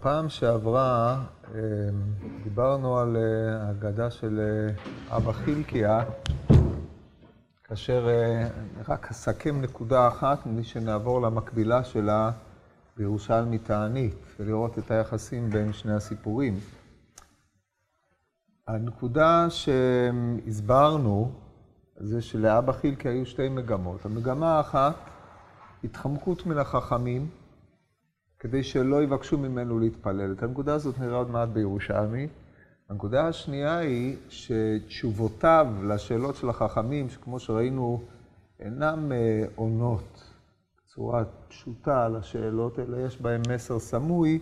בפעם 0.00 0.28
שעברה 0.28 1.24
אה, 1.54 1.60
דיברנו 2.44 2.98
על 2.98 3.16
אה, 3.16 3.66
האגדה 3.66 4.10
של 4.10 4.40
אה, 4.40 5.16
אבא 5.16 5.32
חילקיה, 5.32 6.04
כאשר 7.64 8.08
רק 8.88 9.10
אסכם 9.10 9.60
נקודה 9.60 10.08
אחת, 10.08 10.46
מבלי 10.46 10.64
שנעבור 10.64 11.22
למקבילה 11.22 11.84
שלה 11.84 12.30
בירושלמי 12.96 13.58
תענית, 13.58 14.16
ולראות 14.40 14.78
את 14.78 14.90
היחסים 14.90 15.50
בין 15.50 15.72
שני 15.72 15.92
הסיפורים. 15.92 16.58
הנקודה 18.68 19.46
שהסברנו 19.50 21.30
זה 21.96 22.22
שלאבא 22.22 22.72
חילקי 22.72 23.08
היו 23.08 23.26
שתי 23.26 23.48
מגמות. 23.48 24.04
המגמה 24.04 24.56
האחת, 24.56 24.94
התחמקות 25.84 26.46
מן 26.46 26.58
החכמים, 26.58 27.28
כדי 28.40 28.62
שלא 28.62 29.02
יבקשו 29.02 29.38
ממנו 29.38 29.78
להתפלל. 29.78 30.32
את 30.32 30.42
הנקודה 30.42 30.74
הזאת 30.74 30.98
נראה 30.98 31.16
עוד 31.16 31.30
מעט 31.30 31.48
בירושלמי. 31.48 32.28
הנקודה 32.90 33.28
השנייה 33.28 33.78
היא 33.78 34.16
שתשובותיו 34.28 35.66
לשאלות 35.88 36.36
של 36.36 36.48
החכמים, 36.48 37.08
שכמו 37.08 37.38
שראינו, 37.38 38.02
אינן 38.60 39.12
אה, 39.12 39.44
עונות 39.54 40.24
בצורה 40.76 41.24
פשוטה 41.48 42.04
על 42.04 42.16
השאלות, 42.16 42.78
אלא 42.78 42.96
יש 42.96 43.20
בהן 43.20 43.42
מסר 43.54 43.78
סמוי, 43.78 44.38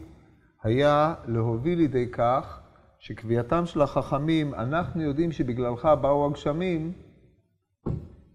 היה 0.63 1.15
להוביל 1.27 1.79
לידי 1.79 2.11
כך 2.13 2.61
שקביעתם 2.99 3.67
של 3.67 3.83
החכמים, 3.83 4.55
אנחנו 4.55 5.03
יודעים 5.03 5.33
שבגללך 5.33 5.89
באו 6.01 6.27
הגשמים, 6.27 6.93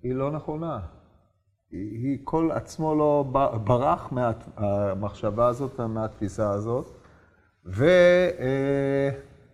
היא 0.03 0.15
לא 0.15 0.31
נכונה. 0.31 0.79
היא 1.71 2.17
כל 2.23 2.49
עצמו 2.51 2.95
לא 2.95 3.25
ברח 3.63 4.11
מהמחשבה 4.11 5.47
הזאת, 5.47 5.79
מהתפיסה 5.79 6.49
הזאת, 6.51 6.97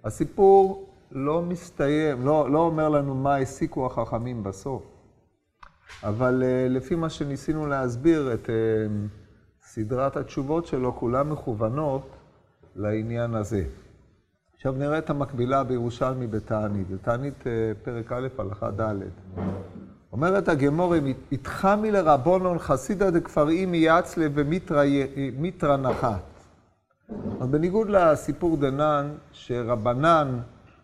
והסיפור 0.02 0.90
לא 1.12 1.42
מסתיים, 1.42 2.26
לא, 2.26 2.52
לא 2.52 2.60
אומר 2.60 2.90
לנו 2.90 3.16
מה 3.16 3.36
הסיקו 3.36 3.86
החכמים 3.86 4.44
בסוף. 4.44 4.84
אבל 6.04 6.44
אה, 6.46 6.68
לפי 6.70 6.96
מה 6.96 7.10
שניסינו 7.10 7.68
להסביר 7.68 8.34
את 8.34 8.50
אה, 8.50 8.56
סדרת 9.62 10.18
התשובות 10.18 10.66
שלו, 10.66 10.96
כולן 10.96 11.30
מכוונות 11.30 12.10
לעניין 12.76 13.36
הזה. 13.36 13.64
עכשיו 14.56 14.72
נראה 14.72 14.98
את 14.98 15.10
המקבילה 15.10 15.64
בירושלמי 15.64 16.28
בתענית. 16.28 16.90
בתענית 16.90 17.48
אה, 17.48 17.72
פרק 17.84 18.12
א', 18.12 18.28
הלכה 18.38 18.72
ד'. 18.72 18.94
אומרת 20.12 20.48
הגמורים, 20.48 21.14
איתחמי 21.32 21.92
לרבונון 21.92 22.60
חסידא 22.60 23.10
דכפר 23.10 23.50
אימי 23.50 23.78
יצלה 23.78 24.28
ומיתרא 24.34 25.78
נחת. 25.78 26.22
אז 27.42 27.48
בניגוד 27.48 27.90
לסיפור 27.90 28.58
דנן, 28.58 29.12
שרבנן 29.32 30.40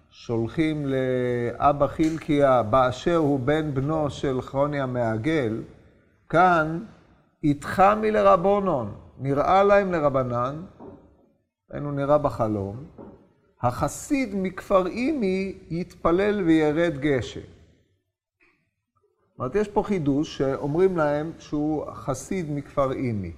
שולחים 0.10 0.86
לאבא 0.86 1.88
חילקיה 1.88 2.64
באשר 2.64 3.16
הוא 3.16 3.40
בן 3.40 3.74
בנו 3.74 4.10
של 4.10 4.42
כרוני 4.42 4.82
המעגל, 4.82 5.62
כאן 6.30 6.80
איתחמי 7.44 8.12
לרבונון, 8.12 8.92
נראה 9.20 9.64
להם 9.64 9.92
לרבנן, 9.92 10.56
היינו 11.72 11.92
נראה 11.92 12.18
בחלום, 12.18 12.76
החסיד 13.62 14.30
מכפר 14.34 14.88
אימי 14.88 15.58
יתפלל 15.70 16.42
וירד 16.42 16.98
גשם. 17.00 17.53
אומרת, 19.44 19.56
יש 19.56 19.68
פה 19.68 19.84
חידוש 19.84 20.38
שאומרים 20.38 20.98
להם 20.98 21.32
שהוא 21.40 21.86
חסיד 21.94 22.52
מכפר 22.52 22.92
אימי. 22.92 23.32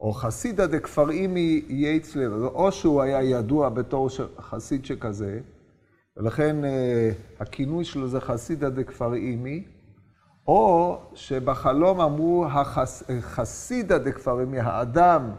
או 0.00 0.12
חסידא 0.12 0.66
דכפר 0.66 1.10
אימי 1.10 1.62
יייץ 1.68 2.16
לב, 2.16 2.32
או 2.32 2.72
שהוא 2.72 3.02
היה 3.02 3.22
ידוע 3.22 3.68
בתור 3.68 4.08
חסיד 4.38 4.84
שכזה, 4.84 5.40
ולכן 6.16 6.64
אה, 6.64 7.10
הכינוי 7.40 7.84
שלו 7.84 8.08
זה 8.08 8.20
חסידא 8.20 8.68
דכפר 8.68 9.14
אימי, 9.14 9.64
או 10.46 10.98
שבחלום 11.14 12.00
אמרו 12.00 12.46
החס, 12.46 13.02
חסידא 13.20 13.98
דכפר 13.98 14.40
אימי, 14.40 14.60
האדם 14.60 15.30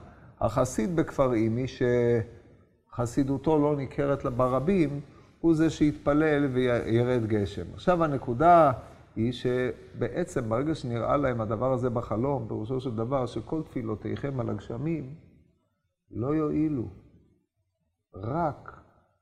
החסיד 0.41 0.96
בכפר 0.96 1.34
אימי, 1.34 1.66
שחסידותו 2.91 3.59
לא 3.59 3.75
ניכרת 3.75 4.25
ברבים, 4.25 5.00
הוא 5.40 5.56
זה 5.56 5.69
שיתפלל 5.69 6.46
וירד 6.46 7.25
גשם. 7.25 7.66
עכשיו 7.73 8.03
הנקודה 8.03 8.72
היא 9.16 9.31
שבעצם 9.31 10.49
ברגע 10.49 10.75
שנראה 10.75 11.17
להם 11.17 11.41
הדבר 11.41 11.73
הזה 11.73 11.89
בחלום, 11.89 12.45
פירושו 12.47 12.79
של 12.79 12.95
דבר 12.95 13.25
שכל 13.25 13.61
תפילותיכם 13.63 14.39
על 14.39 14.49
הגשמים 14.49 15.16
לא 16.11 16.35
יועילו. 16.35 16.88
רק 18.16 18.81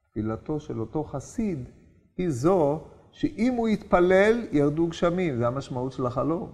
תפילתו 0.10 0.60
של 0.60 0.80
אותו 0.80 1.04
חסיד 1.04 1.70
היא 2.18 2.30
זו 2.30 2.82
שאם 3.12 3.54
הוא 3.54 3.68
יתפלל, 3.68 4.48
ירדו 4.52 4.88
גשמים. 4.88 5.38
זה 5.38 5.48
המשמעות 5.48 5.92
של 5.92 6.06
החלום. 6.06 6.52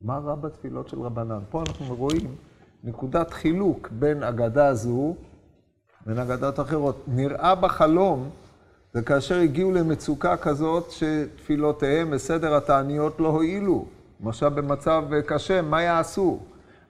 מה 0.00 0.18
רע 0.18 0.34
בתפילות 0.34 0.88
של 0.88 1.00
רבנן? 1.00 1.40
פה 1.50 1.62
אנחנו 1.68 1.96
רואים 1.96 2.34
נקודת 2.84 3.30
חילוק 3.30 3.88
בין 3.88 4.22
אגדה 4.22 4.74
זו 4.74 5.14
בין 6.06 6.18
אגדות 6.18 6.60
אחרות. 6.60 7.04
נראה 7.08 7.54
בחלום 7.54 8.30
וכאשר 8.94 9.34
הגיעו 9.34 9.72
למצוקה 9.72 10.36
כזאת 10.36 10.90
שתפילותיהם 10.90 12.10
בסדר 12.10 12.54
התעניות 12.54 13.20
לא 13.20 13.28
הועילו, 13.28 13.86
עכשיו 14.26 14.50
במצב 14.50 15.04
קשה, 15.26 15.62
מה 15.62 15.82
יעשו? 15.82 16.40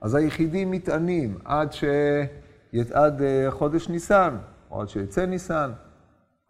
אז 0.01 0.15
היחידים 0.15 0.71
מתענים 0.71 1.37
עד, 1.45 1.73
ש... 1.73 1.83
עד 2.93 3.21
אה, 3.21 3.51
חודש 3.51 3.89
ניסן, 3.89 4.37
או 4.71 4.81
עד 4.81 4.89
שיצא 4.89 5.25
ניסן, 5.25 5.71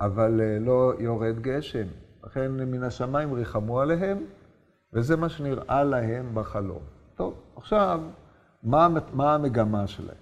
אבל 0.01 0.41
אה, 0.41 0.57
לא 0.59 0.93
יורד 0.99 1.39
גשם. 1.39 1.87
לכן 2.23 2.51
מן 2.51 2.83
השמיים 2.83 3.33
ריחמו 3.33 3.81
עליהם, 3.81 4.17
וזה 4.93 5.15
מה 5.15 5.29
שנראה 5.29 5.83
להם 5.83 6.29
בחלום. 6.33 6.81
טוב, 7.15 7.33
עכשיו, 7.55 8.01
מה, 8.63 8.87
מה 9.13 9.35
המגמה 9.35 9.87
שלהם? 9.87 10.18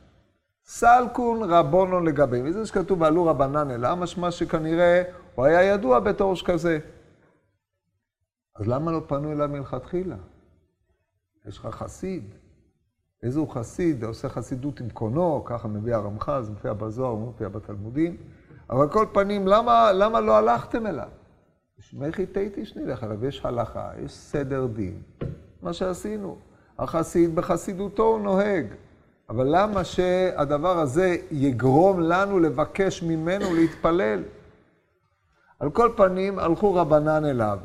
סלקון 0.68 1.52
רבונו 1.52 2.00
לגבי, 2.00 2.42
וזה 2.42 2.66
שכתוב 2.66 3.02
ועלו 3.02 3.26
רבנן 3.26 3.72
אלא, 3.72 3.96
משמע 3.96 4.32
שכנראה 4.32 5.04
הוא 5.36 5.46
היה 5.46 5.64
ידוע 5.64 6.00
בתור 6.00 6.36
שכזה. 6.36 6.80
אז 8.56 8.68
למה 8.68 8.92
לא 8.92 9.02
פנו 9.08 9.32
אליו 9.32 9.48
מלכתחילה? 9.48 10.16
יש 11.46 11.58
לך 11.58 11.66
חסיד. 11.66 12.24
איזה 13.24 13.40
הוא 13.40 13.50
חסיד? 13.50 14.04
עושה 14.04 14.30
חסידות 14.30 14.80
עם 14.80 14.90
קונו, 14.90 15.44
ככה 15.46 15.68
מביא 15.68 15.96
הרמח"ל, 15.96 16.42
זה 16.44 16.52
מופיע 16.52 16.74
בזוהר, 16.74 17.16
מופיע 17.16 17.50
בתלמודים. 17.50 18.18
אבל 18.70 18.90
כל 18.90 19.06
פנים, 19.14 19.48
למה, 19.48 19.92
למה 19.92 20.20
לא 20.20 20.38
הלכתם 20.38 20.88
אליו? 20.88 21.10
שמחי 21.80 22.26
תיתי 22.26 22.66
שנלך 22.66 23.04
אליו, 23.04 23.26
יש 23.26 23.46
הלכה, 23.46 23.92
יש 24.04 24.12
סדר 24.12 24.66
דין. 24.66 25.02
מה 25.62 25.74
שעשינו. 25.74 26.38
החסיד 26.80 27.36
בחסידותו 27.36 28.04
הוא 28.04 28.20
נוהג. 28.20 28.66
אבל 29.30 29.48
למה 29.50 29.84
שהדבר 29.84 30.80
הזה 30.80 31.18
יגרום 31.32 32.00
לנו 32.00 32.40
לבקש 32.40 33.04
ממנו 33.04 33.54
להתפלל? 33.56 34.24
על 35.60 35.70
כל 35.70 35.92
פנים, 35.96 36.40
הלכו 36.40 36.74
רבנן 36.74 37.26
אליו. 37.26 37.60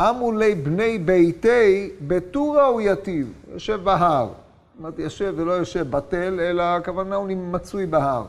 אמו 0.00 0.32
לי 0.32 0.54
בני 0.54 0.98
ביתי, 0.98 1.90
בטורה 2.06 2.66
הוא 2.66 2.80
יתיב, 2.80 3.32
יושב 3.52 3.80
בהר. 3.84 4.26
זאת 4.26 4.78
אומרת, 4.78 4.98
יושב 4.98 5.34
ולא 5.36 5.52
יושב 5.52 5.90
בתל, 5.90 6.40
אלא 6.40 6.62
הכוונה 6.62 7.16
הוא 7.16 7.28
מצוי 7.28 7.86
בהר. 7.86 8.26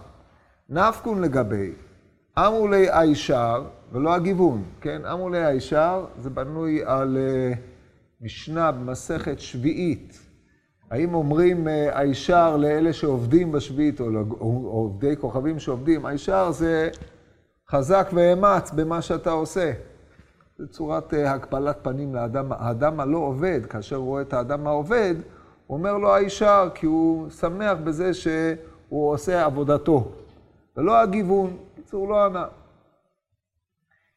נפקון 0.69 1.21
לגבי, 1.21 1.71
אמו 2.37 2.67
לי 2.67 2.87
הישר, 2.91 3.63
ולא 3.91 4.13
הגיוון, 4.13 4.63
כן? 4.81 5.05
אמו 5.05 5.29
לי 5.29 5.45
הישר, 5.45 6.05
זה 6.17 6.29
בנוי 6.29 6.81
על 6.85 7.17
uh, 7.17 7.57
משנה 8.21 8.71
במסכת 8.71 9.39
שביעית. 9.39 10.26
האם 10.91 11.13
אומרים 11.13 11.67
אה, 11.67 11.99
הישר 11.99 12.57
לאלה 12.57 12.93
שעובדים 12.93 13.51
בשביעית, 13.51 13.99
או 13.99 14.05
עובדי 14.65 15.17
כוכבים 15.17 15.59
שעובדים, 15.59 16.05
הישר 16.05 16.51
זה 16.51 16.89
חזק 17.69 18.09
ואמץ 18.13 18.71
במה 18.71 19.01
שאתה 19.01 19.31
עושה. 19.31 19.71
זו 20.57 20.67
צורת 20.67 21.13
אה, 21.13 21.31
הקבלת 21.31 21.77
פנים 21.81 22.15
לאדם. 22.15 22.51
האדם 22.51 22.99
הלא 22.99 23.17
עובד, 23.17 23.65
כאשר 23.69 23.95
הוא 23.95 24.05
רואה 24.05 24.21
את 24.21 24.33
האדם 24.33 24.67
העובד, 24.67 25.15
הוא 25.67 25.77
אומר 25.77 25.97
לו 25.97 26.15
הישר, 26.15 26.69
כי 26.75 26.85
הוא 26.85 27.29
שמח 27.29 27.77
בזה 27.83 28.13
שהוא 28.13 29.11
עושה 29.11 29.45
עבודתו. 29.45 30.11
ולא 30.77 30.97
הגיוון, 30.97 31.57
בקיצור, 31.73 32.09
לא 32.09 32.25
ענה. 32.25 32.45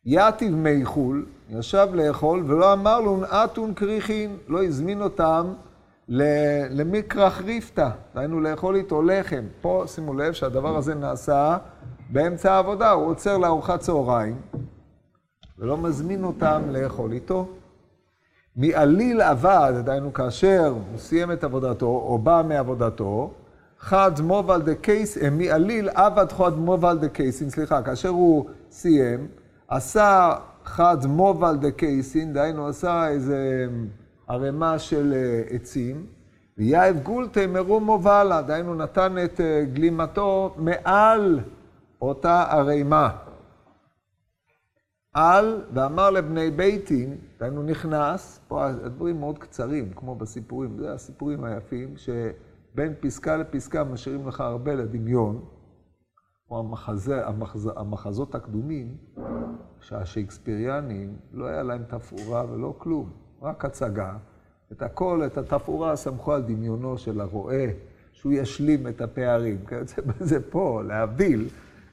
יתיב 0.04 0.54
מי 0.54 0.84
חול, 0.84 1.26
ישב 1.48 1.88
לאכול, 1.92 2.44
ולא 2.46 2.72
אמר 2.72 3.00
לו 3.00 3.16
נאתון 3.16 3.74
כריכין, 3.74 4.36
לא 4.48 4.64
הזמין 4.64 5.02
אותם 5.02 5.52
למקרח 6.70 7.40
ריפתא, 7.40 7.88
דהיינו 8.14 8.40
לאכול 8.40 8.76
איתו 8.76 9.02
לחם. 9.02 9.44
פה 9.60 9.84
שימו 9.86 10.14
לב 10.14 10.32
שהדבר 10.32 10.76
הזה 10.76 10.94
נעשה 10.94 11.58
באמצע 12.10 12.52
העבודה, 12.52 12.90
הוא 12.90 13.06
עוצר 13.06 13.38
לארוחת 13.38 13.80
צהריים 13.80 14.40
ולא 15.58 15.76
מזמין 15.76 16.24
אותם 16.24 16.62
לאכול 16.68 17.12
איתו. 17.12 17.48
מעליל 18.56 19.20
עבד, 19.20 19.72
דהיינו 19.84 20.12
כאשר 20.12 20.74
הוא 20.90 20.98
סיים 20.98 21.32
את 21.32 21.44
עבודתו 21.44 21.86
או 21.86 22.18
בא 22.18 22.42
מעבודתו, 22.48 23.30
חד 23.78 24.20
מובל 24.20 24.62
דה 24.62 24.74
קייס, 24.74 25.18
מעליל 25.32 25.88
עבד 25.88 26.32
חד 26.32 26.58
מובל 26.58 26.98
דה 26.98 27.08
קייסין, 27.08 27.50
סליחה, 27.50 27.82
כאשר 27.82 28.08
הוא 28.08 28.44
סיים, 28.70 29.28
עשה 29.68 30.32
חד 30.64 31.06
מובל 31.06 31.56
דה 31.56 31.70
קייסין, 31.70 32.32
דהיינו 32.32 32.68
עשה 32.68 33.08
איזה 33.08 33.66
ערימה 34.30 34.78
של 34.78 35.12
אה, 35.12 35.42
עצים, 35.54 36.06
ויאהב 36.58 36.96
גולטה 37.02 37.46
מרום 37.46 37.84
מובלה, 37.84 38.42
דהיינו 38.42 38.74
נתן 38.74 39.14
את 39.24 39.40
אה, 39.40 39.64
גלימתו 39.72 40.54
מעל 40.56 41.40
אותה 42.02 42.42
ערימה. 42.42 43.16
על, 45.12 45.64
ואמר 45.74 46.10
לבני 46.10 46.50
ביתין, 46.50 47.16
דהיינו 47.38 47.62
נכנס, 47.62 48.40
פה 48.48 48.66
הדברים 48.66 49.20
מאוד 49.20 49.38
קצרים, 49.38 49.92
כמו 49.96 50.14
בסיפורים, 50.14 50.78
זה 50.78 50.92
הסיפורים 50.92 51.44
היפים, 51.44 51.94
שבין 51.96 52.94
פסקה 53.00 53.36
לפסקה 53.36 53.84
משאירים 53.84 54.28
לך 54.28 54.40
הרבה 54.40 54.74
לדמיון, 54.74 55.44
כמו 56.46 56.58
המחזה, 56.58 57.26
המחז, 57.26 57.70
המחזות 57.76 58.34
הקדומים, 58.34 58.96
שהשייקספיריאנים, 59.80 61.16
לא 61.32 61.46
היה 61.46 61.62
להם 61.62 61.82
תפאורה 61.88 62.44
ולא 62.50 62.74
כלום, 62.78 63.10
רק 63.42 63.64
הצגה. 63.64 64.12
את 64.72 64.82
הכל, 64.82 65.22
את 65.26 65.38
התפאורה, 65.38 65.96
סמכו 65.96 66.32
על 66.32 66.42
דמיונו 66.42 66.98
של 66.98 67.20
הרועה, 67.20 67.66
שהוא 68.12 68.32
ישלים 68.32 68.88
את 68.88 69.00
הפערים. 69.00 69.58
כיוצא 69.68 70.02
בזה 70.02 70.40
פה, 70.50 70.82
להבדיל, 70.86 71.48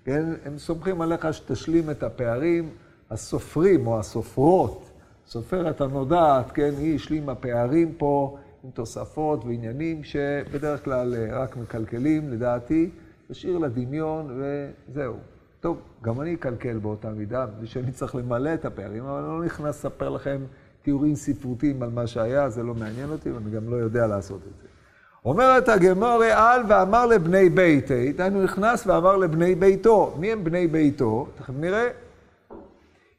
כן? 0.06 0.26
הם 0.46 0.58
סומכים 0.58 1.02
עליך 1.02 1.34
שתשלים 1.34 1.90
את 1.90 2.04
הפערים. 2.04 2.70
הסופרים 3.10 3.88
או 3.88 4.00
הסופרות, 4.00 4.90
סופרת 5.28 5.82
הנודעת, 5.82 6.52
כן, 6.52 6.72
היא 6.78 6.96
השלימה 6.96 7.36
פערים 7.36 7.94
פה 7.98 8.38
עם 8.64 8.70
תוספות 8.72 9.46
ועניינים 9.46 10.04
שבדרך 10.04 10.84
כלל 10.84 11.16
אה, 11.16 11.44
רק 11.44 11.58
מקלקלים, 11.58 12.30
לדעתי, 12.30 12.90
תשאיר 13.28 13.58
לדמיון 13.58 14.40
וזהו. 14.40 15.16
טוב, 15.60 15.82
גם 16.02 16.22
אני 16.22 16.34
אקלקל 16.34 16.78
באותה 16.78 17.10
מידה, 17.10 17.46
בגלל 17.46 17.66
שאני 17.66 17.92
צריך 17.92 18.16
למלא 18.16 18.54
את 18.54 18.66
הפערים, 18.66 19.04
אבל 19.04 19.20
אני 19.20 19.28
לא 19.28 19.46
נכנס 19.46 19.86
לספר 19.86 20.10
לכם 20.10 20.42
תיאורים 20.88 21.16
ספרותיים 21.16 21.84
על 21.84 21.90
מה 21.90 22.08
שהיה, 22.08 22.50
זה 22.50 22.64
לא 22.64 22.74
מעניין 22.74 23.10
אותי, 23.12 23.32
ואני 23.32 23.52
גם 23.52 23.70
לא 23.70 23.76
יודע 23.76 24.08
לעשות 24.08 24.38
את 24.38 24.62
זה. 24.62 24.68
אומרת 25.26 25.70
הגמורי 25.70 26.32
על 26.32 26.62
ואמר 26.68 27.06
לבני 27.06 27.50
ביתי, 27.50 28.14
דהיינו 28.14 28.44
נכנס 28.44 28.88
ואמר 28.88 29.18
לבני 29.18 29.56
ביתו. 29.56 30.16
מי 30.20 30.32
הם 30.32 30.44
בני 30.44 30.68
ביתו? 30.68 31.28
תכף 31.36 31.54
נראה. 31.60 31.88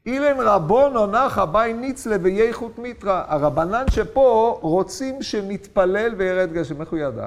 אילן 0.06 0.40
רבונו 0.40 1.06
נחה 1.06 1.46
ביי 1.46 1.72
ניצלה 1.72 2.16
וייחות 2.22 2.78
מיתרא. 2.78 3.24
הרבנן 3.28 3.84
שפה 3.90 4.58
רוצים 4.62 5.22
שנתפלל 5.22 6.14
וירד 6.16 6.52
גשם. 6.52 6.80
איך 6.80 6.90
הוא 6.90 6.98
ידע? 6.98 7.26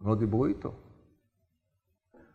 הם 0.00 0.08
לא 0.08 0.14
דיברו 0.14 0.46
איתו. 0.46 0.72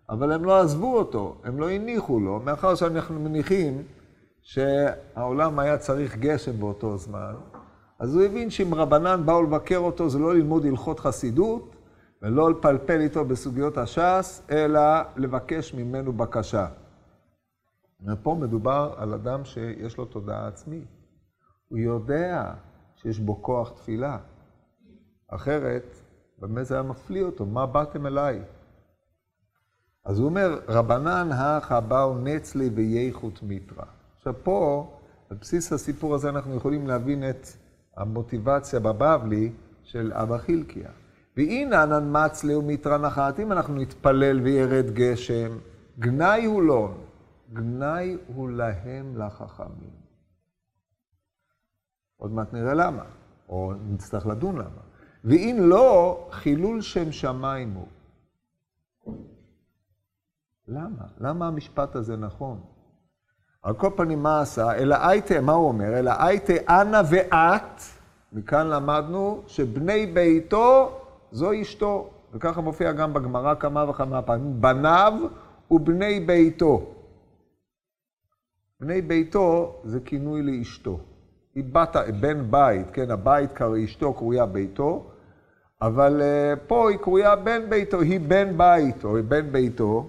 אבל 0.09 0.31
הם 0.31 0.45
לא 0.45 0.59
עזבו 0.59 0.97
אותו, 0.97 1.35
הם 1.43 1.59
לא 1.59 1.69
הניחו 1.69 2.19
לו, 2.19 2.41
מאחר 2.45 2.75
שאנחנו 2.75 3.19
מניחים 3.19 3.83
שהעולם 4.49 5.59
היה 5.59 5.77
צריך 5.77 6.17
גשם 6.17 6.59
באותו 6.59 6.97
זמן, 6.97 7.35
אז 7.99 8.15
הוא 8.15 8.23
הבין 8.23 8.49
שאם 8.49 8.73
רבנן 8.73 9.25
באו 9.25 9.43
לבקר 9.43 9.77
אותו, 9.77 10.09
זה 10.09 10.19
לא 10.19 10.35
ללמוד 10.35 10.65
הלכות 10.65 10.99
חסידות, 10.99 11.75
ולא 12.21 12.51
לפלפל 12.51 12.99
איתו 12.99 13.25
בסוגיות 13.25 13.77
הש"ס, 13.77 14.41
אלא 14.51 14.81
לבקש 15.15 15.73
ממנו 15.73 16.13
בקשה. 16.13 16.67
ופה 18.07 18.37
מדובר 18.39 18.93
על 18.97 19.13
אדם 19.13 19.45
שיש 19.45 19.97
לו 19.97 20.05
תודעה 20.05 20.47
עצמית. 20.47 20.87
הוא 21.67 21.77
יודע 21.77 22.53
שיש 22.95 23.19
בו 23.19 23.43
כוח 23.43 23.69
תפילה. 23.69 24.17
אחרת, 25.27 25.95
באמת 26.39 26.65
זה 26.65 26.73
היה 26.73 26.83
מפליא 26.83 27.23
אותו, 27.23 27.45
מה 27.45 27.65
באתם 27.65 28.05
אליי? 28.05 28.41
אז 30.05 30.19
הוא 30.19 30.25
אומר, 30.25 30.59
רבנן 30.67 31.29
הכא 31.31 31.79
באו 31.79 32.17
נצלי 32.17 32.69
וייחות 32.75 33.43
מיתרא. 33.43 33.98
עכשיו 34.19 34.33
פה, 34.43 34.87
על 35.29 35.37
בסיס 35.37 35.73
הסיפור 35.73 36.15
הזה 36.15 36.29
אנחנו 36.29 36.55
יכולים 36.55 36.87
להבין 36.87 37.29
את 37.29 37.47
המוטיבציה 37.97 38.79
בבבלי 38.79 39.51
של 39.83 40.11
אבא 40.13 40.37
חילקיה. 40.37 40.89
ואינן 41.37 42.25
מצלי 42.25 42.55
ומיתרא 42.55 42.97
נחת, 42.97 43.39
אם 43.39 43.51
אנחנו 43.51 43.75
נתפלל 43.75 44.39
וירד 44.39 44.85
גשם, 44.93 45.57
גנאי 45.99 46.45
הוא 46.45 46.61
לא. 46.61 46.91
גנאי 47.53 48.17
הוא 48.27 48.49
להם 48.49 49.17
לחכמים. 49.17 49.99
עוד 52.17 52.31
מעט 52.31 52.53
נראה 52.53 52.73
למה, 52.73 53.03
או 53.49 53.73
נצטרך 53.73 54.27
לדון 54.27 54.57
למה. 54.57 54.81
ואם 55.23 55.57
לא, 55.59 56.27
חילול 56.31 56.81
שם 56.81 57.11
שמיים 57.11 57.73
הוא. 57.73 57.87
למה? 60.67 61.05
למה 61.17 61.47
המשפט 61.47 61.95
הזה 61.95 62.17
נכון? 62.17 62.61
על 63.63 63.73
כל 63.73 63.89
פנים, 63.95 64.23
מה 64.23 64.41
עשה? 64.41 64.75
אלא 64.75 64.95
הייתה, 65.07 65.41
מה 65.41 65.53
הוא 65.53 65.67
אומר? 65.67 65.99
אלא 65.99 66.11
הייתה 66.19 66.53
אנה 66.69 67.01
ואת, 67.09 67.81
מכאן 68.33 68.67
למדנו 68.67 69.41
שבני 69.47 70.05
ביתו 70.05 70.91
זו 71.31 71.61
אשתו. 71.61 72.09
וככה 72.33 72.61
מופיע 72.61 72.91
גם 72.91 73.13
בגמרא 73.13 73.55
כמה 73.55 73.89
וכמה 73.89 74.21
פעמים, 74.21 74.61
בניו 74.61 75.13
ובני 75.71 76.19
ביתו. 76.19 76.81
בני 78.79 79.01
ביתו 79.01 79.75
זה 79.83 79.99
כינוי 79.99 80.41
לאשתו. 80.41 80.99
היא 81.55 81.63
בת, 81.71 81.95
בן 82.19 82.51
בית, 82.51 82.91
כן, 82.93 83.11
הבית, 83.11 83.61
אשתו 83.61 84.13
קרויה 84.13 84.45
ביתו, 84.45 85.05
אבל 85.81 86.21
uh, 86.21 86.59
פה 86.67 86.89
היא 86.89 86.97
קרויה 86.97 87.35
בן 87.35 87.69
ביתו, 87.69 88.01
היא 88.01 88.19
בן 88.19 88.57
בית, 88.57 89.03
או 89.03 89.15
בן 89.27 89.51
ביתו. 89.51 90.07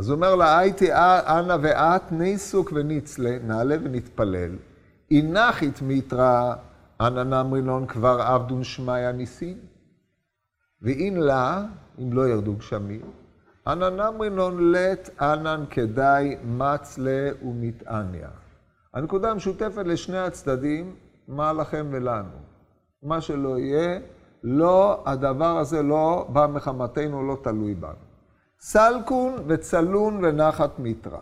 אז 0.00 0.08
הוא 0.08 0.16
אומר 0.16 0.34
לה, 0.34 0.58
הייתי 0.58 0.92
אנה 0.92 1.56
ואת 1.62 2.12
ניסוק 2.12 2.72
וניצלה, 2.74 3.38
נעלה 3.44 3.76
ונתפלל. 3.82 4.50
אינכית 5.10 5.82
מיתרא 5.82 6.54
אנא 7.00 7.22
נמרינון 7.22 7.86
כבר 7.86 8.20
עבדון 8.20 8.64
שמיא 8.64 9.10
ניסים. 9.10 9.58
ואין 10.82 11.20
לה, 11.20 11.64
אם 11.98 12.12
לא 12.12 12.28
ירדו 12.28 12.54
גשמים, 12.54 13.00
אנא 13.66 13.88
נמרינון 13.88 14.72
לט 14.72 15.10
אנן 15.20 15.64
כדאי 15.70 16.36
מצלה 16.44 17.30
ומתעניה. 17.42 18.28
הנקודה 18.94 19.30
המשותפת 19.30 19.86
לשני 19.86 20.18
הצדדים, 20.18 20.94
מה 21.28 21.52
לכם 21.52 21.86
ולנו. 21.90 22.38
מה 23.02 23.20
שלא 23.20 23.58
יהיה, 23.58 24.00
לא, 24.44 25.02
הדבר 25.06 25.58
הזה 25.58 25.82
לא 25.82 26.26
בא 26.32 26.46
מחמתנו, 26.46 27.26
לא 27.28 27.36
תלוי 27.42 27.74
בנו. 27.74 28.09
סלקון 28.60 29.34
וצלון 29.46 30.24
ונחת 30.24 30.78
מיתרא. 30.78 31.20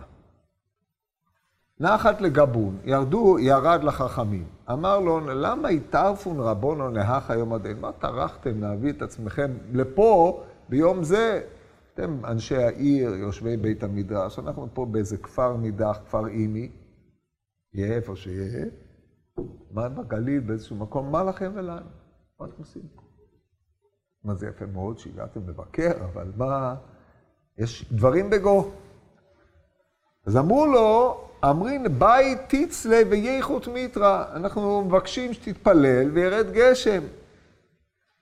נחת 1.80 2.21
לגבון, 2.21 2.78
ירדו, 2.85 3.38
ירד 3.38 3.85
לחכמים. 3.85 4.45
אמר 4.73 5.00
לו, 5.00 5.21
למה 5.21 5.68
התערפון 5.68 6.40
רבונו 6.40 6.90
נהך 6.90 7.30
היום 7.30 7.52
הדין? 7.52 7.80
מה 7.80 7.92
טרחתם 7.92 8.61
להביא 8.61 8.92
את 8.92 9.02
עצמכם 9.02 9.50
לפה 9.73 10.42
ביום 10.68 11.02
זה? 11.02 11.42
אתם 11.95 12.25
אנשי 12.25 12.57
העיר, 12.57 13.14
יושבי 13.14 13.57
בית 13.57 13.83
המדרש, 13.83 14.38
אנחנו 14.38 14.68
פה 14.75 14.87
באיזה 14.87 15.16
כפר 15.16 15.57
נידח, 15.57 15.99
כפר 16.04 16.26
אימי, 16.26 16.71
יהיה 17.75 17.95
איפה 17.97 18.16
שיהיה, 18.16 18.66
מה 19.71 19.88
בגליל, 19.88 20.40
באיזשהו 20.40 20.76
מקום, 20.76 21.12
מה 21.12 21.23
לכם 21.23 21.52
ולנו? 21.54 21.87
מה 22.40 22.47
אתם 22.47 22.54
עושים? 22.59 22.83
מה 24.25 24.35
זה 24.35 24.49
יפה 24.49 24.66
מאוד 24.66 24.99
שהגעתם 24.99 25.49
לבקר, 25.49 26.04
אבל 26.04 26.33
מה... 26.37 26.75
יש 27.59 27.85
דברים 27.93 28.31
בגו. 28.31 28.71
אז 30.27 30.37
אמרו 30.37 30.67
לו, 30.67 31.21
אמרין 31.45 31.99
ביי 31.99 32.37
תיצלה 32.49 33.03
וייחות 33.11 33.69
מיתרא, 33.69 34.25
אנחנו 34.35 34.85
מבקשים 34.85 35.33
שתתפלל 35.33 36.11
וירד 36.11 36.53
גשם. 36.53 37.03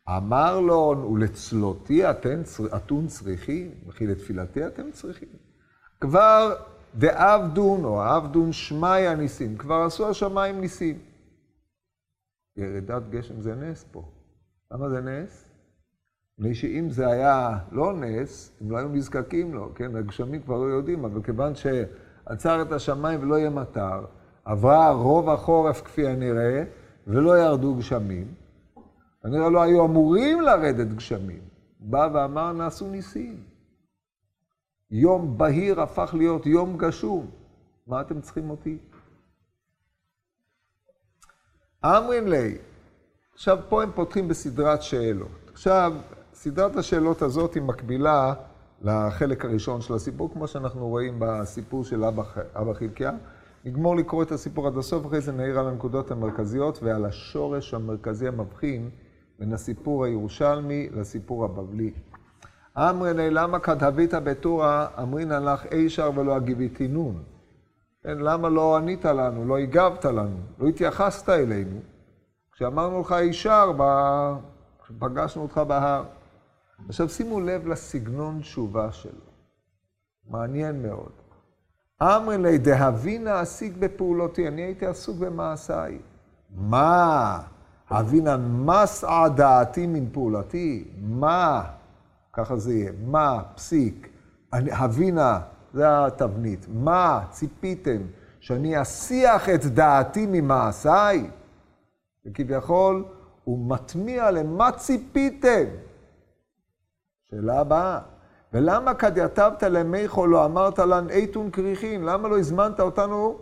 אמר 0.08 0.60
לו, 0.60 1.10
ולצלותי 1.12 2.10
אתן, 2.10 2.42
אתון 2.76 3.06
צריכים, 3.06 3.70
וכי 3.86 4.06
לתפילתי 4.06 4.66
אתם 4.66 4.90
צריכים. 4.90 5.28
כבר 6.00 6.56
דאבדון 6.94 7.84
או 7.84 8.16
אבדון 8.16 8.52
שמאי 8.52 9.06
הניסים, 9.06 9.56
כבר 9.56 9.82
עשו 9.86 10.10
השמיים 10.10 10.60
ניסים. 10.60 10.98
ירידת 12.56 13.02
גשם 13.10 13.40
זה 13.40 13.54
נס 13.54 13.84
פה. 13.92 14.08
למה 14.70 14.88
זה 14.88 15.00
נס? 15.00 15.45
מפני 16.38 16.54
שאם 16.54 16.90
זה 16.90 17.08
היה 17.08 17.58
לא 17.72 17.92
נס, 17.92 18.52
אם 18.62 18.70
לא 18.70 18.78
היו 18.78 18.88
נזקקים 18.88 19.54
לו, 19.54 19.74
כן, 19.74 19.96
הגשמים 19.96 20.42
כבר 20.42 20.56
לא 20.56 20.64
יודעים, 20.64 21.04
אבל 21.04 21.22
כיוון 21.22 21.52
שעצר 21.54 22.62
את 22.62 22.72
השמיים 22.72 23.22
ולא 23.22 23.38
יהיה 23.38 23.50
מטר, 23.50 24.04
עברה 24.44 24.90
רוב 24.90 25.30
החורף 25.30 25.82
כפי 25.82 26.06
הנראה, 26.06 26.64
ולא 27.06 27.38
ירדו 27.38 27.74
גשמים, 27.74 28.34
כנראה 29.22 29.50
לא 29.50 29.62
היו 29.62 29.84
אמורים 29.84 30.40
לרדת 30.40 30.88
גשמים. 30.88 31.40
בא 31.80 32.08
ואמר, 32.14 32.52
נעשו 32.52 32.90
ניסים. 32.90 33.40
יום 34.90 35.38
בהיר 35.38 35.80
הפך 35.80 36.14
להיות 36.18 36.46
יום 36.46 36.78
גשום. 36.78 37.30
מה 37.86 38.00
אתם 38.00 38.20
צריכים 38.20 38.50
אותי? 38.50 38.78
אמרין 41.84 42.28
לי, 42.28 42.58
עכשיו 43.34 43.58
פה 43.68 43.82
הם 43.82 43.92
פותחים 43.94 44.28
בסדרת 44.28 44.82
שאלות. 44.82 45.50
עכשיו, 45.52 45.92
סדרת 46.38 46.76
השאלות 46.76 47.22
הזאת 47.22 47.54
היא 47.54 47.62
מקבילה 47.62 48.34
לחלק 48.82 49.44
הראשון 49.44 49.80
של 49.80 49.94
הסיפור, 49.94 50.30
כמו 50.32 50.48
שאנחנו 50.48 50.88
רואים 50.88 51.14
בסיפור 51.18 51.84
של 51.84 52.04
אבא, 52.04 52.22
אבא 52.54 52.72
חלקיה. 52.72 53.12
נגמור 53.64 53.96
לקרוא 53.96 54.22
את 54.22 54.32
הסיפור 54.32 54.66
עד 54.66 54.78
הסוף, 54.78 55.06
אחרי 55.06 55.20
זה 55.20 55.32
נעיר 55.32 55.58
על 55.58 55.68
הנקודות 55.68 56.10
המרכזיות 56.10 56.82
ועל 56.82 57.04
השורש 57.04 57.74
המרכזי 57.74 58.28
המבחין 58.28 58.90
בין 59.38 59.52
הסיפור 59.52 60.04
הירושלמי 60.04 60.88
לסיפור 60.92 61.44
הבבלי. 61.44 61.92
אמרני 62.76 63.30
למה 63.30 63.58
כדהבית 63.58 64.14
בטורה 64.14 64.86
אמרינן 65.02 65.44
לך 65.44 65.66
אישר 65.72 66.10
ולא 66.14 66.36
הגיביתינון. 66.36 67.22
כן, 68.02 68.18
למה 68.18 68.48
לא 68.48 68.76
ענית 68.76 69.04
לנו, 69.04 69.44
לא 69.44 69.58
הגבת 69.58 70.04
לנו, 70.04 70.38
לא 70.58 70.68
התייחסת 70.68 71.28
אלינו? 71.28 71.80
כשאמרנו 72.52 73.00
לך 73.00 73.12
אישר, 73.12 73.72
פגשנו 74.98 75.42
אותך 75.42 75.58
בהר. 75.58 76.04
עכשיו 76.88 77.08
שימו 77.08 77.40
לב 77.40 77.66
לסגנון 77.66 78.40
תשובה 78.40 78.92
שלו. 78.92 79.26
מעניין 80.30 80.82
מאוד. 80.82 81.12
אמרי 82.02 82.58
דהבינה 82.58 83.42
אסיק 83.42 83.76
בפעולותי, 83.76 84.48
אני 84.48 84.62
הייתי 84.62 84.86
עסוק 84.86 85.16
במעשיי. 85.18 85.98
מה? 86.56 87.40
הבינה 87.90 88.36
מסעה 88.36 89.28
דעתי 89.28 89.86
מן 89.86 90.10
פעולתי? 90.12 90.84
מה? 91.00 91.64
ככה 92.32 92.56
זה 92.56 92.74
יהיה. 92.74 92.92
מה? 93.06 93.42
פסיק. 93.54 94.08
הבינה, 94.52 95.40
זה 95.72 96.06
התבנית. 96.06 96.66
מה 96.68 97.24
ציפיתם? 97.30 98.00
שאני 98.40 98.82
אסיח 98.82 99.48
את 99.48 99.64
דעתי 99.64 100.26
ממעשיי? 100.30 101.30
וכביכול, 102.26 103.04
הוא 103.44 103.70
מטמיע 103.70 104.30
למה 104.30 104.72
ציפיתם? 104.72 105.64
שאלה 107.30 107.60
הבאה. 107.60 108.00
ולמה 108.52 108.94
כדיאטבת 108.94 109.62
למיכו 109.62 110.26
לא 110.26 110.44
אמרת 110.44 110.78
לן 110.78 111.10
איתון 111.10 111.50
כריכין? 111.50 112.04
למה 112.04 112.28
לא 112.28 112.38
הזמנת 112.38 112.80
אותנו 112.80 113.38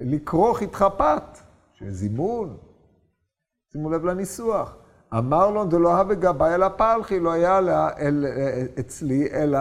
לכרוך 0.00 0.62
איתך 0.62 0.84
פת? 0.96 1.38
שזימון. 1.72 2.56
שימו 3.72 3.90
לב 3.90 4.04
לניסוח. 4.04 4.76
אמר 5.18 5.50
לו 5.50 5.64
דלא 5.64 5.98
הווה 5.98 6.14
גבאי 6.14 6.54
אלא 6.54 6.68
פלחי, 6.68 7.20
לא 7.20 7.32
היה 7.32 7.60
לה, 7.60 7.88
אל, 7.98 8.26
אצלי 8.80 9.28
אלא 9.32 9.58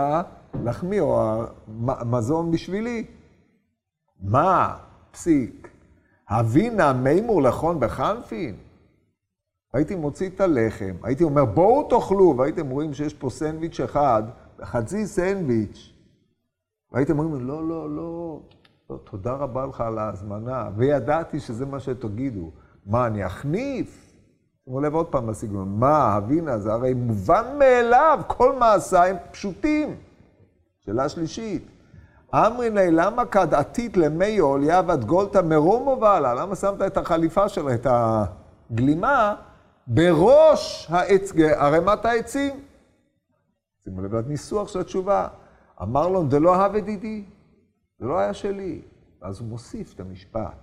לחמי 0.63 0.99
או 0.99 1.41
המזון 1.87 2.51
בשבילי. 2.51 3.05
מה? 4.21 4.77
פסיק. 5.11 5.69
הבינה 6.29 6.93
מימור 6.93 7.41
לכון 7.41 7.79
בחנפין? 7.79 8.55
הייתי 9.73 9.95
מוציא 9.95 10.29
את 10.29 10.41
הלחם, 10.41 10.95
הייתי 11.03 11.23
אומר 11.23 11.45
בואו 11.45 11.89
תאכלו, 11.89 12.35
והייתם 12.37 12.69
רואים 12.69 12.93
שיש 12.93 13.13
פה 13.13 13.29
סנדוויץ' 13.29 13.79
אחד, 13.79 14.23
חצי 14.63 15.07
סנדוויץ'. 15.07 15.93
והייתם 16.91 17.19
אומרים, 17.19 17.47
לא, 17.47 17.67
לא, 17.67 17.89
לא, 17.89 18.39
לא, 18.89 18.97
תודה 19.03 19.33
רבה 19.33 19.65
לך 19.65 19.81
על 19.81 19.97
ההזמנה, 19.97 20.69
וידעתי 20.75 21.39
שזה 21.39 21.65
מה 21.65 21.79
שתגידו. 21.79 22.51
מה, 22.85 23.07
אני 23.07 23.25
אחניף? 23.25 24.13
שימו 24.65 24.81
לב 24.81 24.95
עוד 24.95 25.07
פעם 25.07 25.29
לסגנון, 25.29 25.79
מה, 25.79 26.13
הבינה, 26.13 26.57
זה 26.57 26.73
הרי 26.73 26.93
מובן 26.93 27.45
מאליו, 27.59 28.19
כל 28.27 28.55
מעשיי 28.55 29.13
פשוטים. 29.31 29.95
שאלה 30.85 31.09
שלישית, 31.09 31.67
אמריני, 32.35 32.91
למה 32.91 33.25
כד 33.25 33.53
עתית 33.53 33.97
למי 33.97 34.37
עוליה 34.37 34.81
בת 34.81 35.03
גולתא 35.03 35.41
מרומו 35.41 35.97
ועלה? 36.01 36.33
למה 36.33 36.55
שמת 36.55 36.81
את 36.81 36.97
החליפה 36.97 37.49
שלה, 37.49 37.73
את 37.73 37.87
הגלימה, 37.89 39.35
בראש 39.89 40.87
העץ, 40.89 41.31
ערימת 41.55 42.05
העצים? 42.05 42.59
שימו 43.83 44.01
לב 44.01 44.15
לניסוח 44.15 44.67
של 44.67 44.79
התשובה. 44.79 45.27
אמר 45.81 46.07
לו, 46.07 46.29
זה 46.29 46.39
לא 46.39 46.55
אהב 46.55 46.75
ידידי, 46.75 47.23
זה 47.99 48.05
לא 48.05 48.19
היה 48.19 48.33
שלי. 48.33 48.81
ואז 49.21 49.39
הוא 49.39 49.47
מוסיף 49.47 49.93
את 49.93 49.99
המשפט. 49.99 50.55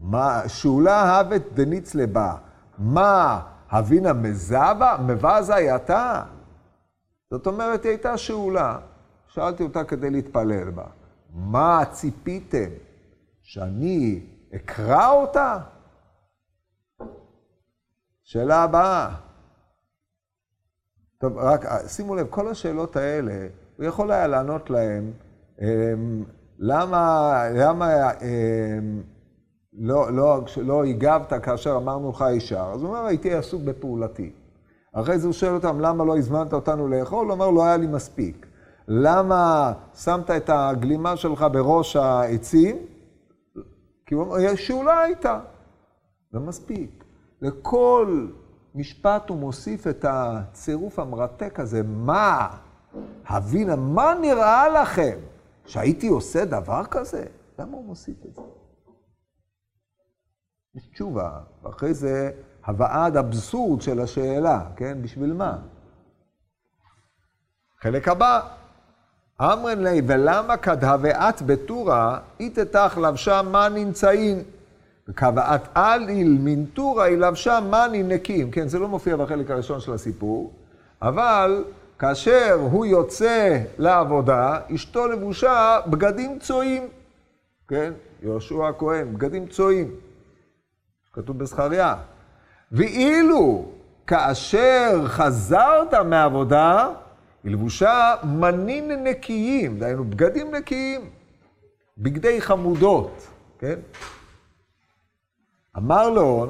מה, 0.00 0.42
שאולה 0.46 1.02
אהבת 1.02 1.42
דניץ 1.54 1.94
לבה. 1.94 2.36
מה, 2.78 3.40
הבינה 3.70 4.12
מזבה? 4.12 4.96
מבזה 5.06 5.54
היא 5.54 5.76
אתה? 5.76 6.22
זאת 7.30 7.46
אומרת, 7.46 7.82
היא 7.82 7.90
הייתה 7.90 8.16
שאולה. 8.16 8.78
שאלתי 9.28 9.62
אותה 9.62 9.84
כדי 9.84 10.10
להתפלל 10.10 10.70
בה. 10.70 10.86
מה 11.34 11.84
ציפיתם? 11.92 12.70
שאני 13.42 14.20
אקרא 14.54 15.10
אותה? 15.10 15.58
שאלה 18.28 18.62
הבאה. 18.62 19.14
טוב, 21.18 21.38
רק 21.38 21.64
שימו 21.86 22.14
לב, 22.14 22.26
כל 22.30 22.48
השאלות 22.48 22.96
האלה, 22.96 23.46
הוא 23.76 23.86
יכול 23.86 24.10
היה 24.10 24.26
לענות 24.26 24.70
להן, 24.70 25.10
אמ, 25.60 26.24
למה, 26.58 27.32
למה 27.54 28.10
אמ, 28.12 29.02
לא, 29.72 30.12
לא, 30.12 30.40
לא 30.56 30.84
הגבת 30.84 31.32
כאשר 31.42 31.76
אמרנו 31.76 32.10
לך 32.10 32.24
ישר? 32.32 32.70
אז 32.74 32.82
הוא 32.82 32.88
אומר, 32.88 33.04
הייתי 33.04 33.34
עסוק 33.34 33.62
בפעולתי. 33.62 34.32
אחרי 34.92 35.18
זה 35.18 35.26
הוא 35.26 35.32
שואל 35.32 35.54
אותם, 35.54 35.80
למה 35.80 36.04
לא 36.04 36.18
הזמנת 36.18 36.52
אותנו 36.52 36.88
לאכול? 36.88 37.26
הוא 37.26 37.32
אומר, 37.32 37.50
לא 37.50 37.64
היה 37.64 37.76
לי 37.76 37.86
מספיק. 37.86 38.46
למה 38.88 39.72
שמת 39.94 40.30
את 40.30 40.50
הגלימה 40.52 41.16
שלך 41.16 41.46
בראש 41.52 41.96
העצים? 41.96 42.76
כי 44.06 44.14
הוא 44.14 44.22
אומר, 44.22 44.54
שאולי 44.54 45.04
הייתה. 45.04 45.40
זה 46.32 46.38
מספיק. 46.38 47.04
לכל 47.42 48.28
משפט 48.74 49.28
הוא 49.28 49.38
מוסיף 49.38 49.86
את 49.86 50.04
הצירוף 50.08 50.98
המרתק 50.98 51.60
הזה, 51.60 51.82
מה? 51.82 52.48
הבינה, 53.26 53.76
מה 53.76 54.14
נראה 54.20 54.68
לכם? 54.68 55.18
שהייתי 55.66 56.08
עושה 56.08 56.44
דבר 56.44 56.84
כזה? 56.90 57.24
למה 57.58 57.76
הוא 57.76 57.84
מוסיף 57.84 58.16
את 58.26 58.34
זה? 58.34 58.42
יש 60.74 60.86
תשובה, 60.94 61.40
ואחרי 61.62 61.94
זה 61.94 62.30
הבאת 62.64 63.16
אבסורד 63.16 63.82
של 63.82 64.00
השאלה, 64.00 64.70
כן? 64.76 65.02
בשביל 65.02 65.32
מה? 65.32 65.58
חלק 67.82 68.08
הבא, 68.08 68.40
אמרן 69.42 69.82
לי, 69.82 70.02
ולמה 70.06 70.56
כדהוואת 70.56 71.42
בטורה, 71.42 72.20
איתתך 72.40 72.98
לבשה 73.02 73.42
מה 73.42 73.68
נמצאים? 73.68 74.38
וקבעת 75.08 75.68
אליל 75.76 76.38
מינטורה 76.40 77.04
היא 77.04 77.16
לבשה 77.16 77.60
מאני 77.70 78.02
נקים. 78.02 78.50
כן, 78.50 78.68
זה 78.68 78.78
לא 78.78 78.88
מופיע 78.88 79.16
בחלק 79.16 79.50
הראשון 79.50 79.80
של 79.80 79.92
הסיפור, 79.92 80.52
אבל 81.02 81.64
כאשר 81.98 82.58
הוא 82.60 82.86
יוצא 82.86 83.58
לעבודה, 83.78 84.58
אשתו 84.74 85.08
לבושה 85.08 85.80
בגדים 85.86 86.38
צועים. 86.38 86.88
כן, 87.68 87.92
יהושע 88.22 88.68
הכהן, 88.68 89.14
בגדים 89.14 89.46
צועים. 89.46 89.90
כתוב 91.12 91.38
בזכריה. 91.38 91.94
ואילו 92.72 93.64
כאשר 94.06 95.02
חזרת 95.06 95.94
מעבודה, 95.94 96.88
היא 97.44 97.52
לבושה 97.52 98.14
מנין 98.24 99.04
נקיים, 99.04 99.78
דהיינו 99.78 100.04
בגדים 100.04 100.54
נקיים, 100.54 101.00
בגדי 101.98 102.40
חמודות, 102.40 103.28
כן? 103.58 103.78
אמר 105.78 106.10
לו, 106.10 106.46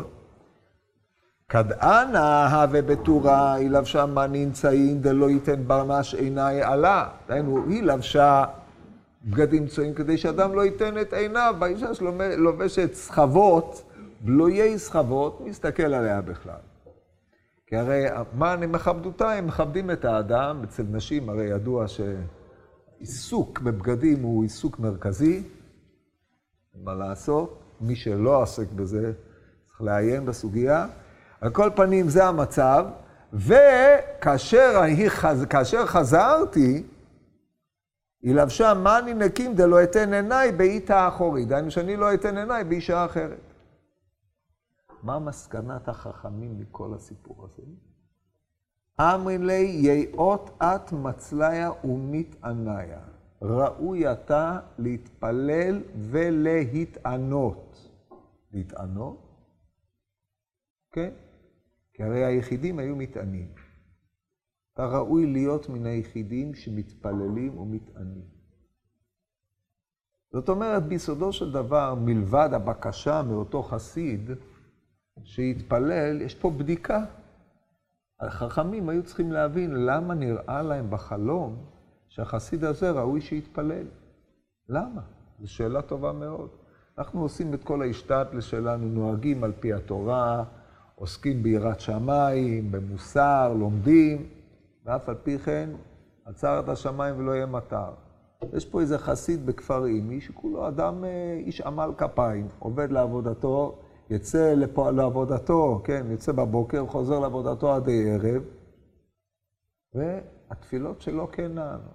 כדאנה 1.49 2.47
הווה 2.63 2.83
בטורה, 2.83 3.55
היא 3.55 3.71
לבשה 3.71 4.07
מה 4.07 4.27
נמצאים 4.27 5.01
דלא 5.01 5.31
ייתן 5.31 5.65
ברנש 5.67 6.15
עיניי 6.15 6.63
עלה. 6.63 7.09
דהיינו, 7.29 7.65
היא 7.69 7.83
לבשה 7.83 8.45
בגדים 9.25 9.67
צועים 9.67 9.95
כדי 9.95 10.19
שאדם 10.19 10.55
לא 10.55 10.65
ייתן 10.65 11.01
את 11.01 11.13
עיניו. 11.13 11.55
באישה 11.59 11.95
שלובשת 11.95 12.95
סחבות, 12.95 13.83
בלויי 14.21 14.79
סחבות, 14.79 15.41
מסתכל 15.41 15.95
עליה 15.95 16.21
בכלל. 16.21 16.61
כי 17.67 17.77
הרי 17.77 18.05
מה 18.33 18.57
מכבדותה? 18.57 19.33
הם 19.33 19.47
מכבדים 19.47 19.91
את 19.91 20.05
האדם. 20.05 20.63
אצל 20.65 20.83
נשים 20.91 21.29
הרי 21.29 21.45
ידוע 21.45 21.85
שעיסוק 21.89 23.61
בבגדים 23.61 24.23
הוא 24.23 24.43
עיסוק 24.43 24.79
מרכזי, 24.79 25.43
מה 26.85 26.95
לעשות? 26.95 27.68
מי 27.81 27.97
שלא 27.97 28.43
עסק 28.43 28.73
בזה, 28.73 29.13
צריך 29.67 29.83
לעיין 29.83 30.27
בסוגיה. 30.27 30.87
על 31.41 31.51
כל 31.51 31.71
פנים, 31.77 32.09
זה 32.09 32.25
המצב, 32.25 32.87
וכאשר 33.33 34.83
חז... 35.09 35.47
חזרתי, 35.87 36.83
היא 38.23 38.35
לבשה 38.35 38.75
מאני 38.75 39.15
נקים 39.15 39.55
דלא 39.55 39.83
אתן 39.83 40.15
עיניי 40.15 40.53
באיתה 40.53 41.01
האחורית. 41.01 41.49
דהיינו 41.49 41.71
שאני 41.71 41.97
לא 41.97 42.15
אתן 42.15 42.39
עיניי 42.39 42.65
באישה 42.65 43.05
אחרת. 43.05 43.53
מה 45.03 45.19
מסקנת 45.19 45.89
החכמים 45.89 46.61
מכל 46.61 46.95
הסיפור 46.95 47.45
הזה? 47.45 47.63
אמרי 49.01 49.39
לי 49.39 49.81
יאות 49.83 50.51
את 50.63 50.93
מצליה 50.93 51.71
ומתעניה. 51.85 52.99
ראוי 53.43 54.13
אתה 54.13 54.59
להתפלל 54.79 55.83
ולהתענות. 56.11 57.68
להתענות? 58.53 59.29
כן? 60.93 61.15
כי 61.93 62.03
הרי 62.03 62.25
היחידים 62.25 62.79
היו 62.79 62.97
מתענים. 62.97 63.55
אתה 64.75 64.87
ראוי 64.87 65.27
להיות 65.27 65.69
מן 65.69 65.87
היחידים 65.87 66.55
שמתפללים 66.55 67.59
ומתענים. 67.59 68.25
זאת 70.33 70.49
אומרת, 70.49 70.87
ביסודו 70.87 71.33
של 71.33 71.53
דבר, 71.53 71.95
מלבד 71.95 72.49
הבקשה 72.53 73.23
מאותו 73.23 73.63
חסיד 73.63 74.31
שיתפלל, 75.23 76.23
יש 76.23 76.35
פה 76.35 76.51
בדיקה. 76.51 77.05
החכמים 78.21 78.89
היו 78.89 79.03
צריכים 79.03 79.33
להבין 79.33 79.71
למה 79.71 80.15
נראה 80.15 80.63
להם 80.63 80.91
בחלום 80.91 81.65
שהחסיד 82.09 82.65
הזה 82.65 82.91
ראוי 82.91 83.21
שיתפלל. 83.21 83.87
למה? 84.69 85.03
זו 85.41 85.53
שאלה 85.53 85.83
טובה 85.83 86.13
מאוד. 86.13 86.51
אנחנו 86.99 87.23
עושים 87.23 87.55
את 87.55 87.65
כל 87.65 87.83
ההשתתלה 87.83 88.41
שלנו, 88.41 88.89
נוהגים 88.89 89.45
על 89.45 89.53
פי 89.61 89.73
התורה, 89.73 90.45
עוסקים 90.95 91.43
ביראת 91.43 91.81
שמיים, 91.81 92.73
במוסר, 92.73 93.55
לומדים, 93.59 94.27
ואף 94.85 95.09
על 95.09 95.15
פי 95.23 95.39
כן, 95.39 95.71
עצר 96.25 96.61
את 96.61 96.69
השמיים 96.69 97.19
ולא 97.19 97.33
יהיה 97.33 97.47
מטר. 97.47 97.91
יש 98.53 98.67
פה 98.67 98.81
איזה 98.81 98.99
חסיד 98.99 99.47
בכפר 99.47 99.87
אימי, 99.87 100.21
שכולו 100.21 100.69
אדם, 100.69 101.05
אה, 101.05 101.37
איש 101.39 101.61
עמל 101.61 101.91
כפיים, 101.99 102.49
עובד 102.59 102.91
לעבודתו, 102.93 103.79
יצא 104.11 104.55
לפה, 104.57 104.91
לעבודתו, 104.91 105.81
כן, 105.85 106.07
יוצא 106.11 106.33
בבוקר, 106.33 106.87
חוזר 106.87 107.19
לעבודתו 107.19 107.75
עד 107.75 107.89
ערב, 107.89 108.43
והתפילות 109.95 111.01
שלו 111.01 111.29
כן 111.33 111.55
נענו. 111.55 111.91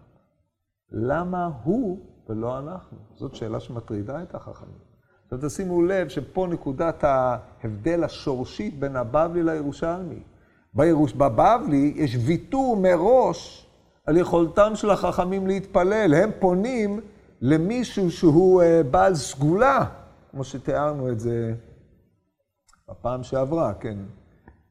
למה 0.91 1.49
הוא 1.63 1.99
ולא 2.29 2.59
אנחנו? 2.59 2.97
זאת 3.13 3.35
שאלה 3.35 3.59
שמטרידה 3.59 4.23
את 4.23 4.35
החכמים. 4.35 4.92
עכשיו 5.33 5.49
תשימו 5.49 5.81
לב 5.81 6.09
שפה 6.09 6.47
נקודת 6.49 7.03
ההבדל 7.03 8.03
השורשית 8.03 8.79
בין 8.79 8.95
הבבלי 8.95 9.43
לירושלמי. 9.43 10.19
בירוש... 10.73 11.13
בבבלי 11.13 11.93
יש 11.95 12.17
ויתור 12.25 12.77
מראש 12.77 13.67
על 14.05 14.17
יכולתם 14.17 14.71
של 14.75 14.89
החכמים 14.89 15.47
להתפלל. 15.47 16.13
הם 16.13 16.29
פונים 16.39 16.99
למישהו 17.41 18.11
שהוא 18.11 18.61
uh, 18.61 18.65
בעל 18.91 19.15
סגולה, 19.15 19.85
כמו 20.31 20.43
שתיארנו 20.43 21.09
את 21.09 21.19
זה 21.19 21.53
בפעם 22.89 23.23
שעברה, 23.23 23.73
כן. 23.73 23.97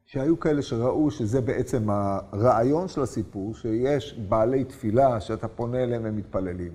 שהיו 0.04 0.40
כאלה 0.40 0.62
שראו 0.62 1.10
שזה 1.10 1.40
בעצם 1.40 1.90
הרעיון 1.90 2.88
של 2.88 3.02
הסיפור, 3.02 3.54
שיש 3.54 4.18
בעלי 4.28 4.64
תפילה 4.64 5.20
שאתה 5.20 5.48
פונה 5.48 5.82
אליהם 5.82 6.04
והם 6.04 6.16
מתפללים. 6.16 6.72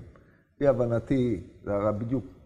לפי 0.56 0.68
הבנתי, 0.68 1.42
זה 1.64 1.74
הרי 1.74 2.00
בדיוק 2.00 2.37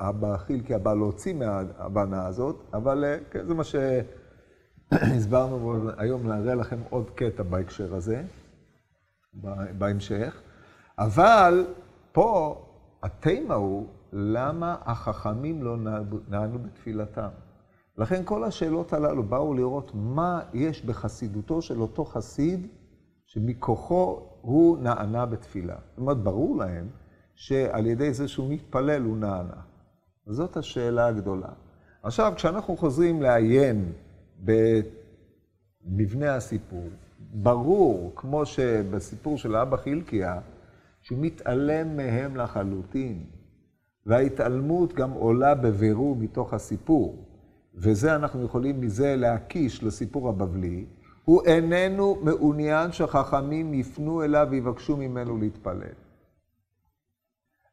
אבא 0.00 0.36
חילקי 0.36 0.74
הבא 0.74 0.94
להוציא 0.94 1.34
מההבנה 1.34 2.26
הזאת, 2.26 2.62
אבל 2.72 3.04
אה, 3.04 3.16
כן, 3.30 3.46
זה 3.46 3.54
מה 3.54 3.62
שהסברנו 4.90 5.80
היום, 5.96 6.32
נראה 6.32 6.54
לכם 6.54 6.78
עוד 6.90 7.10
קטע 7.10 7.42
בהקשר 7.42 7.94
הזה, 7.94 8.22
בהמשך. 9.78 10.42
אבל 10.98 11.66
פה 12.12 12.62
התימה 13.02 13.54
הוא, 13.54 13.86
למה 14.12 14.76
החכמים 14.84 15.62
לא 15.62 15.76
נענו 16.28 16.58
בתפילתם? 16.58 17.28
לכן 17.98 18.22
כל 18.24 18.44
השאלות 18.44 18.92
הללו 18.92 19.22
באו 19.22 19.54
לראות 19.54 19.90
מה 19.94 20.40
יש 20.52 20.84
בחסידותו 20.84 21.62
של 21.62 21.80
אותו 21.80 22.04
חסיד 22.04 22.66
שמכוחו 23.26 24.20
הוא 24.40 24.78
נענה 24.78 25.26
בתפילה. 25.26 25.76
זאת 25.90 25.98
אומרת, 25.98 26.16
ברור 26.16 26.56
להם 26.56 26.88
שעל 27.34 27.86
ידי 27.86 28.12
זה 28.12 28.28
שהוא 28.28 28.52
מתפלל 28.52 29.02
הוא 29.02 29.16
נענה. 29.16 29.60
זאת 30.26 30.56
השאלה 30.56 31.06
הגדולה. 31.06 31.48
עכשיו, 32.02 32.32
כשאנחנו 32.36 32.76
חוזרים 32.76 33.22
לעיין 33.22 33.92
במבנה 35.84 36.34
הסיפור, 36.34 36.88
ברור, 37.34 38.12
כמו 38.16 38.46
שבסיפור 38.46 39.38
של 39.38 39.56
אבא 39.56 39.76
חילקיה, 39.76 40.40
שהוא 41.02 41.18
מתעלם 41.20 41.96
מהם 41.96 42.36
לחלוטין, 42.36 43.24
וההתעלמות 44.06 44.92
גם 44.92 45.10
עולה 45.10 45.54
בבירור 45.54 46.16
מתוך 46.16 46.54
הסיפור, 46.54 47.24
וזה 47.74 48.16
אנחנו 48.16 48.44
יכולים 48.44 48.80
מזה 48.80 49.16
להקיש 49.16 49.82
לסיפור 49.82 50.28
הבבלי, 50.28 50.84
הוא 51.24 51.42
איננו 51.42 52.18
מעוניין 52.22 52.92
שחכמים 52.92 53.74
יפנו 53.74 54.22
אליו 54.22 54.46
ויבקשו 54.50 54.96
ממנו 54.96 55.38
להתפלל. 55.38 56.03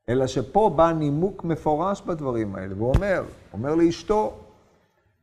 אלא 0.09 0.27
שפה 0.27 0.71
בא 0.75 0.91
נימוק 0.91 1.43
מפורש 1.43 2.01
בדברים 2.01 2.55
האלה, 2.55 2.75
והוא 2.77 2.93
אומר, 2.95 3.23
אומר 3.53 3.75
לאשתו, 3.75 4.33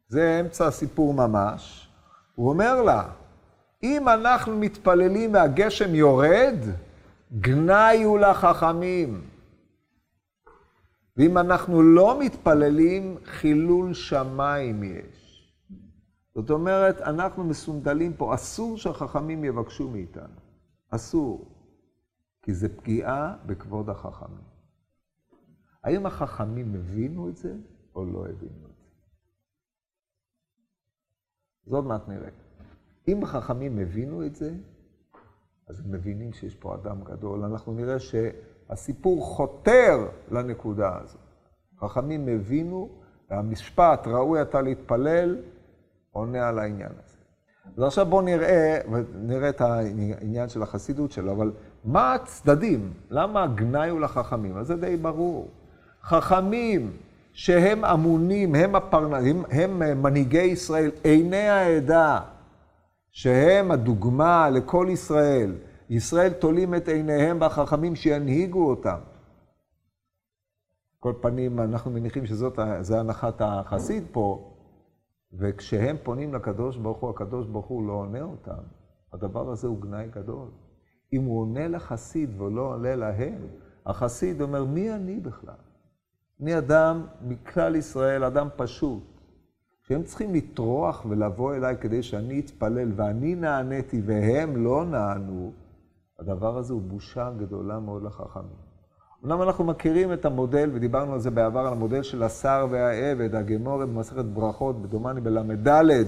זה 0.08 0.40
אמצע 0.40 0.66
הסיפור 0.66 1.14
ממש, 1.14 1.88
הוא 2.34 2.48
אומר 2.48 2.82
לה, 2.82 3.08
אם 3.82 4.08
אנחנו 4.08 4.58
מתפללים 4.58 5.34
והגשם 5.34 5.94
יורד, 5.94 6.56
גנאי 7.40 8.02
הוא 8.02 8.18
לחכמים. 8.18 9.20
ואם 11.16 11.38
אנחנו 11.38 11.82
לא 11.82 12.20
מתפללים, 12.20 13.16
חילול 13.24 13.94
שמיים 13.94 14.82
יש. 14.82 15.52
זאת 16.34 16.50
אומרת, 16.50 17.00
אנחנו 17.00 17.44
מסונדלים 17.44 18.12
פה, 18.12 18.34
אסור 18.34 18.78
שהחכמים 18.78 19.44
יבקשו 19.44 19.88
מאיתנו. 19.88 20.38
אסור. 20.90 21.48
כי 22.42 22.54
זה 22.54 22.76
פגיעה 22.76 23.34
בכבוד 23.46 23.90
החכמים. 23.90 24.47
האם 25.88 26.06
החכמים 26.06 26.74
הבינו 26.74 27.28
את 27.28 27.36
זה 27.36 27.54
או 27.94 28.04
לא 28.04 28.18
הבינו 28.18 28.66
את 28.70 28.76
זה? 28.76 28.84
זאת 31.66 31.84
מעט 31.84 32.08
נראה. 32.08 32.30
אם 33.08 33.22
החכמים 33.22 33.78
הבינו 33.78 34.26
את 34.26 34.34
זה, 34.34 34.54
אז 35.68 35.80
הם 35.80 35.92
מבינים 35.92 36.32
שיש 36.32 36.54
פה 36.54 36.74
אדם 36.74 37.04
גדול. 37.04 37.44
אנחנו 37.44 37.72
נראה 37.72 37.96
שהסיפור 37.98 39.24
חותר 39.24 40.08
לנקודה 40.30 40.98
הזאת. 41.02 41.20
חכמים 41.78 42.28
הבינו, 42.28 42.88
והמשפט, 43.30 44.06
ראוי 44.06 44.42
אתה 44.42 44.62
להתפלל, 44.62 45.42
עונה 46.10 46.48
על 46.48 46.58
העניין 46.58 46.92
הזה. 47.04 47.18
אז 47.76 47.82
עכשיו 47.82 48.06
בואו 48.06 48.22
נראה, 48.22 48.78
נראה 49.14 49.48
את 49.48 49.60
העניין 49.60 50.48
של 50.48 50.62
החסידות 50.62 51.12
שלו, 51.12 51.32
אבל 51.32 51.52
מה 51.84 52.14
הצדדים? 52.14 52.92
למה 53.10 53.42
הגנאי 53.42 53.90
הוא 53.90 54.00
לחכמים? 54.00 54.56
אז 54.56 54.66
זה 54.66 54.76
די 54.76 54.96
ברור. 54.96 55.48
חכמים 56.08 56.92
שהם 57.32 57.84
אמונים, 57.84 58.54
הם 58.54 58.74
הפרנסים, 58.74 59.42
הם 59.50 60.02
מנהיגי 60.02 60.42
ישראל, 60.42 60.90
עיני 61.04 61.48
העדה, 61.48 62.20
שהם 63.10 63.70
הדוגמה 63.70 64.50
לכל 64.50 64.86
ישראל. 64.90 65.54
ישראל 65.90 66.32
תולים 66.32 66.74
את 66.74 66.88
עיניהם 66.88 67.40
בחכמים 67.40 67.96
שינהיגו 67.96 68.68
אותם. 68.68 68.98
כל 70.98 71.12
פנים, 71.20 71.60
אנחנו 71.60 71.90
מניחים 71.90 72.26
שזאת 72.26 72.58
הנחת 72.98 73.40
החסיד 73.40 74.04
פה, 74.12 74.54
וכשהם 75.38 75.96
פונים 76.02 76.34
לקדוש 76.34 76.76
ברוך 76.76 76.98
הוא, 76.98 77.10
הקדוש 77.10 77.46
ברוך 77.46 77.66
הוא 77.66 77.86
לא 77.86 77.92
עונה 77.92 78.22
אותם. 78.22 78.62
הדבר 79.12 79.50
הזה 79.50 79.68
הוא 79.68 79.80
גנאי 79.80 80.08
גדול. 80.08 80.48
אם 81.12 81.24
הוא 81.24 81.40
עונה 81.40 81.68
לחסיד 81.68 82.40
ולא 82.40 82.62
עונה 82.62 82.96
להם, 82.96 83.46
החסיד 83.86 84.40
אומר, 84.40 84.64
מי 84.64 84.94
אני 84.94 85.20
בכלל? 85.20 85.67
אני 86.42 86.58
אדם 86.58 87.06
מכלל 87.22 87.76
ישראל, 87.76 88.24
אדם 88.24 88.48
פשוט. 88.56 89.02
שהם 89.88 90.02
צריכים 90.02 90.34
לטרוח 90.34 91.06
ולבוא 91.08 91.54
אליי 91.54 91.76
כדי 91.80 92.02
שאני 92.02 92.40
אתפלל, 92.40 92.92
ואני 92.96 93.34
נעניתי 93.34 94.02
והם 94.04 94.64
לא 94.64 94.84
נענו, 94.84 95.52
הדבר 96.18 96.58
הזה 96.58 96.72
הוא 96.72 96.82
בושה 96.82 97.30
גדולה 97.38 97.78
מאוד 97.78 98.02
לחכמים. 98.02 98.68
אמנם 99.24 99.42
אנחנו 99.42 99.64
מכירים 99.64 100.12
את 100.12 100.24
המודל, 100.24 100.70
ודיברנו 100.72 101.12
על 101.12 101.20
זה 101.20 101.30
בעבר, 101.30 101.60
על 101.60 101.72
המודל 101.72 102.02
של 102.02 102.22
השר 102.22 102.66
והעבד, 102.70 103.34
הגמורה 103.34 103.86
במסכת 103.86 104.24
ברכות, 104.24 104.82
בדומני 104.82 105.20
בל"ד, 105.20 106.06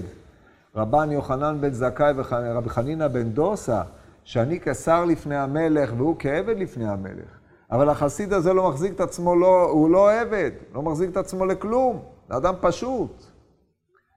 רבן 0.75 1.11
יוחנן 1.11 1.57
בן 1.61 1.71
זכאי 1.71 2.13
ורבי 2.15 2.69
חנינא 2.69 3.07
בן 3.07 3.29
דוסה, 3.29 3.83
שאני 4.23 4.59
כשר 4.59 5.05
לפני 5.05 5.35
המלך 5.35 5.93
והוא 5.97 6.15
כעבד 6.19 6.57
לפני 6.57 6.89
המלך. 6.89 7.40
אבל 7.71 7.89
החסיד 7.89 8.33
הזה 8.33 8.53
לא 8.53 8.69
מחזיק 8.69 8.93
את 8.93 8.99
עצמו, 8.99 9.35
לא, 9.35 9.63
הוא 9.63 9.89
לא 9.89 10.11
עבד, 10.11 10.51
לא 10.73 10.81
מחזיק 10.81 11.09
את 11.09 11.17
עצמו 11.17 11.45
לכלום, 11.45 12.03
זה 12.29 12.37
אדם 12.37 12.53
פשוט. 12.61 13.23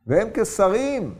והם 0.06 0.28
כשרים, 0.34 1.14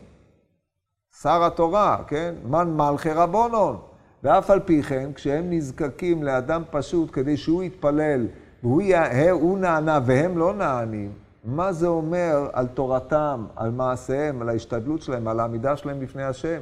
שר 1.21 1.43
התורה, 1.43 1.97
כן? 2.07 2.35
מן 2.45 2.73
מלכי 2.77 3.09
רבונון. 3.09 3.77
ואף 4.23 4.49
על 4.49 4.59
פי 4.59 4.83
כן, 4.83 5.13
כשהם 5.13 5.49
נזקקים 5.49 6.23
לאדם 6.23 6.63
פשוט 6.71 7.09
כדי 7.13 7.37
שהוא 7.37 7.63
יתפלל, 7.63 8.27
והוא 8.63 9.57
נענה 9.57 9.99
והם 10.05 10.37
לא 10.37 10.53
נענים, 10.53 11.11
מה 11.43 11.73
זה 11.73 11.87
אומר 11.87 12.49
על 12.53 12.67
תורתם, 12.67 13.45
על 13.55 13.71
מעשיהם, 13.71 14.41
על 14.41 14.49
ההשתדלות 14.49 15.01
שלהם, 15.01 15.27
על 15.27 15.39
העמידה 15.39 15.77
שלהם 15.77 15.99
בפני 15.99 16.23
השם? 16.23 16.61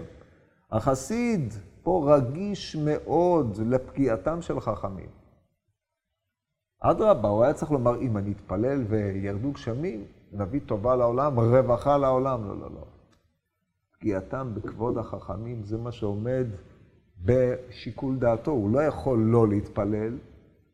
החסיד 0.71 1.53
פה 1.83 2.15
רגיש 2.15 2.75
מאוד 2.75 3.59
לפגיעתם 3.65 4.41
של 4.41 4.59
חכמים. 4.59 5.22
אדרבה, 6.86 7.30
הוא 7.30 7.43
היה 7.43 7.54
צריך 7.54 7.72
לומר, 7.72 8.02
אם 8.02 8.17
אני 8.17 8.32
אתפלל 8.32 8.84
וירדו 8.89 9.52
גשמים, 9.52 10.04
נביא 10.34 10.60
טובה 10.65 10.96
לעולם, 10.96 11.39
רווחה 11.39 11.98
לעולם. 11.98 12.48
לא, 12.48 12.58
לא, 12.58 12.69
לא. 12.74 12.86
פגיעתם 14.00 14.52
בכבוד 14.54 14.98
החכמים, 14.98 15.63
זה 15.63 15.78
מה 15.78 15.91
שעומד 15.91 16.46
בשיקול 17.26 18.15
דעתו. 18.15 18.52
הוא 18.52 18.69
לא 18.74 18.80
יכול 18.80 19.19
לא 19.19 19.48
להתפלל, 19.48 20.17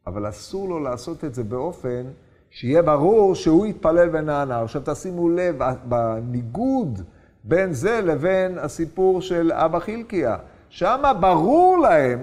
אבל 0.07 0.29
אסור 0.29 0.69
לו 0.69 0.79
לעשות 0.79 1.25
את 1.25 1.33
זה 1.33 1.43
באופן 1.43 2.03
שיהיה 2.49 2.81
ברור 2.81 3.35
שהוא 3.35 3.65
יתפלל 3.65 4.09
ונענה. 4.13 4.61
עכשיו 4.61 4.81
תשימו 4.85 5.29
לב, 5.29 5.59
בניגוד 5.85 7.01
בין 7.43 7.73
זה 7.73 8.01
לבין 8.01 8.57
הסיפור 8.57 9.21
של 9.21 9.51
אבא 9.51 9.79
חילקיה. 9.79 10.37
שם 10.69 11.03
ברור 11.19 11.77
להם 11.77 12.19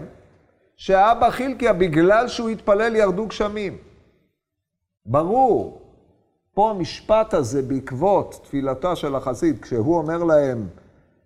שאבא 0.77 1.31
חילקיה, 1.31 1.73
בגלל 1.73 2.29
שהוא 2.29 2.49
התפלל, 2.49 2.97
ירדו 2.97 3.27
גשמים. 3.27 3.77
ברור. 5.07 5.83
פה 6.55 6.71
המשפט 6.71 7.35
הזה 7.35 7.63
בעקבות 7.63 8.41
תפילתה 8.45 8.97
של 8.97 9.15
החסיד, 9.15 9.63
כשהוא 9.63 9.99
אומר 9.99 10.25
להם, 10.25 10.69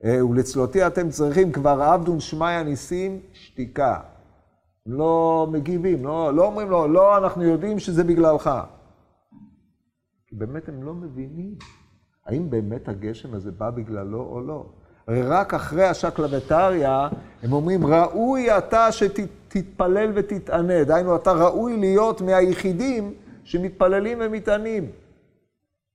אה, 0.05 0.27
ולצלותי 0.27 0.87
אתם 0.87 1.11
צריכים 1.11 1.53
כבר 1.53 1.83
עבדון 1.83 2.21
שמיא 2.21 2.63
ניסים, 2.63 3.21
שתיקה. 3.33 4.01
לא 4.87 5.47
מגיבים, 5.53 6.05
לא, 6.05 6.35
לא 6.35 6.47
אומרים 6.47 6.71
לו, 6.71 6.89
לא, 6.89 7.17
אנחנו 7.17 7.43
יודעים 7.43 7.79
שזה 7.79 8.05
בגללך. 8.05 8.51
כי 10.27 10.37
באמת 10.37 10.69
הם 10.69 10.83
לא 10.83 10.95
מבינים 10.95 11.55
האם 12.27 12.51
באמת 12.51 12.89
הגשם 12.89 13.35
הזה 13.35 13.51
בא 13.51 13.71
בגללו 13.71 14.21
או 14.21 14.41
לא. 14.41 14.67
רק 15.09 15.55
אחרי 15.55 15.85
השקלא 15.85 16.29
וטריא, 16.31 16.89
הם 17.43 17.53
אומרים, 17.53 17.87
ראוי 17.87 18.59
אתה 18.59 18.93
שתתפלל 19.51 20.13
ותתענה. 20.15 20.85
דהיינו, 20.85 21.17
אתה 21.17 21.33
ראוי 21.33 21.77
להיות 21.77 22.21
מהיחידים 22.21 23.15
שמתפללים 23.45 24.19
ומתענים. 24.21 24.91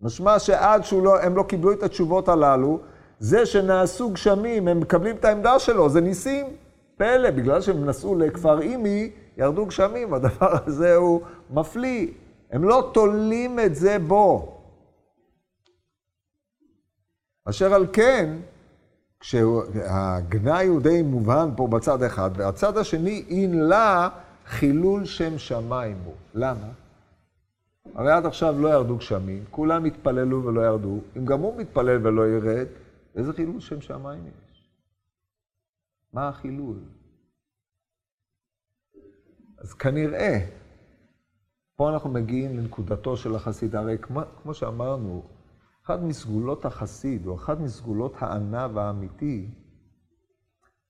משמע 0.02 0.40
שעד 0.40 0.84
שהם 0.84 1.04
לא, 1.04 1.18
לא 1.36 1.44
קיבלו 1.44 1.72
את 1.72 1.84
התשובות 1.84 2.30
הללו, 2.30 2.80
זה 3.20 3.46
שנעשו 3.46 4.10
גשמים, 4.10 4.68
הם 4.68 4.80
מקבלים 4.80 5.16
את 5.16 5.26
העמדה 5.26 5.60
שלו, 5.60 5.90
זה 5.90 6.02
ניסים. 6.02 6.46
פלא, 6.98 7.32
בגלל 7.32 7.62
שהם 7.62 7.86
נסעו 7.86 8.16
לכפר 8.16 8.62
אימי, 8.62 9.12
ירדו 9.38 9.66
גשמים, 9.66 10.14
הדבר 10.14 10.58
הזה 10.66 10.96
הוא 10.96 11.22
מפליא. 11.50 12.08
הם 12.52 12.64
לא 12.64 12.90
תולים 12.94 13.60
את 13.60 13.76
זה 13.76 14.00
בו. 14.00 14.58
אשר 17.46 17.74
על 17.74 17.88
כן, 17.94 18.36
כשהגנאי 19.26 20.68
הוא 20.68 20.82
די 20.82 21.02
מובן 21.02 21.50
פה 21.58 21.68
בצד 21.68 22.04
אחד, 22.04 22.30
והצד 22.36 22.78
השני, 22.78 23.26
אין 23.30 23.60
לה 23.60 24.10
חילול 24.46 25.06
שם 25.06 25.38
שמיים 25.38 25.98
הוא. 26.06 26.14
למה? 26.34 26.68
הרי 27.96 28.12
עד 28.12 28.26
עכשיו 28.26 28.62
לא 28.62 28.68
ירדו 28.68 28.98
גשמים, 28.98 29.44
כולם 29.52 29.86
התפללו 29.86 30.46
ולא 30.46 30.62
ירדו. 30.62 31.00
אם 31.18 31.26
גם 31.26 31.40
הוא 31.40 31.58
מתפלל 31.58 32.08
ולא 32.08 32.28
ירד, 32.28 32.68
איזה 33.16 33.34
חילול 33.34 33.60
שם 33.60 33.82
שמיים 33.82 34.28
יש? 34.28 34.70
מה 36.14 36.28
החילול? 36.28 36.78
אז 39.58 39.74
כנראה, 39.74 40.40
פה 41.76 41.90
אנחנו 41.90 42.10
מגיעים 42.10 42.58
לנקודתו 42.58 43.18
של 43.18 43.36
החסיד. 43.36 43.76
הרי 43.76 43.98
כמו, 43.98 44.22
כמו 44.44 44.54
שאמרנו, 44.54 45.24
אחד 45.86 46.04
מסגולות 46.04 46.66
החסיד, 46.66 47.28
או 47.28 47.36
אחד 47.36 47.62
מסגולות 47.62 48.14
הענב 48.20 48.78
האמיתי, 48.78 49.50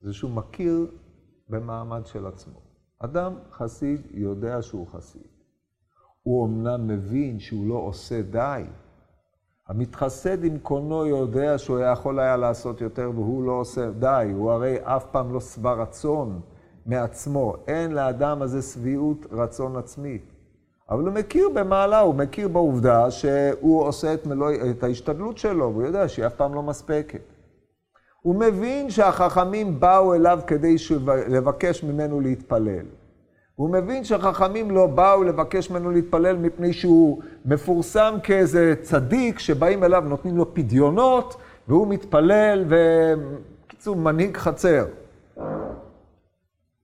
זה 0.02 0.14
שהוא 0.14 0.32
מכיר 0.32 0.88
במעמד 1.50 2.06
של 2.06 2.28
עצמו. 2.28 2.60
אדם 3.00 3.34
חסיד 3.52 4.02
יודע 4.12 4.62
שהוא 4.62 4.88
חסיד. 4.88 5.28
הוא 6.24 6.48
אמנם 6.48 6.88
מבין 6.88 7.40
שהוא 7.40 7.68
לא 7.68 7.76
עושה 7.76 8.22
די. 8.22 8.64
המתחסד 9.68 10.44
עם 10.44 10.60
קונו 10.60 11.06
יודע 11.06 11.58
שהוא 11.58 11.80
יכול 11.80 12.20
היה 12.20 12.38
לעשות 12.38 12.82
יותר 12.82 13.12
והוא 13.16 13.44
לא 13.44 13.52
עושה 13.52 13.92
די. 13.92 14.32
הוא 14.36 14.52
הרי 14.52 14.78
אף 14.84 15.06
פעם 15.12 15.34
לא 15.34 15.40
שבע 15.40 15.74
רצון 15.74 16.42
מעצמו. 16.86 17.56
אין 17.68 17.92
לאדם 17.92 18.42
הזה 18.42 18.62
שביעות 18.62 19.26
רצון 19.32 19.76
עצמית. 19.76 20.35
אבל 20.90 21.04
הוא 21.04 21.14
מכיר 21.14 21.50
במעלה, 21.54 22.00
הוא 22.00 22.16
מכיר 22.16 22.48
בעובדה 22.48 23.12
שהוא 23.12 23.84
עושה 23.84 24.14
את, 24.14 24.26
מלוא, 24.26 24.52
את 24.72 24.84
ההשתדלות 24.84 25.38
שלו, 25.38 25.72
והוא 25.74 25.84
יודע 25.84 26.08
שהיא 26.08 26.26
אף 26.26 26.34
פעם 26.34 26.54
לא 26.54 26.64
מספקת. 26.64 27.22
הוא 28.22 28.36
מבין 28.36 28.90
שהחכמים 28.90 29.80
באו 29.80 30.14
אליו 30.14 30.40
כדי 30.48 30.76
לבקש 31.28 31.84
ממנו 31.84 32.22
להתפלל. 32.22 32.86
הוא 33.56 33.70
מבין 33.70 34.04
שהחכמים 34.04 34.72
לא 34.72 34.88
באו 34.88 35.24
לבקש 35.24 35.70
ממנו 35.70 35.92
להתפלל 35.92 36.38
מפני 36.38 36.74
שהוא 36.74 37.22
מפורסם 37.46 38.16
כאיזה 38.24 38.74
צדיק 38.82 39.40
שבאים 39.40 39.84
אליו, 39.84 40.04
נותנים 40.08 40.38
לו 40.38 40.54
פדיונות, 40.54 41.36
והוא 41.68 41.88
מתפלל, 41.88 42.66
ובקיצור, 42.70 43.96
מנהיג 43.96 44.38
חצר. 44.38 44.86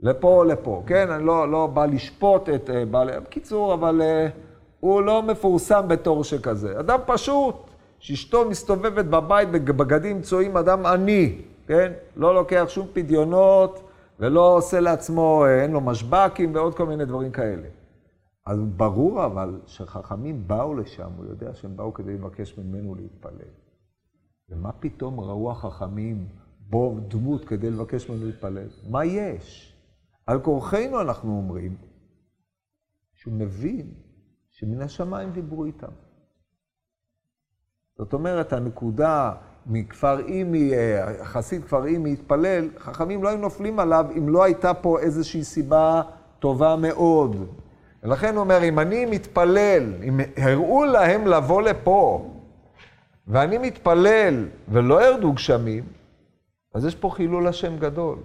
לפה 0.02 0.28
או 0.28 0.44
לפה, 0.44 0.84
כן? 0.88 1.10
אני 1.10 1.26
לא, 1.26 1.52
לא 1.52 1.68
בא 1.68 1.86
לשפוט 1.86 2.50
את 2.50 2.70
uh, 2.70 2.74
בעלי... 2.92 3.20
בקיצור, 3.20 3.74
אבל 3.74 4.02
uh, 4.02 4.32
הוא 4.80 5.02
לא 5.02 5.24
מפורסם 5.24 5.88
בתור 5.88 6.24
שכזה. 6.24 6.80
אדם 6.80 7.00
פשוט, 7.06 7.56
שאשתו 8.00 8.50
מסתובבת 8.50 9.06
בבית 9.06 9.52
בבגדים 9.52 10.22
צועים, 10.22 10.58
אדם 10.58 10.86
עני, 10.86 11.42
כן? 11.68 11.92
לא 12.16 12.36
לוקח 12.36 12.66
שום 12.68 12.88
פדיונות 12.94 13.82
ולא 14.20 14.56
עושה 14.56 14.80
לעצמו, 14.80 15.46
אה, 15.46 15.62
אין 15.64 15.72
לו 15.72 15.82
משב"קים 15.82 16.56
ועוד 16.56 16.76
כל 16.76 16.86
מיני 16.86 17.06
דברים 17.06 17.32
כאלה. 17.32 17.68
אז 18.46 18.60
ברור 18.78 19.26
אבל 19.26 19.60
שחכמים 19.66 20.44
באו 20.48 20.74
לשם, 20.74 21.10
הוא 21.18 21.26
יודע 21.26 21.54
שהם 21.54 21.78
באו 21.78 21.94
כדי 21.94 22.14
לבקש 22.14 22.58
ממנו 22.58 22.96
להתפלל. 22.96 23.52
ומה 24.50 24.72
פתאום 24.72 25.20
ראו 25.20 25.52
החכמים 25.52 26.26
בו 26.70 26.98
דמות 27.08 27.46
כדי 27.46 27.70
לבקש 27.72 28.10
ממנו 28.10 28.26
להתפלל? 28.26 28.68
מה 28.90 29.06
יש? 29.06 29.71
על 30.32 30.40
כורחנו 30.40 31.02
אנחנו 31.02 31.38
אומרים 31.38 31.76
שהוא 33.14 33.34
מבין 33.34 33.94
שמן 34.50 34.82
השמיים 34.82 35.32
דיברו 35.32 35.66
איתם. 35.66 35.92
זאת 37.98 38.14
אומרת, 38.14 38.54
הנקודה 38.54 39.34
מכפר 39.66 40.20
אימי, 40.20 40.72
חסיד 41.24 41.64
כפר 41.64 41.86
אימי 41.86 42.14
התפלל, 42.14 42.70
חכמים 42.78 43.24
לא 43.24 43.30
היו 43.30 43.38
נופלים 43.38 43.80
עליו 43.80 44.06
אם 44.18 44.30
לא 44.30 44.44
הייתה 44.44 44.74
פה 44.74 45.00
איזושהי 45.00 45.44
סיבה 45.44 46.02
טובה 46.40 46.76
מאוד. 46.76 47.36
ולכן 48.04 48.36
הוא 48.36 48.40
אומר, 48.44 48.64
אם 48.64 48.80
אני 48.80 49.06
מתפלל, 49.06 49.94
אם 50.04 50.20
הראו 50.38 50.84
להם 50.84 51.28
לבוא 51.28 51.62
לפה, 51.62 52.32
ואני 53.28 53.58
מתפלל 53.58 54.48
ולא 54.68 55.06
ירדו 55.06 55.34
גשמים, 55.34 55.84
אז 56.74 56.86
יש 56.86 56.96
פה 56.96 57.10
חילול 57.10 57.48
השם 57.48 57.78
גדול. 57.78 58.20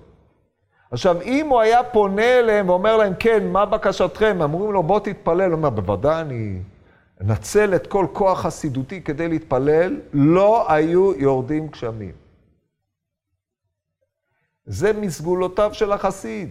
עכשיו, 0.97 1.23
אם 1.23 1.49
הוא 1.49 1.61
היה 1.61 1.85
פונה 1.85 2.39
אליהם 2.39 2.69
ואומר 2.69 2.97
להם, 2.97 3.13
כן, 3.19 3.47
מה 3.47 3.67
בקשתכם? 3.67 4.43
אמרו 4.43 4.73
לו, 4.73 4.83
בוא 4.83 5.01
תתפלל. 5.01 5.51
הוא 5.51 5.53
אומר, 5.53 5.71
בוודאי, 5.71 6.21
אני 6.21 6.59
אנצל 7.21 7.75
את 7.75 7.87
כל 7.87 8.07
כוח 8.13 8.41
חסידותי 8.41 9.03
כדי 9.03 9.29
להתפלל. 9.29 10.01
לא 10.13 10.73
היו 10.73 11.15
יורדים 11.15 11.67
גשמים. 11.67 12.13
זה 14.67 14.93
מסגולותיו 14.93 15.75
של 15.75 15.93
החסיד. 15.93 16.51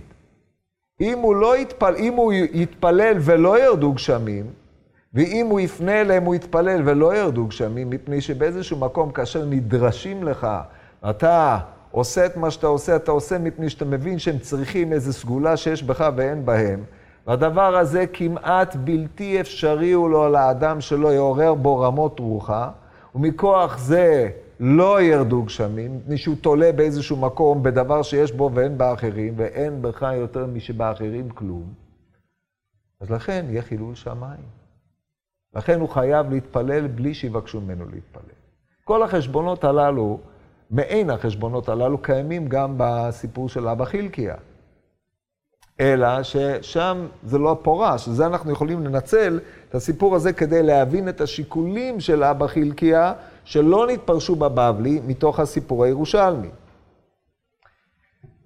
אם 1.02 1.20
הוא, 1.20 1.36
לא 1.36 1.58
יתפל, 1.58 1.96
אם 1.96 2.14
הוא 2.14 2.34
יתפלל 2.34 3.18
ולא 3.20 3.64
ירדו 3.64 3.94
גשמים, 3.94 4.46
ואם 5.14 5.48
הוא 5.50 5.60
יפנה 5.60 6.02
אליהם, 6.02 6.24
הוא 6.24 6.36
יתפלל 6.36 6.82
ולא 6.86 7.16
ירדו 7.16 7.46
גשמים, 7.46 7.90
מפני 7.90 8.22
שבאיזשהו 8.22 8.78
מקום, 8.78 9.12
כאשר 9.12 9.46
נדרשים 9.46 10.24
לך, 10.24 10.48
אתה 11.10 11.58
עושה 11.96 12.26
את 12.26 12.38
מה 12.38 12.52
שאתה 12.52 12.68
עושה, 12.68 12.96
אתה 12.96 13.12
עושה 13.12 13.38
מפני 13.38 13.70
שאתה 13.70 13.86
מבין 13.86 14.20
שהם 14.20 14.40
צריכים 14.40 14.94
איזו 14.94 15.14
סגולה 15.14 15.58
שיש 15.58 15.84
בך 15.84 16.10
ואין 16.16 16.46
בהם. 16.46 16.84
והדבר 17.28 17.76
הזה 17.76 18.08
כמעט 18.14 18.76
בלתי 18.76 19.42
אפשרי 19.42 19.92
הוא 19.92 20.10
לו 20.10 20.30
לאדם 20.30 20.82
שלא 20.82 21.14
יעורר 21.14 21.54
בו 21.54 21.80
רמות 21.80 22.20
רוחה, 22.20 22.70
ומכוח 23.16 23.78
זה 23.78 24.30
לא 24.60 25.02
ירדו 25.02 25.44
גשמים, 25.44 25.98
מפני 25.98 26.18
שהוא 26.18 26.36
תולה 26.42 26.72
באיזשהו 26.72 27.18
מקום 27.18 27.64
בדבר 27.64 28.02
שיש 28.02 28.32
בו 28.32 28.52
ואין 28.54 28.78
באחרים, 28.78 29.34
ואין 29.38 29.82
בך 29.82 30.06
יותר 30.16 30.46
משבאחרים 30.46 31.30
כלום. 31.30 31.74
אז 33.02 33.12
לכן 33.12 33.46
יהיה 33.50 33.62
חילול 33.62 33.96
שמיים. 33.96 34.46
לכן 35.54 35.80
הוא 35.80 35.90
חייב 35.90 36.30
להתפלל 36.30 36.88
בלי 36.88 37.14
שיבקשו 37.14 37.62
ממנו 37.62 37.86
להתפלל. 37.86 38.36
כל 38.84 39.04
החשבונות 39.04 39.64
הללו 39.64 40.20
מעין 40.72 41.10
החשבונות 41.10 41.70
הללו 41.70 41.98
קיימים 41.98 42.48
גם 42.48 42.74
בסיפור 42.78 43.50
של 43.50 43.68
אבא 43.68 43.86
חילקיה. 43.86 44.36
אלא 45.80 46.24
ששם 46.24 47.08
זה 47.24 47.38
לא 47.38 47.58
פורש, 47.62 48.10
זה 48.10 48.26
אנחנו 48.26 48.52
יכולים 48.52 48.86
לנצל 48.86 49.40
את 49.70 49.76
הסיפור 49.76 50.16
הזה 50.16 50.34
כדי 50.34 50.64
להבין 50.64 51.10
את 51.10 51.22
השיקולים 51.22 52.00
של 52.00 52.24
אבא 52.24 52.48
חילקיה, 52.48 53.14
שלא 53.44 53.88
נתפרשו 53.88 54.36
בבבלי 54.36 55.02
מתוך 55.08 55.40
הסיפור 55.40 55.84
הירושלמי. 55.84 56.50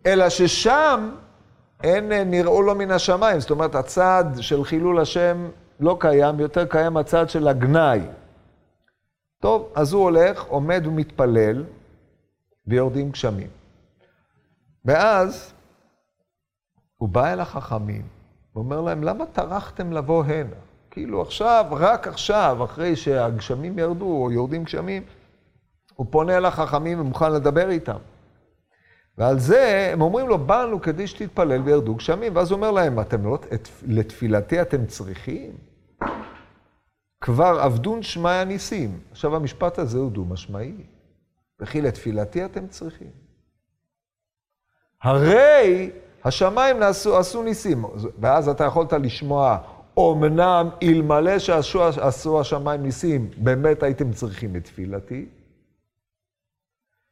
אלא 0.06 0.30
ששם 0.30 1.10
אין 1.84 2.12
נראו 2.32 2.62
לו 2.62 2.76
מן 2.76 2.92
השמיים, 2.92 3.40
זאת 3.40 3.52
אומרת, 3.52 3.76
הצד 3.76 4.26
של 4.40 4.64
חילול 4.64 5.00
השם 5.00 5.50
לא 5.80 5.98
קיים, 6.00 6.40
יותר 6.40 6.66
קיים 6.66 6.98
הצד 6.98 7.30
של 7.30 7.48
הגנאי. 7.48 8.02
טוב, 9.42 9.70
אז 9.76 9.94
הוא 9.94 10.04
הולך, 10.04 10.44
עומד 10.44 10.88
ומתפלל, 10.88 11.64
ויורדים 12.70 13.12
גשמים. 13.12 13.50
ואז 14.86 15.54
הוא 16.98 17.10
בא 17.10 17.34
אל 17.34 17.40
החכמים, 17.40 18.08
ואומר 18.56 18.82
להם, 18.82 19.04
למה 19.04 19.26
טרחתם 19.26 19.94
לבוא 19.94 20.24
הנה? 20.24 20.56
כאילו 20.92 21.22
עכשיו, 21.22 21.66
רק 21.72 22.08
עכשיו, 22.08 22.58
אחרי 22.64 22.96
שהגשמים 22.96 23.80
ירדו, 23.80 24.06
או 24.06 24.32
יורדים 24.32 24.64
גשמים, 24.64 25.04
הוא 25.96 26.08
פונה 26.10 26.38
אל 26.38 26.46
החכמים 26.46 27.00
ומוכן 27.00 27.32
לדבר 27.32 27.70
איתם. 27.70 27.98
ועל 29.18 29.40
זה 29.40 29.90
הם 29.94 30.02
אומרים 30.02 30.28
לו, 30.28 30.38
באנו 30.38 30.82
כדי 30.82 31.08
שתתפלל 31.08 31.62
וירדו 31.62 31.96
גשמים. 31.96 32.36
ואז 32.36 32.52
הוא 32.52 32.58
אומר 32.58 32.72
להם, 32.72 33.00
אתם 33.00 33.26
לא, 33.26 33.38
לתפילתי 33.88 34.62
אתם 34.62 34.86
צריכים? 34.86 35.52
כבר 37.22 37.60
עבדון 37.62 38.04
שמיא 38.04 38.32
הניסים. 38.32 39.00
עכשיו, 39.12 39.36
המשפט 39.36 39.80
הזה 39.80 39.98
הוא 39.98 40.12
דו-משמעי. 40.12 40.74
וכי 41.60 41.82
לתפילתי 41.82 42.46
אתם 42.46 42.68
צריכים. 42.68 43.12
הרי 45.02 45.92
השמיים 46.24 46.80
נעשו, 46.80 47.18
עשו 47.18 47.44
ניסים. 47.44 47.86
ואז 48.20 48.50
אתה 48.50 48.64
יכולת 48.64 48.94
לשמוע, 48.94 49.58
אמנם 50.00 50.70
אלמלא 50.84 51.40
שעשו 51.40 52.40
השמיים 52.40 52.84
ניסים, 52.84 53.30
באמת 53.38 53.84
הייתם 53.84 54.12
צריכים 54.12 54.56
את 54.56 54.64
תפילתי. 54.64 55.26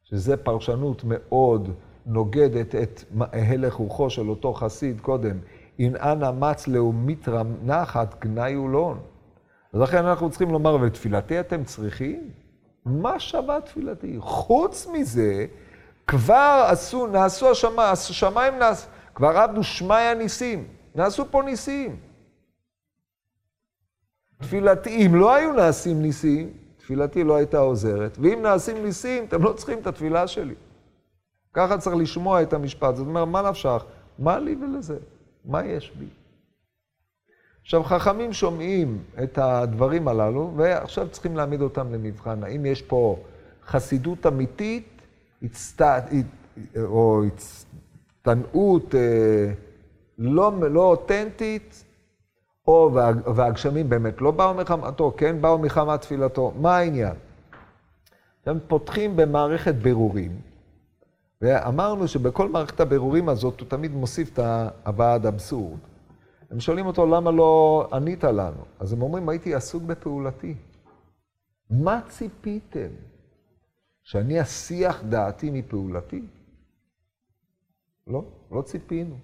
שזה 0.03 0.37
פרשנות 0.37 1.01
מאוד 1.05 1.69
נוגדת 2.05 2.75
את 2.75 3.03
הלך 3.19 3.73
רוחו 3.73 4.09
של 4.09 4.29
אותו 4.29 4.53
חסיד 4.53 5.01
קודם. 5.01 5.37
אין 5.79 5.95
אנא 5.95 6.31
מץ 6.31 6.67
לאומית 6.67 7.27
נחת 7.63 8.19
גנאי 8.19 8.57
ולון. 8.57 8.99
אז 9.73 9.81
לכן 9.81 10.05
אנחנו 10.05 10.29
צריכים 10.29 10.49
לומר, 10.49 10.77
ותפילתי 10.81 11.39
אתם 11.39 11.63
צריכים? 11.63 12.31
מה 12.87 13.19
שווה 13.19 13.61
תפילתי? 13.61 14.15
חוץ 14.19 14.87
מזה, 14.93 15.45
כבר 16.07 16.65
עשו, 16.69 17.07
נעשו 17.07 17.51
השמיים, 17.51 17.79
השמיים 17.79 18.59
נעשו, 18.59 18.87
כבר 19.15 19.37
עבדו 19.37 19.63
שמאי 19.63 20.03
הניסים, 20.03 20.67
נעשו 20.95 21.25
פה 21.31 21.41
ניסים. 21.45 21.95
תפילתי, 24.37 25.05
אם 25.05 25.15
לא 25.15 25.35
היו 25.35 25.53
נעשים 25.53 26.01
ניסים, 26.01 26.53
תפילתי 26.77 27.23
לא 27.23 27.35
הייתה 27.35 27.57
עוזרת, 27.57 28.17
ואם 28.21 28.39
נעשים 28.41 28.85
ניסים, 28.85 29.25
אתם 29.25 29.43
לא 29.43 29.53
צריכים 29.53 29.79
את 29.79 29.87
התפילה 29.87 30.27
שלי. 30.27 30.55
ככה 31.53 31.77
צריך 31.77 31.95
לשמוע 31.95 32.41
את 32.41 32.53
המשפט. 32.53 32.95
זאת 32.95 33.07
אומרת, 33.07 33.27
מה 33.27 33.41
נפשך? 33.41 33.83
מה 34.19 34.39
לי 34.39 34.55
ולזה? 34.61 34.97
מה 35.45 35.65
יש 35.65 35.91
בי? 35.91 36.05
עכשיו, 37.67 37.83
חכמים 37.83 38.33
שומעים 38.33 39.03
את 39.23 39.37
הדברים 39.37 40.07
הללו, 40.07 40.53
ועכשיו 40.55 41.09
צריכים 41.09 41.37
להעמיד 41.37 41.61
אותם 41.61 41.93
למבחן. 41.93 42.43
האם 42.43 42.65
יש 42.65 42.81
פה 42.81 43.17
חסידות 43.65 44.27
אמיתית, 44.27 45.01
הצט... 45.43 45.81
או 46.77 47.23
הצטנעות 47.25 48.95
אה, 48.95 49.51
לא, 50.17 50.51
לא 50.69 50.81
אותנטית, 50.81 51.83
או 52.67 52.91
והגשמים 53.35 53.89
באמת 53.89 54.21
לא 54.21 54.31
באו 54.31 54.53
מחמתו, 54.53 55.13
כן 55.17 55.41
באו 55.41 55.57
מחמת 55.57 56.01
תפילתו. 56.01 56.53
מה 56.61 56.77
העניין? 56.77 57.15
הם 58.45 58.59
פותחים 58.67 59.15
במערכת 59.15 59.75
בירורים, 59.75 60.31
ואמרנו 61.41 62.07
שבכל 62.07 62.49
מערכת 62.49 62.79
הבירורים 62.79 63.29
הזאת 63.29 63.59
הוא 63.59 63.69
תמיד 63.69 63.91
מוסיף 63.91 64.33
את 64.33 64.39
הוועד 64.85 65.25
אבסורד. 65.25 65.79
הם 66.51 66.59
שואלים 66.59 66.85
אותו, 66.85 67.05
למה 67.05 67.31
לא 67.31 67.87
ענית 67.93 68.23
לנו? 68.23 68.65
אז 68.79 68.93
הם 68.93 69.01
אומרים, 69.01 69.29
הייתי 69.29 69.55
עסוק 69.55 69.83
בפעולתי. 69.83 70.55
מה 71.69 72.01
ציפיתם? 72.07 72.89
שאני 74.03 74.41
אסיח 74.41 75.03
דעתי 75.03 75.49
מפעולתי? 75.49 76.21
לא, 78.07 78.23
לא 78.51 78.61
ציפינו. 78.61 79.15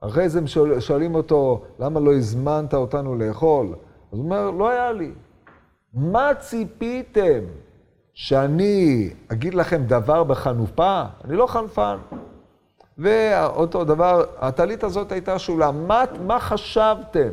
אחרי 0.00 0.28
זה 0.28 0.38
הם 0.38 0.46
שואל, 0.46 0.80
שואלים 0.80 1.14
אותו, 1.14 1.64
למה 1.78 2.00
לא 2.00 2.14
הזמנת 2.14 2.74
אותנו 2.74 3.14
לאכול? 3.14 3.66
אז 4.12 4.18
הוא 4.18 4.24
אומר, 4.24 4.50
לא 4.50 4.70
היה 4.70 4.92
לי. 4.92 5.12
מה 5.94 6.30
ציפיתם? 6.34 7.44
שאני 8.14 9.10
אגיד 9.28 9.54
לכם 9.54 9.82
דבר 9.86 10.24
בחנופה? 10.24 11.04
אני 11.24 11.36
לא 11.36 11.46
חנפן. 11.46 11.96
ואותו 12.98 13.84
דבר, 13.84 14.24
הטלית 14.38 14.84
הזאת 14.84 15.12
הייתה 15.12 15.38
שאולה. 15.38 15.70
מה, 15.72 16.04
מה 16.26 16.40
חשבתם? 16.40 17.28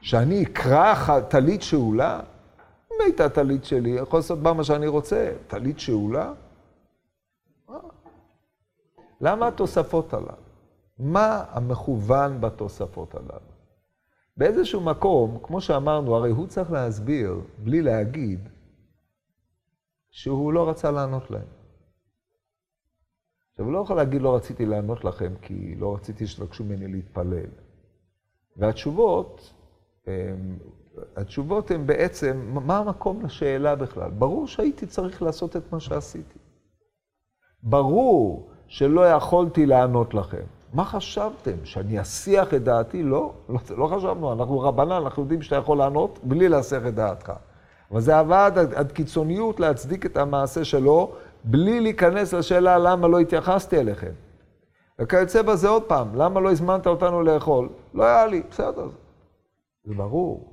שאני 0.00 0.42
אקרא 0.42 1.20
טלית 1.20 1.62
שאולה? 1.62 2.20
אם 2.92 2.96
הייתה 3.04 3.28
טלית 3.28 3.64
שלי, 3.64 3.90
יכול 3.90 4.18
לעשות 4.18 4.38
בה 4.38 4.52
מה 4.52 4.64
שאני 4.64 4.86
רוצה. 4.86 5.32
טלית 5.46 5.78
שאולה? 5.78 6.32
למה 9.20 9.46
התוספות 9.48 10.14
הללו? 10.14 10.28
מה 10.98 11.44
המכוון 11.50 12.40
בתוספות 12.40 13.14
הללו? 13.14 13.48
באיזשהו 14.36 14.80
מקום, 14.80 15.38
כמו 15.42 15.60
שאמרנו, 15.60 16.16
הרי 16.16 16.30
הוא 16.30 16.46
צריך 16.46 16.72
להסביר, 16.72 17.40
בלי 17.58 17.82
להגיד, 17.82 18.48
שהוא 20.10 20.52
לא 20.52 20.68
רצה 20.68 20.90
לענות 20.90 21.30
להם. 21.30 21.57
עכשיו, 23.58 23.72
לא 23.72 23.78
יכול 23.78 23.96
להגיד 23.96 24.22
לא 24.22 24.36
רציתי 24.36 24.66
לענות 24.66 25.04
לכם, 25.04 25.32
כי 25.42 25.74
לא 25.78 25.94
רציתי 25.94 26.26
שתבקשו 26.26 26.64
ממני 26.64 26.88
להתפלל. 26.88 27.46
והתשובות, 28.56 29.52
התשובות 31.16 31.70
הן 31.70 31.86
בעצם, 31.86 32.40
מה 32.66 32.78
המקום 32.78 33.22
לשאלה 33.24 33.74
בכלל? 33.74 34.10
ברור 34.10 34.46
שהייתי 34.46 34.86
צריך 34.86 35.22
לעשות 35.22 35.56
את 35.56 35.72
מה 35.72 35.80
שעשיתי. 35.80 36.38
ברור 37.62 38.48
שלא 38.66 39.08
יכולתי 39.08 39.66
לענות 39.66 40.14
לכם. 40.14 40.44
מה 40.72 40.84
חשבתם? 40.84 41.64
שאני 41.64 42.00
אסיח 42.00 42.54
את 42.54 42.62
דעתי? 42.62 43.02
לא, 43.02 43.32
לא, 43.48 43.58
לא 43.76 43.86
חשבנו, 43.86 44.32
אנחנו 44.32 44.60
רבנן, 44.60 44.92
אנחנו 44.92 45.22
יודעים 45.22 45.42
שאתה 45.42 45.56
יכול 45.56 45.78
לענות 45.78 46.18
בלי 46.22 46.48
להסיח 46.48 46.86
את 46.86 46.94
דעתך. 46.94 47.32
אבל 47.90 48.00
זה 48.00 48.18
עבד 48.18 48.52
עד, 48.56 48.74
עד 48.74 48.92
קיצוניות 48.92 49.60
להצדיק 49.60 50.06
את 50.06 50.16
המעשה 50.16 50.64
שלו, 50.64 51.12
בלי 51.50 51.80
להיכנס 51.80 52.34
לשאלה 52.34 52.78
למה 52.78 53.08
לא 53.08 53.18
התייחסתי 53.20 53.78
אליכם. 53.80 54.12
וכיוצא 55.00 55.42
בזה 55.42 55.68
עוד 55.68 55.82
פעם, 55.82 56.14
למה 56.14 56.40
לא 56.40 56.50
הזמנת 56.50 56.86
אותנו 56.86 57.22
לאכול? 57.22 57.68
לא 57.94 58.04
היה 58.04 58.26
לי, 58.26 58.42
בסדר. 58.50 58.88
זה 59.84 59.94
ברור. 59.94 60.52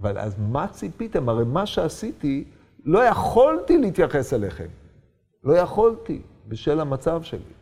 אבל 0.00 0.18
אז 0.18 0.34
מה 0.38 0.66
ציפיתם? 0.68 1.28
הרי 1.28 1.44
מה 1.44 1.66
שעשיתי, 1.66 2.44
לא 2.84 3.04
יכולתי 3.04 3.78
להתייחס 3.78 4.34
אליכם. 4.34 4.66
לא 5.44 5.54
יכולתי, 5.56 6.22
בשל 6.48 6.80
המצב 6.80 7.22
שלי. 7.22 7.52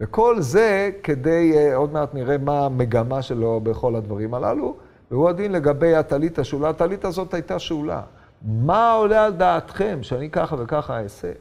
וכל 0.00 0.40
זה 0.40 0.90
כדי, 1.02 1.52
אה, 1.56 1.76
עוד 1.76 1.92
מעט 1.92 2.14
נראה 2.14 2.38
מה 2.38 2.66
המגמה 2.66 3.22
שלו 3.22 3.60
בכל 3.60 3.96
הדברים 3.96 4.34
הללו, 4.34 4.76
והוא 5.10 5.28
הדין 5.28 5.52
לגבי 5.52 5.94
הטלית 5.94 6.38
השאולה. 6.38 6.68
הטלית 6.68 7.04
הזאת 7.04 7.34
הייתה 7.34 7.58
שאולה. 7.58 8.02
מה 8.42 8.92
עולה 8.92 9.24
על 9.24 9.32
דעתכם 9.32 9.98
שאני 10.02 10.30
ככה 10.30 10.56
וככה 10.58 11.02
אעשה? 11.02 11.32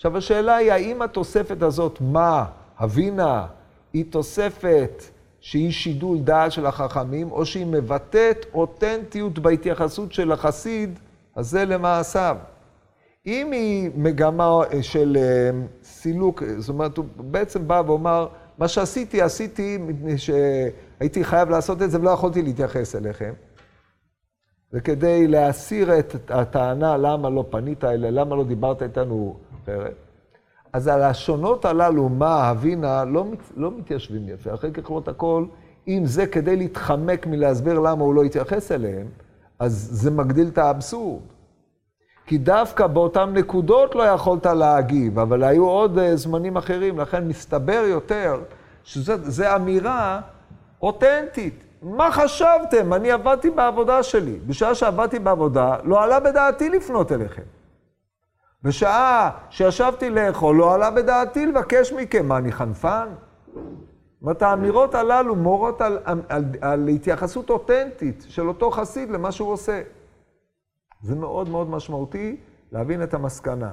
עכשיו, 0.00 0.16
השאלה 0.16 0.56
היא, 0.56 0.72
האם 0.72 1.02
התוספת 1.02 1.62
הזאת, 1.62 1.98
מה, 2.00 2.44
הבינה, 2.78 3.46
היא 3.92 4.04
תוספת 4.10 5.02
שהיא 5.40 5.70
שידול 5.70 6.18
דעת 6.18 6.52
של 6.52 6.66
החכמים, 6.66 7.32
או 7.32 7.46
שהיא 7.46 7.66
מבטאת 7.66 8.46
אותנטיות 8.54 9.38
בהתייחסות 9.38 10.12
של 10.12 10.32
החסיד 10.32 10.98
הזה 11.36 11.64
למעשיו? 11.64 12.36
אם 13.26 13.52
היא 13.52 13.90
מגמה 13.94 14.60
של 14.82 15.16
אה, 15.20 15.50
סילוק, 15.82 16.42
זאת 16.58 16.68
אומרת, 16.68 16.96
הוא 16.96 17.04
בעצם 17.16 17.68
בא 17.68 17.82
ואומר, 17.86 18.28
מה 18.58 18.68
שעשיתי, 18.68 19.22
עשיתי 19.22 19.78
מפני 19.78 20.18
שהייתי 20.18 21.24
חייב 21.24 21.50
לעשות 21.50 21.82
את 21.82 21.90
זה 21.90 22.00
ולא 22.00 22.10
יכולתי 22.10 22.42
להתייחס 22.42 22.96
אליכם. 22.96 23.32
וכדי 24.72 25.26
להסיר 25.26 25.98
את 25.98 26.30
הטענה 26.30 26.96
למה 26.96 27.30
לא 27.30 27.44
פנית 27.50 27.84
אליי, 27.84 28.10
למה 28.10 28.36
לא 28.36 28.44
דיברת 28.44 28.82
איתנו 28.82 29.36
אחרת. 29.70 29.94
אז 30.72 30.88
על 30.88 31.02
השונות 31.02 31.64
הללו, 31.64 32.08
מה, 32.08 32.48
הווינה, 32.48 33.04
לא, 33.04 33.24
מת, 33.24 33.38
לא 33.56 33.70
מתיישבים 33.70 34.28
יפה. 34.28 34.54
אחרי 34.54 34.72
ככלות 34.72 35.08
הכל, 35.08 35.44
אם 35.88 36.02
זה 36.04 36.26
כדי 36.26 36.56
להתחמק 36.56 37.26
מלהסביר 37.26 37.78
למה 37.78 38.04
הוא 38.04 38.14
לא 38.14 38.22
התייחס 38.22 38.72
אליהם, 38.72 39.06
אז 39.58 39.88
זה 39.92 40.10
מגדיל 40.10 40.48
את 40.48 40.58
האבסורד. 40.58 41.22
כי 42.26 42.38
דווקא 42.38 42.86
באותן 42.86 43.32
נקודות 43.32 43.94
לא 43.94 44.02
יכולת 44.02 44.46
להגיב, 44.46 45.18
אבל 45.18 45.44
היו 45.44 45.68
עוד 45.68 45.98
אה, 45.98 46.16
זמנים 46.16 46.56
אחרים, 46.56 46.98
לכן 46.98 47.28
מסתבר 47.28 47.82
יותר 47.86 48.40
שזו 48.84 49.44
אמירה 49.56 50.20
אותנטית. 50.82 51.64
מה 51.82 52.12
חשבתם? 52.12 52.92
אני 52.92 53.10
עבדתי 53.10 53.50
בעבודה 53.50 54.02
שלי. 54.02 54.38
בשעה 54.46 54.74
שעבדתי 54.74 55.18
בעבודה, 55.18 55.76
לא 55.84 56.02
עלה 56.02 56.20
בדעתי 56.20 56.68
לפנות 56.68 57.12
אליכם. 57.12 57.42
בשעה 58.62 59.30
שישבתי 59.50 60.10
לאכול, 60.10 60.56
לא 60.56 60.74
עלה 60.74 60.90
בדעתי 60.90 61.46
לבקש 61.46 61.92
מכם. 61.92 62.28
מה, 62.28 62.36
אני 62.36 62.52
חנפן? 62.52 63.08
זאת 63.54 64.22
אומרת, 64.22 64.42
האמירות 64.42 64.94
הללו 64.94 65.36
מורות 65.36 65.80
על, 65.80 65.98
על, 66.04 66.22
על, 66.28 66.44
על 66.60 66.88
התייחסות 66.88 67.50
אותנטית 67.50 68.24
של 68.28 68.48
אותו 68.48 68.70
חסיד 68.70 69.10
למה 69.10 69.32
שהוא 69.32 69.52
עושה. 69.52 69.82
זה 71.02 71.14
מאוד 71.14 71.48
מאוד 71.48 71.70
משמעותי 71.70 72.36
להבין 72.72 73.02
את 73.02 73.14
המסקנה. 73.14 73.70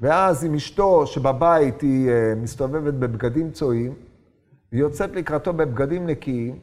ואז 0.00 0.44
עם 0.44 0.54
אשתו 0.54 1.06
שבבית 1.06 1.80
היא 1.80 2.10
אה, 2.10 2.34
מסתובבת 2.36 2.94
בבגדים 2.94 3.50
צועים, 3.50 3.94
היא 4.72 4.80
יוצאת 4.80 5.10
לקראתו 5.12 5.52
בבגדים 5.52 6.06
נקיים, 6.06 6.58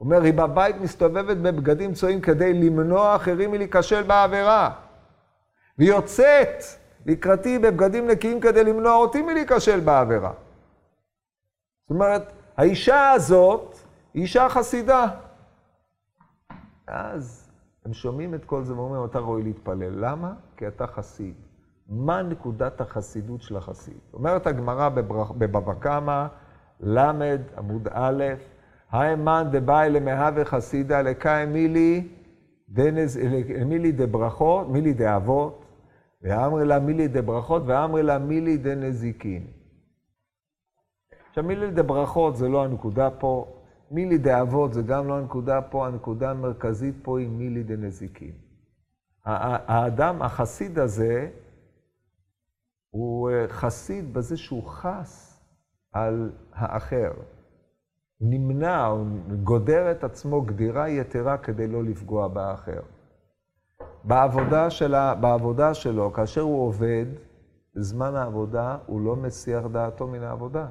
אומר, 0.00 0.22
היא 0.22 0.34
בבית 0.34 0.76
מסתובבת 0.80 1.36
בבגדים 1.36 1.92
צועים 1.92 2.20
כדי 2.20 2.52
למנוע 2.52 3.16
אחרים 3.16 3.50
מלהיכשל 3.50 4.02
בעבירה. 4.02 4.70
והיא 5.78 5.90
יוצאת 5.90 6.64
לקראתי 7.06 7.58
בבגדים 7.58 8.06
נקיים 8.06 8.40
כדי 8.40 8.64
למנוע 8.64 8.94
אותי 8.94 9.22
מלהיכשל 9.22 9.80
בעבירה. 9.80 10.32
זאת 11.82 11.90
אומרת, 11.90 12.32
האישה 12.56 13.10
הזאת 13.10 13.78
היא 14.14 14.22
אישה 14.22 14.48
חסידה. 14.48 15.06
אז 16.86 17.50
הם 17.84 17.92
שומעים 17.92 18.34
את 18.34 18.44
כל 18.44 18.64
זה 18.64 18.74
ואומרים, 18.74 19.04
אתה 19.04 19.18
ראוי 19.18 19.42
להתפלל. 19.42 20.04
למה? 20.04 20.32
כי 20.56 20.68
אתה 20.68 20.86
חסיד. 20.86 21.34
מה 21.88 22.22
נקודת 22.22 22.80
החסידות 22.80 23.42
של 23.42 23.56
החסיד? 23.56 23.98
אומרת 24.12 24.46
הגמרא 24.46 24.88
בבבא 25.38 25.74
קמא, 25.74 26.26
ל' 26.80 27.36
עמוד 27.56 27.88
א', 27.92 28.24
האמן 28.90 29.48
דבאי 29.50 29.90
למהווה 29.90 30.44
חסידה 30.44 31.02
לקאי 31.02 31.46
מילי 33.64 33.92
דברכות, 33.92 34.68
מילי 34.68 34.92
דאבות, 34.92 35.63
ואמרי 36.24 36.64
לה 36.64 36.78
מילי 36.78 37.08
דברכות, 37.08 37.62
ואמרי 37.66 38.02
לה 38.02 38.18
מילי 38.18 38.56
דנזיקין. 38.56 39.46
עכשיו, 41.28 41.44
מילי 41.44 41.70
דברכות 41.70 42.36
זה 42.36 42.48
לא 42.48 42.64
הנקודה 42.64 43.10
פה, 43.10 43.60
מילי 43.90 44.18
דאבות 44.18 44.72
זה 44.72 44.82
גם 44.82 45.08
לא 45.08 45.18
הנקודה 45.18 45.62
פה, 45.62 45.86
הנקודה 45.86 46.30
המרכזית 46.30 46.94
פה 47.02 47.18
היא 47.18 47.28
מילי 47.28 47.62
דנזיקין. 47.62 48.32
האדם, 49.24 50.22
החסיד 50.22 50.78
הזה, 50.78 51.30
הוא 52.90 53.30
אה, 53.30 53.48
חסיד 53.48 54.14
בזה 54.14 54.36
שהוא 54.36 54.62
חס 54.66 55.40
על 55.92 56.32
האחר. 56.52 57.12
נמנע, 58.20 58.88
גודר 59.42 59.90
את 59.90 60.04
עצמו 60.04 60.42
גדירה 60.42 60.88
יתרה 60.88 61.38
כדי 61.38 61.66
לא 61.66 61.84
לפגוע 61.84 62.28
באחר. 62.28 62.80
בעבודה, 64.04 64.70
שלה, 64.70 65.14
בעבודה 65.14 65.74
שלו, 65.74 66.12
כאשר 66.12 66.40
הוא 66.40 66.66
עובד, 66.66 67.06
בזמן 67.74 68.14
העבודה 68.14 68.78
הוא 68.86 69.00
לא 69.00 69.16
מסיח 69.16 69.66
דעתו 69.66 70.06
מן 70.06 70.22
העבודה. 70.22 70.66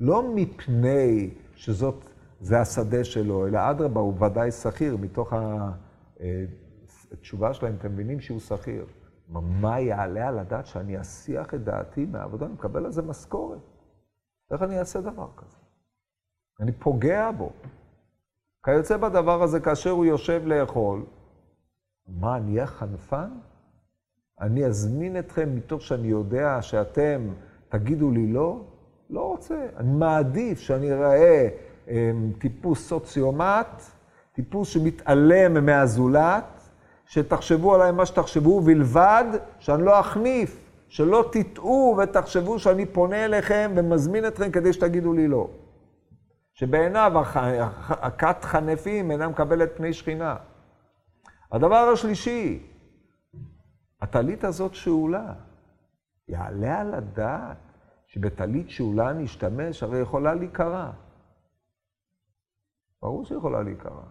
לא 0.00 0.34
מפני 0.34 1.34
שזאת, 1.54 2.10
זה 2.40 2.60
השדה 2.60 3.04
שלו, 3.04 3.46
אלא 3.46 3.70
אדרבה, 3.70 4.00
הוא 4.00 4.24
ודאי 4.24 4.50
שכיר, 4.50 4.96
מתוך 4.96 5.32
התשובה 7.12 7.48
אה, 7.48 7.54
שלהם, 7.54 7.74
אתם 7.78 7.92
מבינים 7.92 8.20
שהוא 8.20 8.40
שכיר. 8.40 8.86
מה 9.28 9.80
יעלה 9.80 10.28
על 10.28 10.38
הדעת 10.38 10.66
שאני 10.66 11.00
אסיח 11.00 11.54
את 11.54 11.64
דעתי 11.64 12.06
מהעבודה, 12.06 12.46
אני 12.46 12.54
מקבל 12.54 12.84
על 12.84 12.92
זה 12.92 13.02
משכורת. 13.02 13.58
איך 14.52 14.62
אני 14.62 14.78
אעשה 14.78 15.00
דבר 15.00 15.28
כזה? 15.36 15.56
אני 16.60 16.72
פוגע 16.72 17.30
בו. 17.30 17.52
כיוצא 18.64 18.96
בדבר 18.96 19.42
הזה, 19.42 19.60
כאשר 19.60 19.90
הוא 19.90 20.04
יושב 20.04 20.42
לאכול, 20.46 21.04
מה, 22.08 22.36
אני 22.36 22.52
אהיה 22.54 22.66
חנפן? 22.66 23.28
אני 24.40 24.66
אזמין 24.66 25.18
אתכם 25.18 25.56
מתוך 25.56 25.82
שאני 25.82 26.08
יודע 26.08 26.62
שאתם 26.62 27.28
תגידו 27.68 28.10
לי 28.10 28.32
לא? 28.32 28.60
לא 29.10 29.20
רוצה. 29.20 29.66
אני 29.76 29.92
מעדיף 29.92 30.60
שאני 30.60 30.92
אראה 30.92 31.48
אמ, 31.88 32.32
טיפוס 32.38 32.88
סוציומט, 32.88 33.82
טיפוס 34.32 34.68
שמתעלם 34.68 35.66
מהזולת, 35.66 36.44
שתחשבו 37.06 37.74
עליי 37.74 37.92
מה 37.92 38.06
שתחשבו, 38.06 38.50
ובלבד 38.50 39.24
שאני 39.58 39.82
לא 39.82 40.00
אחניף, 40.00 40.70
שלא 40.88 41.30
תטעו 41.32 41.96
ותחשבו 42.02 42.58
שאני 42.58 42.86
פונה 42.86 43.24
אליכם 43.24 43.72
ומזמין 43.76 44.26
אתכם 44.26 44.50
כדי 44.50 44.72
שתגידו 44.72 45.12
לי 45.12 45.28
לא. 45.28 45.48
שבעיניו 46.54 47.12
הכת 47.88 48.44
חנפים 48.44 49.10
אינה 49.10 49.28
מקבלת 49.28 49.76
פני 49.76 49.92
שכינה. 49.92 50.36
הדבר 51.54 51.90
השלישי, 51.92 52.62
הטלית 54.00 54.44
הזאת 54.44 54.74
שאולה. 54.74 55.34
יעלה 56.28 56.80
על 56.80 56.94
הדעת 56.94 57.56
שבטלית 58.06 58.70
שאולה 58.70 59.12
נשתמש, 59.12 59.82
הרי 59.82 59.98
יכולה 59.98 60.34
להיקרע. 60.34 60.90
ברור 63.02 63.24
שיכולה 63.24 63.62
להיקרע. 63.62 64.04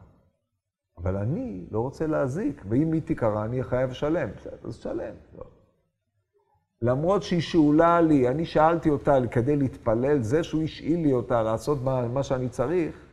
אבל 0.98 1.18
אני 1.18 1.66
לא 1.72 1.80
רוצה 1.80 2.08
להזיק, 2.08 2.62
ואם 2.70 2.94
היא 2.94 3.02
תיקרע, 3.02 3.46
אני 3.46 3.64
חייב 3.64 3.90
לשלם. 3.90 4.30
בסדר, 4.38 4.58
אז 4.68 4.76
שלם. 4.76 5.16
לא. 5.38 5.44
למרות 6.82 7.24
שהיא 7.24 7.42
שאולה 7.42 8.02
לי, 8.02 8.28
אני 8.28 8.46
שאלתי 8.46 8.90
אותה 8.90 9.16
כדי 9.32 9.56
להתפלל, 9.56 10.22
זה 10.22 10.44
שהוא 10.44 10.64
השאיל 10.64 11.00
לי 11.00 11.14
אותה 11.14 11.44
לעשות 11.44 11.78
מה, 11.84 12.08
מה 12.08 12.24
שאני 12.24 12.50
צריך, 12.50 13.06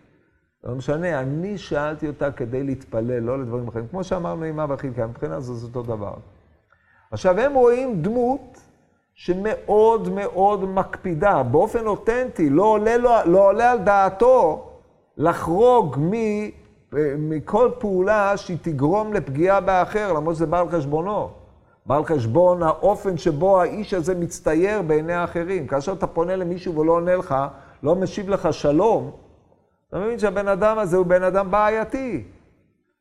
לא 0.65 0.75
משנה, 0.75 1.21
אני 1.21 1.59
שאלתי 1.59 2.07
אותה 2.07 2.33
כדי 2.33 2.63
להתפלל, 2.63 3.19
לא 3.19 3.39
לדברים 3.41 3.69
אחרים. 3.69 3.87
כמו 3.91 4.05
שאמרנו 4.05 4.45
עם 4.45 4.61
אבא 4.61 4.77
חילקה, 4.77 5.07
מבחינה 5.07 5.41
זו 5.41 5.55
זה 5.55 5.67
אותו 5.67 5.83
דבר. 5.83 6.15
עכשיו, 7.11 7.41
הם 7.41 7.55
רואים 7.55 8.03
דמות 8.03 8.61
שמאוד 9.15 10.09
מאוד 10.09 10.65
מקפידה, 10.65 11.43
באופן 11.43 11.87
אותנטי, 11.87 12.51
לא 12.51 12.63
עולה, 12.63 12.97
לא, 12.97 13.25
לא 13.25 13.49
עולה 13.49 13.71
על 13.71 13.79
דעתו 13.79 14.71
לחרוג 15.17 15.97
מ, 15.99 16.13
מכל 17.19 17.71
פעולה 17.79 18.37
שהיא 18.37 18.57
תגרום 18.63 19.13
לפגיעה 19.13 19.61
באחר, 19.61 20.13
למרות 20.13 20.35
שזה 20.35 20.47
בא 20.47 20.61
על 20.61 20.69
חשבונו. 20.69 21.29
בא 21.87 21.97
על 21.97 22.05
חשבון 22.05 22.63
האופן 22.63 23.17
שבו 23.17 23.61
האיש 23.61 23.95
הזה 23.95 24.15
מצטייר 24.15 24.83
בעיני 24.83 25.13
האחרים. 25.13 25.67
כאשר 25.67 25.93
אתה 25.93 26.07
פונה 26.07 26.37
למישהו 26.37 26.77
ולא 26.77 26.93
עונה 26.93 27.17
לך, 27.17 27.35
לא 27.83 27.95
משיב 27.95 28.29
לך 28.31 28.53
שלום, 28.53 29.11
אתה 29.91 29.99
מבין 29.99 30.19
שהבן 30.19 30.49
אדם 30.49 30.79
הזה 30.79 30.97
הוא 30.97 31.07
בן 31.07 31.23
אדם 31.23 31.51
בעייתי. 31.51 32.25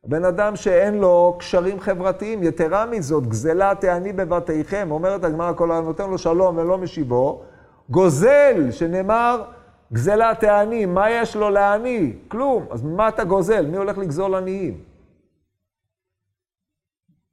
בן 0.04 0.24
אדם 0.24 0.56
שאין 0.56 0.94
לו 0.94 1.36
קשרים 1.38 1.80
חברתיים. 1.80 2.42
יתרה 2.42 2.86
מזאת, 2.86 3.26
גזלה 3.26 3.72
תעני 3.80 4.12
בבתיכם, 4.12 4.88
אומרת 4.90 5.24
הגמרא 5.24 5.52
כל 5.52 5.70
העם, 5.70 5.84
נותן 5.84 6.10
לו 6.10 6.18
שלום 6.18 6.58
ולא 6.58 6.78
משיבו, 6.78 7.42
גוזל, 7.90 8.70
שנאמר, 8.70 9.44
גזלה 9.92 10.32
תעני, 10.40 10.86
מה 10.86 11.10
יש 11.10 11.36
לו 11.36 11.50
לעני? 11.50 12.18
כלום. 12.28 12.66
אז 12.70 12.82
מה 12.82 13.08
אתה 13.08 13.24
גוזל? 13.24 13.66
מי 13.66 13.76
הולך 13.76 13.98
לגזול 13.98 14.34
עניים? 14.34 14.84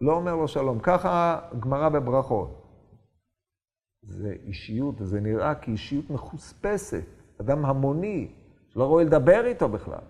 לא 0.02 0.14
אומר 0.14 0.36
לו 0.36 0.48
שלום. 0.48 0.80
ככה 0.80 1.40
גמרא 1.60 1.90
בברכות. 1.90 2.64
זה 4.04 4.34
אישיות, 4.46 4.96
זה 5.00 5.20
נראה 5.20 5.56
כאישיות 5.56 6.10
מחוספסת, 6.10 7.06
אדם 7.42 7.66
המוני, 7.66 8.28
שלא 8.78 8.86
רואה 8.86 9.04
לדבר 9.04 9.46
איתו 9.46 9.70
בכלל. 9.70 10.06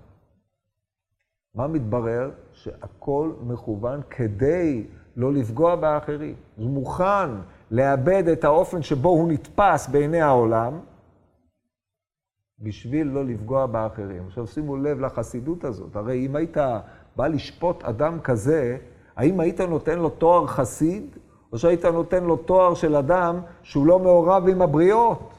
מה 1.56 1.68
מתברר? 1.68 2.32
שהכל 2.54 3.32
מכוון 3.44 4.02
כדי 4.10 4.88
לא 5.18 5.34
לפגוע 5.34 5.76
באחרים. 5.76 6.36
הוא 6.58 6.70
מוכן 6.70 7.30
לאבד 7.72 8.28
את 8.28 8.44
האופן 8.44 8.82
שבו 8.82 9.10
הוא 9.10 9.32
נתפס 9.32 9.88
בעיני 9.88 10.22
העולם, 10.22 10.80
בשביל 12.60 13.08
לא 13.08 13.26
לפגוע 13.26 13.66
באחרים. 13.66 14.28
עכשיו 14.28 14.48
שימו 14.48 14.78
לב 14.78 15.00
לחסידות 15.00 15.64
הזאת. 15.64 15.96
הרי 15.96 16.26
אם 16.26 16.36
היית 16.36 16.58
בא 17.16 17.28
לשפוט 17.28 17.84
אדם 17.84 18.20
כזה, 18.20 18.78
האם 19.16 19.40
היית 19.40 19.62
נותן 19.62 20.00
לו 20.00 20.10
תואר 20.10 20.48
חסיד, 20.48 21.16
או 21.52 21.58
שהיית 21.58 21.86
נותן 21.86 22.24
לו 22.24 22.38
תואר 22.38 22.74
של 22.74 22.96
אדם 22.96 23.40
שהוא 23.64 23.88
לא 23.88 24.00
מעורב 24.00 24.48
עם 24.48 24.62
הבריות? 24.62 25.37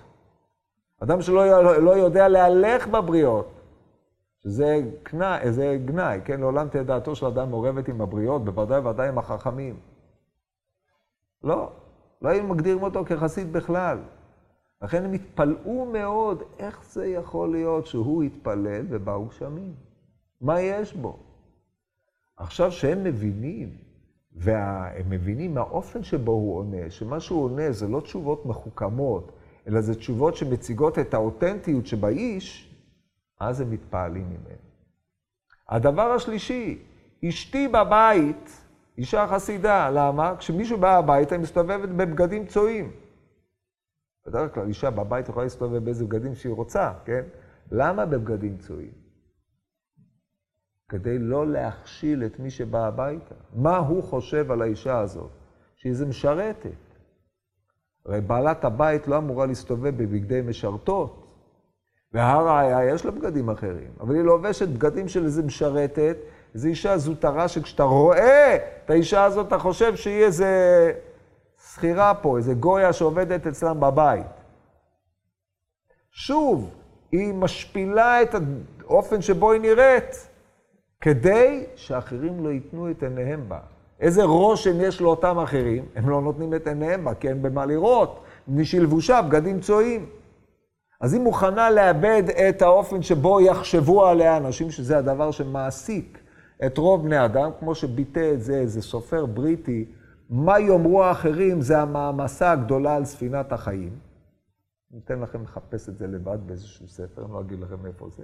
אדם 1.02 1.22
שלא 1.22 1.74
לא 1.78 1.90
יודע 1.90 2.28
להלך 2.28 2.88
בבריות. 2.88 3.58
שזה 4.42 4.80
גנאי, 5.12 5.52
זה 5.52 5.78
גנאי, 5.84 6.20
כן? 6.24 6.40
לעולם 6.40 6.68
תהיה 6.68 6.84
דעתו 6.84 7.16
של 7.16 7.26
אדם 7.26 7.50
מעורבת 7.50 7.88
עם 7.88 8.00
הבריות, 8.00 8.44
בוודאי 8.44 8.78
ובוודאי 8.78 9.08
עם 9.08 9.18
החכמים. 9.18 9.76
לא, 11.42 11.72
לא 12.22 12.28
היינו 12.28 12.48
מגדירים 12.48 12.82
אותו 12.82 13.04
כחסיד 13.04 13.52
בכלל. 13.52 13.98
לכן 14.82 15.04
הם 15.04 15.12
התפלאו 15.12 15.84
מאוד, 15.92 16.42
איך 16.58 16.84
זה 16.84 17.06
יכול 17.06 17.50
להיות 17.52 17.86
שהוא 17.86 18.22
התפלל 18.22 18.86
ובאו 18.88 19.24
גשמים? 19.24 19.74
מה 20.40 20.60
יש 20.60 20.94
בו? 20.94 21.16
עכשיו 22.36 22.72
שהם 22.72 23.04
מבינים, 23.04 23.76
והם 24.32 25.10
מבינים 25.10 25.54
מהאופן 25.54 26.02
שבו 26.02 26.32
הוא 26.32 26.56
עונה, 26.56 26.90
שמה 26.90 27.20
שהוא 27.20 27.44
עונה 27.44 27.72
זה 27.72 27.88
לא 27.88 28.00
תשובות 28.00 28.46
מחוכמות, 28.46 29.32
אלא 29.68 29.80
זה 29.80 29.94
תשובות 29.94 30.36
שמציגות 30.36 30.98
את 30.98 31.14
האותנטיות 31.14 31.86
שבאיש, 31.86 32.74
אז 33.40 33.60
הם 33.60 33.70
מתפעלים 33.70 34.26
ממנו. 34.30 34.68
הדבר 35.68 36.10
השלישי, 36.10 36.78
אשתי 37.28 37.68
בבית, 37.68 38.62
אישה 38.98 39.26
חסידה, 39.26 39.90
למה? 39.90 40.36
כשמישהו 40.38 40.78
בא 40.78 40.98
הביתה, 40.98 41.34
היא 41.34 41.42
מסתובבת 41.42 41.88
בבגדים 41.88 42.46
צועים. 42.46 42.90
בדרך 44.26 44.54
כלל 44.54 44.68
אישה 44.68 44.90
בבית 44.90 45.28
יכולה 45.28 45.44
להסתובב 45.44 45.84
באיזה 45.84 46.04
בגדים 46.04 46.34
שהיא 46.34 46.52
רוצה, 46.52 46.92
כן? 47.04 47.22
למה 47.70 48.06
בבגדים 48.06 48.58
צועים? 48.58 48.92
כדי 50.88 51.18
לא 51.18 51.46
להכשיל 51.46 52.24
את 52.24 52.38
מי 52.40 52.50
שבא 52.50 52.86
הביתה. 52.86 53.34
מה 53.54 53.76
הוא 53.76 54.02
חושב 54.02 54.50
על 54.50 54.62
האישה 54.62 54.98
הזאת? 54.98 55.30
שהיא 55.76 55.90
איזה 55.90 56.06
משרתת. 56.06 56.87
הרי 58.08 58.20
בעלת 58.20 58.64
הבית 58.64 59.08
לא 59.08 59.18
אמורה 59.18 59.46
להסתובב 59.46 59.96
בבגדי 60.02 60.40
משרתות. 60.40 61.24
והראיה, 62.12 62.94
יש 62.94 63.04
לה 63.04 63.10
בגדים 63.10 63.50
אחרים, 63.50 63.90
אבל 64.00 64.14
היא 64.14 64.22
לובשת 64.22 64.68
בגדים 64.68 65.08
של 65.08 65.24
איזה 65.24 65.42
משרתת, 65.42 66.16
איזו 66.54 66.68
אישה 66.68 66.98
זוטרה 66.98 67.48
שכשאתה 67.48 67.82
רואה 67.82 68.56
את 68.84 68.90
האישה 68.90 69.24
הזאת, 69.24 69.46
אתה 69.46 69.58
חושב 69.58 69.96
שהיא 69.96 70.24
איזה 70.24 70.92
שכירה 71.72 72.14
פה, 72.14 72.36
איזה 72.36 72.54
גויה 72.54 72.92
שעובדת 72.92 73.46
אצלם 73.46 73.80
בבית. 73.80 74.26
שוב, 76.10 76.70
היא 77.12 77.34
משפילה 77.34 78.22
את 78.22 78.34
האופן 78.84 79.22
שבו 79.22 79.52
היא 79.52 79.60
נראית, 79.60 80.28
כדי 81.00 81.66
שאחרים 81.76 82.44
לא 82.44 82.48
ייתנו 82.48 82.90
את 82.90 83.02
עיניהם 83.02 83.48
בה. 83.48 83.60
איזה 84.00 84.24
רושם 84.24 84.80
יש 84.80 85.00
לאותם 85.00 85.38
אחרים? 85.38 85.84
הם 85.94 86.08
לא 86.08 86.22
נותנים 86.22 86.54
את 86.54 86.66
עיניהם 86.66 87.04
בה, 87.04 87.14
כי 87.14 87.28
אין 87.28 87.42
במה 87.42 87.66
לראות. 87.66 88.20
מי 88.48 88.64
שלבושה 88.64 89.22
בגדים 89.22 89.60
צועים. 89.60 90.06
אז 91.00 91.12
היא 91.12 91.22
מוכנה 91.22 91.70
לאבד 91.70 92.22
את 92.48 92.62
האופן 92.62 93.02
שבו 93.02 93.40
יחשבו 93.40 94.06
עליה 94.06 94.36
אנשים, 94.36 94.70
שזה 94.70 94.98
הדבר 94.98 95.30
שמעסיק 95.30 96.18
את 96.66 96.78
רוב 96.78 97.04
בני 97.04 97.24
אדם, 97.24 97.50
כמו 97.58 97.74
שביטא 97.74 98.30
את 98.34 98.42
זה 98.42 98.54
איזה 98.54 98.82
סופר 98.82 99.26
בריטי, 99.26 99.84
מה 100.30 100.60
יאמרו 100.60 101.04
האחרים 101.04 101.60
זה 101.60 101.80
המעמסה 101.80 102.50
הגדולה 102.52 102.96
על 102.96 103.04
ספינת 103.04 103.52
החיים. 103.52 103.98
ניתן 104.90 105.20
לכם 105.20 105.42
לחפש 105.42 105.88
את 105.88 105.98
זה 105.98 106.06
לבד 106.06 106.38
באיזשהו 106.46 106.88
ספר, 106.88 107.24
אני 107.24 107.32
לא 107.32 107.40
אגיד 107.40 107.60
לכם 107.60 107.86
איפה 107.86 108.08
זה. 108.16 108.22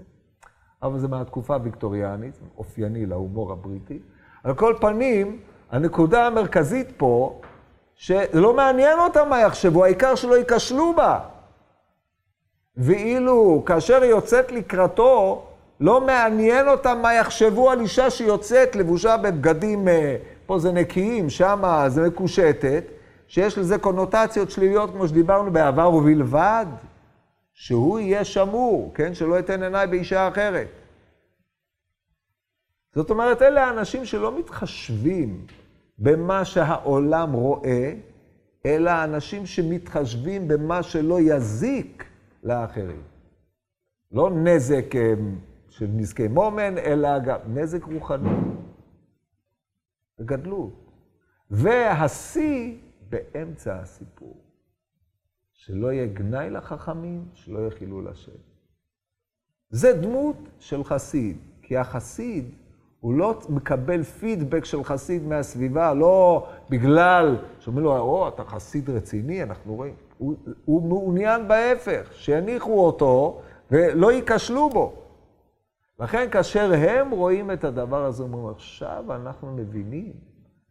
אבל 0.83 0.99
זה 0.99 1.09
מהתקופה 1.09 1.55
הוויקטוריאנית, 1.55 2.35
אופייני 2.59 3.07
להומור 3.07 3.53
הבריטי. 3.53 3.99
על 4.45 4.55
כל 4.55 4.75
פנים, 4.81 5.41
הנקודה 5.71 6.27
המרכזית 6.27 6.89
פה, 6.97 7.41
שלא 7.95 8.55
מעניין 8.55 8.99
אותם 8.99 9.29
מה 9.29 9.41
יחשבו, 9.41 9.85
העיקר 9.85 10.15
שלא 10.15 10.35
ייכשלו 10.35 10.95
בה. 10.97 11.19
ואילו 12.77 13.62
כאשר 13.67 14.03
היא 14.03 14.11
יוצאת 14.11 14.53
לקראתו, 14.53 15.43
לא 15.81 16.01
מעניין 16.01 16.69
אותם 16.69 16.99
מה 17.03 17.15
יחשבו 17.15 17.71
על 17.71 17.81
אישה 17.81 18.11
שיוצאת 18.11 18.77
לבושה 18.77 19.17
בבגדים, 19.17 19.89
אה, 19.89 20.17
פה 20.47 20.59
זה 20.59 20.73
נקיים, 20.73 21.31
שם 21.31 21.62
זה 21.89 22.07
מקושטת, 22.07 22.85
שיש 23.29 23.59
לזה 23.59 23.79
קונוטציות 23.79 24.51
שליליות, 24.51 24.91
כמו 24.91 25.09
שדיברנו 25.09 25.53
בעבר, 25.53 25.95
ובלבד 25.95 26.67
שהוא 27.55 27.99
יהיה 27.99 28.25
שמור, 28.25 28.93
כן? 28.95 29.15
שלא 29.15 29.35
ייתן 29.35 29.62
עיניי 29.62 29.87
באישה 29.87 30.29
אחרת. 30.29 30.67
זאת 32.95 33.11
אומרת, 33.11 33.43
אלה 33.43 33.65
האנשים 33.65 34.05
שלא 34.05 34.39
מתחשבים 34.39 35.47
במה 35.99 36.45
שהעולם 36.45 37.33
רואה, 37.33 37.95
אלא 38.67 39.05
אנשים 39.05 39.47
שמתחשבים 39.47 40.49
במה 40.49 40.83
שלא 40.83 41.21
יזיק 41.21 42.05
לאחרים. 42.43 43.03
לא 44.13 44.31
נזק 44.31 44.97
אה, 44.97 45.15
של 45.69 45.87
נזקי 45.87 46.29
מומן, 46.29 46.79
אלא 46.79 47.19
גם 47.19 47.39
נזק 47.47 47.85
רוחני. 47.85 48.31
וגדלות. 50.19 50.91
והשיא 51.51 52.79
באמצע 53.09 53.81
הסיפור. 53.81 54.37
שלא 55.53 55.93
יהיה 55.93 56.07
גנאי 56.07 56.51
לחכמים, 56.51 57.29
שלא 57.35 57.59
יהיה 57.59 57.71
חילול 57.71 58.09
השם. 58.09 58.33
זה 59.71 59.93
דמות 59.93 60.37
של 60.59 60.85
חסיד, 60.85 61.37
כי 61.63 61.77
החסיד 61.77 62.55
הוא 63.05 63.15
לא 63.15 63.35
מקבל 63.49 64.03
פידבק 64.03 64.65
של 64.65 64.85
חסיד 64.85 65.27
מהסביבה, 65.27 65.95
לא 65.95 66.47
בגלל 66.71 67.37
שאומרים 67.59 67.85
לו, 67.85 67.99
או, 67.99 68.29
אתה 68.29 68.45
חסיד 68.45 68.91
רציני, 68.91 69.43
אנחנו 69.43 69.75
רואים. 69.75 69.95
הוא, 70.19 70.35
הוא 70.65 70.83
מעוניין 70.89 71.49
בהפך, 71.49 72.09
שיניחו 72.13 72.87
אותו 72.87 73.41
ולא 73.71 74.13
ייכשלו 74.13 74.71
בו. 74.71 74.93
לכן 76.01 76.29
כאשר 76.31 76.73
הם 76.73 77.11
רואים 77.11 77.51
את 77.51 77.65
הדבר 77.65 78.05
הזה, 78.05 78.23
אומרים, 78.23 78.47
עכשיו 78.47 79.05
אנחנו 79.09 79.53
מבינים 79.53 80.13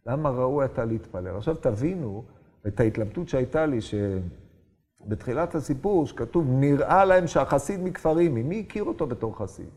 למה 0.05 0.29
ראוי 0.29 0.65
אתה 0.65 0.85
להתפלל. 0.85 1.37
עכשיו 1.37 1.55
תבינו 1.55 2.23
את 2.67 2.79
ההתלבטות 2.79 3.29
שהייתה 3.29 3.65
לי, 3.65 3.79
שבתחילת 3.81 5.55
הסיפור, 5.55 6.05
שכתוב, 6.05 6.45
נראה 6.49 7.05
להם 7.05 7.27
שהחסיד 7.27 7.79
מכפרים, 7.83 8.33
מי 8.33 8.63
הכיר 8.67 8.83
אותו 8.83 9.07
בתור 9.07 9.37
חסיד? 9.37 9.69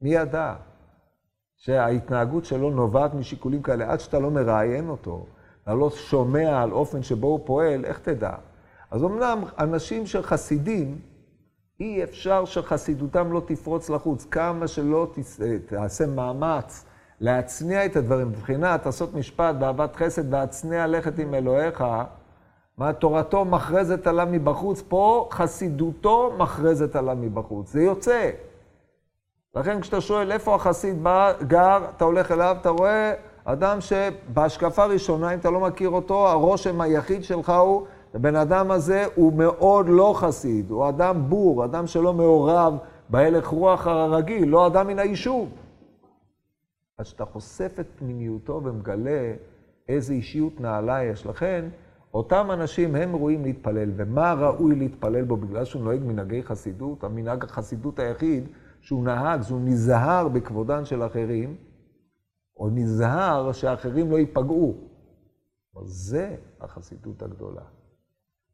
מי 0.00 0.14
ידע? 0.14 0.54
שההתנהגות 1.56 2.44
שלו 2.44 2.70
נובעת 2.70 3.14
משיקולים 3.14 3.62
כאלה, 3.62 3.92
עד 3.92 4.00
שאתה 4.00 4.18
לא 4.18 4.30
מראיין 4.30 4.88
אותו, 4.88 5.26
אתה 5.62 5.74
לא 5.74 5.90
שומע 5.90 6.62
על 6.62 6.72
אופן 6.72 7.02
שבו 7.02 7.26
הוא 7.26 7.40
פועל, 7.44 7.84
איך 7.84 7.98
תדע? 7.98 8.32
אז 8.90 9.04
אמנם 9.04 9.44
אנשים 9.58 10.06
של 10.06 10.22
חסידים, 10.22 10.98
אי 11.80 12.04
אפשר 12.04 12.44
שחסידותם 12.44 13.32
לא 13.32 13.42
תפרוץ 13.46 13.90
לחוץ, 13.90 14.24
כמה 14.24 14.68
שלא 14.68 15.12
תעשה 15.66 16.06
מאמץ 16.06 16.84
להצניע 17.20 17.86
את 17.86 17.96
הדברים, 17.96 18.28
מבחינת 18.28 18.86
לעשות 18.86 19.14
משפט 19.14 19.54
באהבת 19.54 19.96
חסד 19.96 20.34
והצניע 20.34 20.86
לכת 20.86 21.18
עם 21.18 21.34
אלוהיך, 21.34 21.84
מה 22.78 22.92
תורתו 22.92 23.44
מכרזת 23.44 24.06
עליו 24.06 24.28
מבחוץ, 24.30 24.82
פה 24.88 25.28
חסידותו 25.32 26.32
מכרזת 26.38 26.96
עליו 26.96 27.16
מבחוץ, 27.20 27.72
זה 27.72 27.82
יוצא. 27.82 28.30
לכן 29.56 29.80
כשאתה 29.80 30.00
שואל 30.00 30.32
איפה 30.32 30.54
החסיד 30.54 31.02
בא, 31.02 31.32
גר, 31.42 31.78
אתה 31.96 32.04
הולך 32.04 32.32
אליו, 32.32 32.56
אתה 32.60 32.68
רואה 32.68 33.14
אדם 33.44 33.78
שבהשקפה 33.80 34.84
ראשונה, 34.84 35.34
אם 35.34 35.38
אתה 35.38 35.50
לא 35.50 35.60
מכיר 35.60 35.88
אותו, 35.88 36.28
הרושם 36.28 36.80
היחיד 36.80 37.24
שלך 37.24 37.50
הוא, 37.50 37.86
הבן 38.14 38.36
אדם 38.36 38.70
הזה 38.70 39.04
הוא 39.14 39.32
מאוד 39.32 39.86
לא 39.88 40.14
חסיד, 40.16 40.70
הוא 40.70 40.88
אדם 40.88 41.28
בור, 41.28 41.64
אדם 41.64 41.86
שלא 41.86 42.12
מעורב 42.12 42.76
בהלך 43.08 43.46
רוח 43.46 43.86
הרגיל, 43.86 44.48
לא 44.48 44.66
אדם 44.66 44.86
מן 44.86 44.98
היישוב. 44.98 45.48
אז 46.98 47.06
שאתה 47.06 47.24
חושף 47.24 47.72
את 47.80 47.86
פנימיותו 47.98 48.60
ומגלה 48.64 49.34
איזו 49.88 50.12
אישיות 50.12 50.60
נעלה 50.60 51.04
יש. 51.04 51.26
לכן, 51.26 51.64
אותם 52.14 52.50
אנשים 52.50 52.94
הם 52.94 53.16
ראויים 53.16 53.44
להתפלל, 53.44 53.90
ומה 53.96 54.34
ראוי 54.34 54.74
להתפלל 54.74 55.24
בו 55.24 55.36
בגלל 55.36 55.64
שהוא 55.64 55.82
נוהג 55.82 56.00
מנהגי 56.04 56.42
חסידות? 56.42 57.04
המנהג 57.04 57.44
החסידות 57.44 57.98
היחיד 57.98 58.48
שהוא 58.86 59.04
נהג, 59.04 59.42
שהוא 59.42 59.60
נזהר 59.64 60.28
בכבודן 60.28 60.84
של 60.84 61.02
אחרים, 61.02 61.56
או 62.56 62.70
נזהר 62.70 63.52
שאחרים 63.52 64.10
לא 64.10 64.16
ייפגעו. 64.16 64.74
זה 65.84 66.36
החסידות 66.60 67.22
הגדולה. 67.22 67.62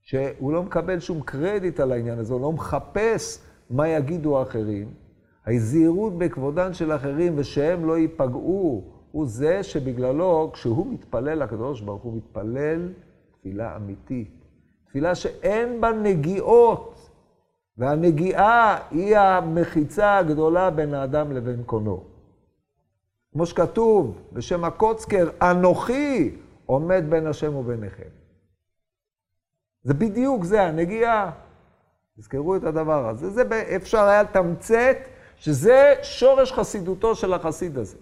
שהוא 0.01 0.53
לא 0.53 0.63
מקבל 0.63 1.01
שום 1.01 1.23
קרדיט 1.23 1.81
על 1.81 1.93
העניין 1.93 2.19
הזה, 2.19 2.33
הוא 2.33 2.41
לא 2.41 2.53
מחפש 2.53 3.43
מה 3.71 3.89
יגידו 3.89 4.39
האחרים. 4.39 4.95
הזהירות 5.47 6.19
בכבודן 6.19 6.75
של 6.75 6.93
אחרים 6.93 7.33
ושהם 7.37 7.85
לא 7.85 7.99
ייפגעו, 7.99 8.85
הוא 9.11 9.27
זה 9.27 9.63
שבגללו, 9.63 10.51
כשהוא 10.53 10.93
מתפלל 10.93 11.43
לקדוש 11.43 11.81
ברוך 11.81 12.03
הוא, 12.03 12.17
מתפלל 12.17 12.93
תפילה 13.33 13.77
אמיתית. 13.77 14.45
תפילה 14.89 15.15
שאין 15.15 15.81
בה 15.81 15.93
נגיעות, 15.93 16.92
והנגיעה 17.79 18.79
היא 18.91 19.17
המחיצה 19.17 20.19
הגדולה 20.19 20.71
בין 20.71 20.95
האדם 20.95 21.33
לבין 21.33 21.63
קונו. 21.67 22.05
כמו 23.33 23.47
שכתוב 23.47 24.19
בשם 24.33 24.65
הקוצקר, 24.65 25.31
אנוכי 25.43 26.37
עומד 26.67 27.05
בין 27.09 27.27
השם 27.27 27.57
וביניכם. 27.57 28.09
זה 29.83 29.95
בדיוק 29.95 30.45
זה, 30.45 30.63
הנגיעה. 30.63 31.31
תזכרו 32.19 32.57
את 32.57 32.65
הדבר 32.65 33.09
הזה. 33.09 33.31
זה 33.31 33.43
אפשר 33.77 34.05
היה 34.05 34.23
לתמצת 34.23 34.97
שזה 35.37 35.95
שורש 36.03 36.53
חסידותו 36.53 37.15
של 37.15 37.33
החסיד 37.33 37.79
הזה. 37.79 37.97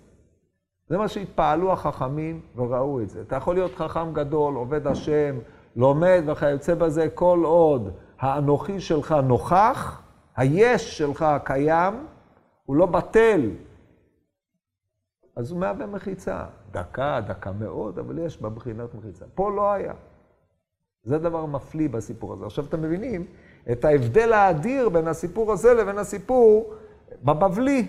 זה 0.88 0.98
מה 0.98 1.08
שהתפעלו 1.08 1.72
החכמים 1.72 2.40
וראו 2.56 3.00
את 3.00 3.10
זה. 3.10 3.20
אתה 3.20 3.36
יכול 3.36 3.54
להיות 3.54 3.74
חכם 3.74 4.12
גדול, 4.12 4.54
עובד 4.54 4.86
השם, 4.86 5.38
לומד 5.76 6.22
וכיוצא 6.26 6.74
בזה, 6.74 7.08
כל 7.14 7.42
עוד 7.44 7.92
האנוכי 8.20 8.80
שלך 8.80 9.12
נוכח, 9.12 10.02
היש 10.36 10.98
שלך 10.98 11.26
קיים, 11.44 12.06
הוא 12.64 12.76
לא 12.76 12.86
בטל. 12.86 13.50
אז 15.36 15.50
הוא 15.50 15.60
מהווה 15.60 15.86
מחיצה. 15.86 16.44
דקה, 16.70 17.20
דקה 17.26 17.52
מאוד, 17.52 17.98
אבל 17.98 18.18
יש 18.18 18.42
בה 18.42 18.48
בחינת 18.48 18.94
מחיצה. 18.94 19.24
פה 19.34 19.50
לא 19.50 19.72
היה. 19.72 19.92
זה 21.02 21.18
דבר 21.18 21.46
מפליא 21.46 21.88
בסיפור 21.88 22.32
הזה. 22.32 22.46
עכשיו 22.46 22.64
אתם 22.64 22.82
מבינים 22.82 23.26
את 23.72 23.84
ההבדל 23.84 24.32
האדיר 24.32 24.88
בין 24.88 25.08
הסיפור 25.08 25.52
הזה 25.52 25.74
לבין 25.74 25.98
הסיפור 25.98 26.74
בבבלי. 27.24 27.88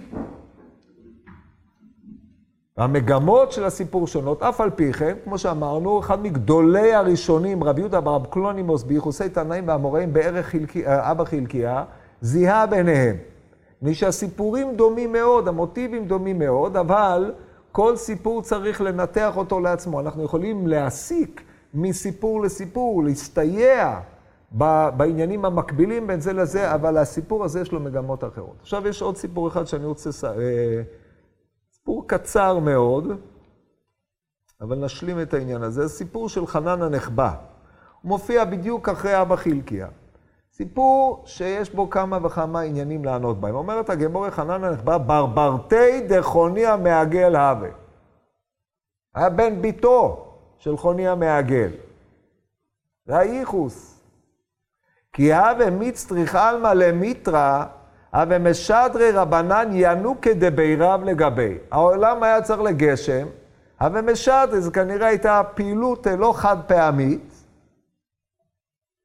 המגמות 2.81 3.51
של 3.51 3.65
הסיפור 3.65 4.07
שונות, 4.07 4.43
אף 4.43 4.61
על 4.61 4.69
פי 4.69 4.93
כן, 4.93 5.13
כמו 5.23 5.37
שאמרנו, 5.37 5.99
אחד 5.99 6.21
מגדולי 6.21 6.93
הראשונים, 6.93 7.63
רבי 7.63 7.81
יהודה 7.81 8.01
ברב 8.01 8.25
קלונימוס, 8.25 8.83
בייחוסי 8.83 9.29
תנאים 9.29 9.67
והאמוראים 9.67 10.13
בערך 10.13 10.45
חלקי, 10.45 10.83
אבא 10.85 11.23
חלקיה, 11.23 11.83
זיהה 12.21 12.67
ביניהם. 12.67 13.15
מפני 13.77 13.93
שהסיפורים 13.93 14.75
דומים 14.75 15.11
מאוד, 15.11 15.47
המוטיבים 15.47 16.05
דומים 16.05 16.39
מאוד, 16.39 16.77
אבל 16.77 17.33
כל 17.71 17.95
סיפור 17.95 18.41
צריך 18.41 18.81
לנתח 18.81 19.33
אותו 19.37 19.59
לעצמו. 19.59 19.99
אנחנו 19.99 20.23
יכולים 20.23 20.67
להסיק 20.67 21.41
מסיפור 21.73 22.41
לסיפור, 22.41 23.03
להסתייע 23.03 23.99
בעניינים 24.97 25.45
המקבילים 25.45 26.07
בין 26.07 26.19
זה 26.19 26.33
לזה, 26.33 26.73
אבל 26.73 26.97
הסיפור 26.97 27.43
הזה 27.43 27.61
יש 27.61 27.71
לו 27.71 27.79
מגמות 27.79 28.23
אחרות. 28.23 28.55
עכשיו 28.61 28.87
יש 28.87 29.01
עוד 29.01 29.17
סיפור 29.17 29.47
אחד 29.47 29.67
שאני 29.67 29.85
רוצה, 29.85 30.27
אה, 30.27 30.33
סיפור 31.81 32.07
קצר 32.07 32.59
מאוד, 32.59 33.07
אבל 34.61 34.77
נשלים 34.85 35.21
את 35.21 35.33
העניין 35.33 35.63
הזה. 35.63 35.89
סיפור 35.89 36.29
של 36.29 36.47
חנן 36.47 36.81
הנחבא. 36.81 37.35
הוא 38.01 38.09
מופיע 38.09 38.45
בדיוק 38.45 38.89
אחרי 38.89 39.21
אבא 39.21 39.35
חילקיה. 39.35 39.87
סיפור 40.53 41.23
שיש 41.25 41.69
בו 41.69 41.89
כמה 41.89 42.25
וכמה 42.25 42.61
עניינים 42.61 43.05
לענות 43.05 43.39
בהם. 43.39 43.55
אומרת 43.55 43.89
הגמורי 43.89 44.31
חנן 44.31 44.63
הנחבא, 44.63 44.97
ברברתי 44.97 46.07
דחוני 46.07 46.65
המעגל 46.65 47.35
הווה. 47.35 47.69
היה 49.15 49.29
בן 49.29 49.61
ביתו 49.61 50.27
של 50.57 50.77
חוני 50.77 51.07
המעגל. 51.07 51.71
זה 53.05 53.17
הייחוס. 53.17 54.03
כי 55.13 55.33
הווה 55.33 55.69
מצטריך 55.69 56.35
עלמא 56.35 56.67
למיטרא, 56.67 57.65
הווה 58.13 58.39
משדרי 58.39 59.11
רבנן 59.11 59.69
ינוקא 59.73 60.33
דבירב 60.33 61.03
לגבי. 61.03 61.57
העולם 61.71 62.23
היה 62.23 62.41
צריך 62.41 62.61
לגשם, 62.61 63.27
הווה 63.81 64.01
משדרי, 64.01 64.61
זה 64.61 64.71
כנראה 64.71 65.07
הייתה 65.07 65.41
פעילות 65.55 66.07
לא 66.17 66.33
חד 66.35 66.57
פעמית, 66.67 67.33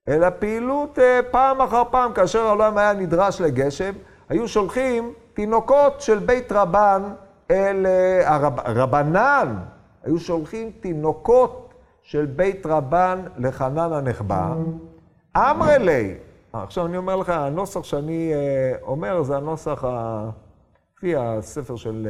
אלא 0.09 0.31
פעילות 0.31 0.99
אה, 0.99 1.21
פעם 1.31 1.61
אחר 1.61 1.83
פעם, 1.91 2.13
כאשר 2.13 2.47
העולם 2.47 2.79
היה 2.79 2.93
נדרש 2.93 3.41
לגשם, 3.41 3.93
היו 4.29 4.49
שולחים 4.49 5.13
תינוקות 5.35 6.01
של 6.01 6.19
בית 6.19 6.53
רבן 6.53 7.03
אל 7.51 7.87
אה, 7.87 8.35
הרב, 8.35 8.61
רבנן, 8.61 9.57
היו 10.05 10.19
שולחים 10.19 10.71
תינוקות 10.81 11.75
של 12.03 12.27
בית 12.27 12.67
רבן 12.67 13.21
לחנן 13.39 13.93
הנחבא. 13.93 14.55
אמרלי, 15.37 16.15
עכשיו 16.63 16.87
אני 16.87 16.97
אומר 16.97 17.17
לך, 17.17 17.29
הנוסח 17.29 17.85
שאני 17.85 18.35
אה, 18.35 18.73
אומר 18.83 19.23
זה 19.23 19.37
הנוסח 19.37 19.85
לפי 20.97 21.17
הספר 21.17 21.77
של 21.77 22.09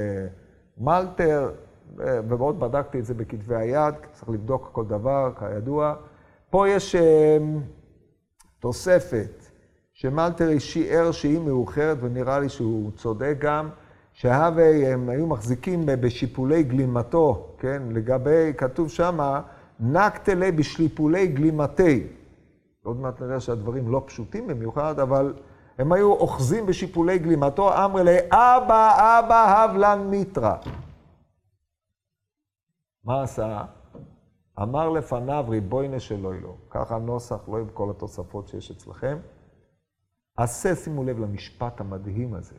מלטר, 0.79 1.51
ומאוד 1.97 2.61
בדקתי 2.61 2.99
את 2.99 3.05
זה 3.05 3.15
בכתבי 3.15 3.57
היד, 3.57 3.95
צריך 4.13 4.29
לבדוק 4.29 4.69
כל 4.73 4.85
דבר, 4.85 5.33
כידוע. 5.39 5.95
פה 6.51 6.69
יש 6.69 6.97
תוספת 8.61 9.47
שמלטר 9.95 10.59
שיער 10.59 11.13
שהיא 11.13 11.41
מאוחרת, 11.41 11.97
ונראה 12.01 12.41
לי 12.41 12.49
שהוא 12.49 12.91
צודק 12.97 13.35
גם, 13.39 13.69
שהווה 14.13 14.93
הם 14.93 15.09
היו 15.09 15.27
מחזיקים 15.27 15.83
בשיפולי 15.87 16.63
גלימתו, 16.63 17.55
כן? 17.59 17.83
לגבי, 17.91 18.53
כתוב 18.57 18.89
שמה, 18.89 19.41
נקטלי 19.81 20.53
בשליפולי 20.53 21.27
גלימתי. 21.27 22.07
עוד 22.87 22.97
מעט 22.97 23.23
נראה 23.23 23.41
שהדברים 23.41 23.91
לא 23.91 24.03
פשוטים 24.07 24.47
במיוחד, 24.47 24.99
אבל 24.99 25.35
הם 25.79 25.93
היו 25.93 26.13
אוחזים 26.13 26.67
בשיפולי 26.67 27.19
גלימתו, 27.19 27.85
אמרי 27.85 28.05
ליה, 28.05 28.19
אבא, 28.31 29.19
אבא, 29.19 29.65
הב 29.65 29.86
לן 29.86 30.07
מיטרא. 30.11 30.57
מה 33.05 33.23
עשה? 33.23 33.65
אמר 34.63 34.89
לפניו 34.89 35.45
ריבוינו 35.49 36.01
של 36.01 36.41
עולם, 36.41 36.57
ככה 36.71 36.97
הנוסח, 36.97 37.49
לא 37.49 37.59
עם 37.59 37.69
כל 37.75 37.91
התוספות 37.91 38.49
שיש 38.49 38.71
אצלכם. 38.71 39.19
עשה, 40.37 40.75
שימו 40.75 41.05
לב 41.05 41.19
למשפט 41.19 41.81
המדהים 41.81 42.35
הזה, 42.35 42.57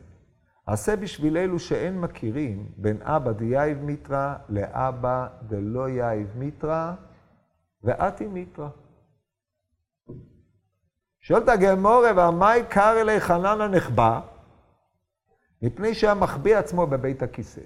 עשה 0.66 0.96
בשביל 0.96 1.36
אלו 1.36 1.58
שאין 1.58 2.00
מכירים 2.00 2.72
בין 2.76 3.02
אבא 3.02 3.32
דיהיב 3.32 3.78
מיטרא 3.82 4.34
לאבא 4.48 5.26
דלא 5.42 5.88
יהיב 5.88 6.28
מיטרא 6.36 6.92
ואתי 7.82 8.26
מיטרא. 8.26 8.68
שואלת 11.28 11.48
הגמורה, 11.48 12.12
והמאי 12.16 12.62
קר 12.68 13.00
אלי 13.00 13.20
חנן 13.20 13.60
הנחבא? 13.60 14.20
מפני 15.62 15.94
שהיה 15.94 16.14
מחביא 16.14 16.56
עצמו 16.56 16.86
בבית 16.86 17.22
הכיסא. 17.22 17.60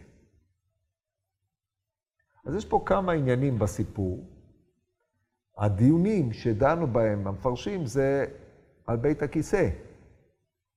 אז 2.47 2.55
יש 2.55 2.65
פה 2.65 2.83
כמה 2.87 3.13
עניינים 3.13 3.59
בסיפור. 3.59 4.25
הדיונים 5.59 6.33
שדנו 6.33 6.87
בהם, 6.87 7.27
המפרשים, 7.27 7.87
זה 7.87 8.27
על 8.87 8.97
בית 8.97 9.23
הכיסא. 9.23 9.69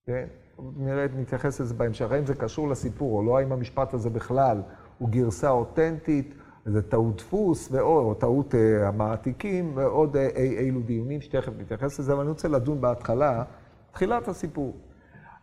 כן? 0.05 0.27
נראה, 0.59 1.05
נתייחס 1.15 1.61
לזה 1.61 1.73
בהמשך. 1.73 2.11
האם 2.11 2.25
זה 2.25 2.35
קשור 2.35 2.69
לסיפור 2.69 3.17
או 3.17 3.23
לא, 3.23 3.37
האם 3.37 3.51
המשפט 3.51 3.93
הזה 3.93 4.09
בכלל 4.09 4.61
הוא 4.97 5.09
גרסה 5.09 5.49
אותנטית, 5.49 6.35
זה 6.65 6.81
טעות 6.81 7.17
דפוס, 7.17 7.75
או 7.79 8.13
טעות 8.13 8.53
uh, 8.53 8.57
המעתיקים, 8.85 9.71
ועוד 9.75 10.15
uh, 10.15 10.19
אי, 10.19 10.57
אילו 10.57 10.81
דיונים 10.81 11.21
שתכף 11.21 11.51
נתייחס 11.57 11.99
לזה, 11.99 12.13
אבל 12.13 12.21
אני 12.21 12.29
רוצה 12.29 12.47
לדון 12.47 12.81
בהתחלה, 12.81 13.43
תחילת 13.91 14.27
הסיפור. 14.27 14.73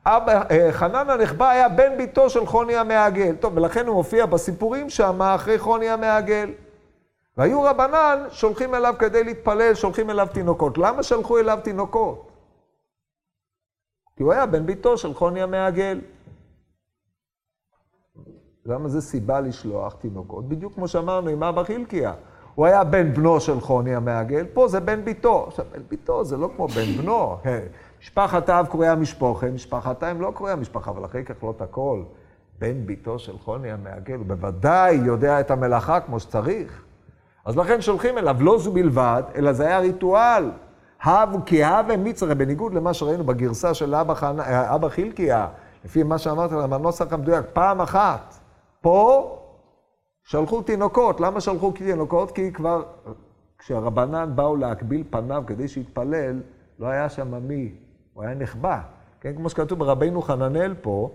אבא, 0.06 0.42
אה, 0.50 0.72
חנן 0.72 1.10
הנחבא 1.10 1.50
היה 1.50 1.68
בן 1.68 1.96
ביתו 1.96 2.30
של 2.30 2.46
חוני 2.46 2.76
המעגל. 2.76 3.34
טוב, 3.40 3.56
ולכן 3.56 3.86
הוא 3.86 3.94
מופיע 3.94 4.26
בסיפורים 4.26 4.90
שם 4.90 5.22
אחרי 5.22 5.58
חוני 5.58 5.88
המעגל. 5.88 6.50
והיו 7.36 7.62
רבנן 7.62 8.24
שולחים 8.30 8.74
אליו 8.74 8.94
כדי 8.98 9.24
להתפלל, 9.24 9.74
שולחים 9.74 10.10
אליו 10.10 10.28
תינוקות. 10.32 10.78
למה 10.78 11.02
שלחו 11.02 11.38
אליו 11.38 11.58
תינוקות? 11.64 12.30
כי 14.16 14.22
הוא 14.22 14.32
היה 14.32 14.46
בן 14.46 14.66
ביתו 14.66 14.98
של 14.98 15.14
חוני 15.14 15.42
המעגל. 15.42 16.00
למה 18.66 18.88
זה 18.88 19.00
סיבה 19.00 19.40
לשלוח 19.40 19.94
תינוקות? 19.94 20.48
בדיוק 20.48 20.74
כמו 20.74 20.88
שאמרנו 20.88 21.28
עם 21.30 21.42
אבא 21.42 21.62
חילקיה. 21.62 22.12
הוא 22.54 22.66
היה 22.66 22.84
בן 22.84 23.14
בנו 23.14 23.40
של 23.40 23.60
חוני 23.60 23.94
המעגל, 23.94 24.46
פה 24.52 24.68
זה 24.68 24.80
בן 24.80 25.04
ביתו. 25.04 25.44
עכשיו, 25.48 25.64
בן 25.72 25.82
ביתו 25.88 26.24
זה 26.24 26.36
לא 26.36 26.50
כמו 26.56 26.68
בן 26.68 26.84
בנו. 27.02 27.36
משפחת 28.00 28.48
האב 28.48 28.66
קרויה 28.66 28.94
משפוחה, 28.94 29.46
משפחת 29.46 30.02
האם 30.02 30.20
לא 30.20 30.32
קרויה 30.34 30.56
משפחה, 30.56 30.90
אבל 30.90 31.04
אחרי 31.04 31.24
כך 31.24 31.34
לא 31.42 31.54
הכל. 31.60 32.02
בן 32.58 32.86
ביתו 32.86 33.18
של 33.18 33.38
חוני 33.38 33.72
המעגל, 33.72 34.14
הוא 34.14 34.26
בוודאי 34.26 34.94
יודע 34.94 35.40
את 35.40 35.50
המלאכה 35.50 36.00
כמו 36.00 36.20
שצריך. 36.20 36.84
אז 37.44 37.56
לכן 37.56 37.80
שולחים 37.80 38.18
אליו, 38.18 38.36
לא 38.40 38.58
זו 38.58 38.72
בלבד, 38.72 39.22
אלא 39.34 39.52
זה 39.52 39.66
היה 39.66 39.78
ריטואל. 39.78 40.50
הב 41.02 41.36
כי 41.46 41.64
הווה 41.64 41.96
מצרה, 41.96 42.34
בניגוד 42.34 42.74
למה 42.74 42.94
שראינו 42.94 43.24
בגרסה 43.24 43.74
של 43.74 43.94
אבא, 43.94 44.14
חנ... 44.14 44.40
אבא 44.46 44.88
חילקיה, 44.88 45.48
לפי 45.84 46.02
מה 46.02 46.18
שאמרתי 46.18 46.54
להם, 46.54 46.72
הנוסח 46.72 47.12
המדויק, 47.12 47.44
פעם 47.52 47.80
אחת. 47.80 48.41
פה 48.82 49.38
שלחו 50.24 50.62
תינוקות. 50.62 51.20
למה 51.20 51.40
שלחו 51.40 51.72
תינוקות? 51.72 52.30
כי 52.30 52.52
כבר 52.52 52.82
כשהרבנן 53.58 54.32
באו 54.34 54.56
להקביל 54.56 55.04
פניו 55.10 55.42
כדי 55.46 55.68
שיתפלל, 55.68 56.40
לא 56.78 56.86
היה 56.86 57.08
שם 57.08 57.46
מי 57.48 57.74
הוא 58.12 58.24
היה 58.24 58.34
נחבא. 58.34 58.80
כן, 59.20 59.36
כמו 59.36 59.48
שכתוב 59.50 59.78
ברבינו 59.78 60.22
חננאל 60.22 60.74
פה, 60.82 61.10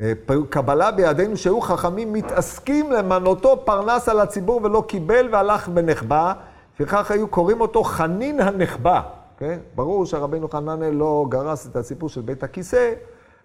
אה, 0.00 0.12
קבלה 0.50 0.90
בידינו 0.90 1.36
שהיו 1.36 1.60
חכמים 1.60 2.12
מתעסקים 2.12 2.92
למנותו 2.92 3.64
פרנס 3.64 4.08
על 4.08 4.20
הציבור 4.20 4.60
ולא 4.64 4.84
קיבל 4.88 5.28
והלך 5.32 5.68
בנחבא, 5.68 6.32
לפיכך 6.74 7.10
היו 7.10 7.28
קוראים 7.28 7.60
אותו 7.60 7.84
חנין 7.84 8.40
הנחבא. 8.40 9.02
כן? 9.38 9.58
ברור 9.74 10.06
שהרבינו 10.06 10.48
חננאל 10.48 10.90
לא 10.90 11.26
גרס 11.28 11.66
את 11.66 11.76
הסיפור 11.76 12.08
של 12.08 12.20
בית 12.20 12.42
הכיסא, 12.42 12.92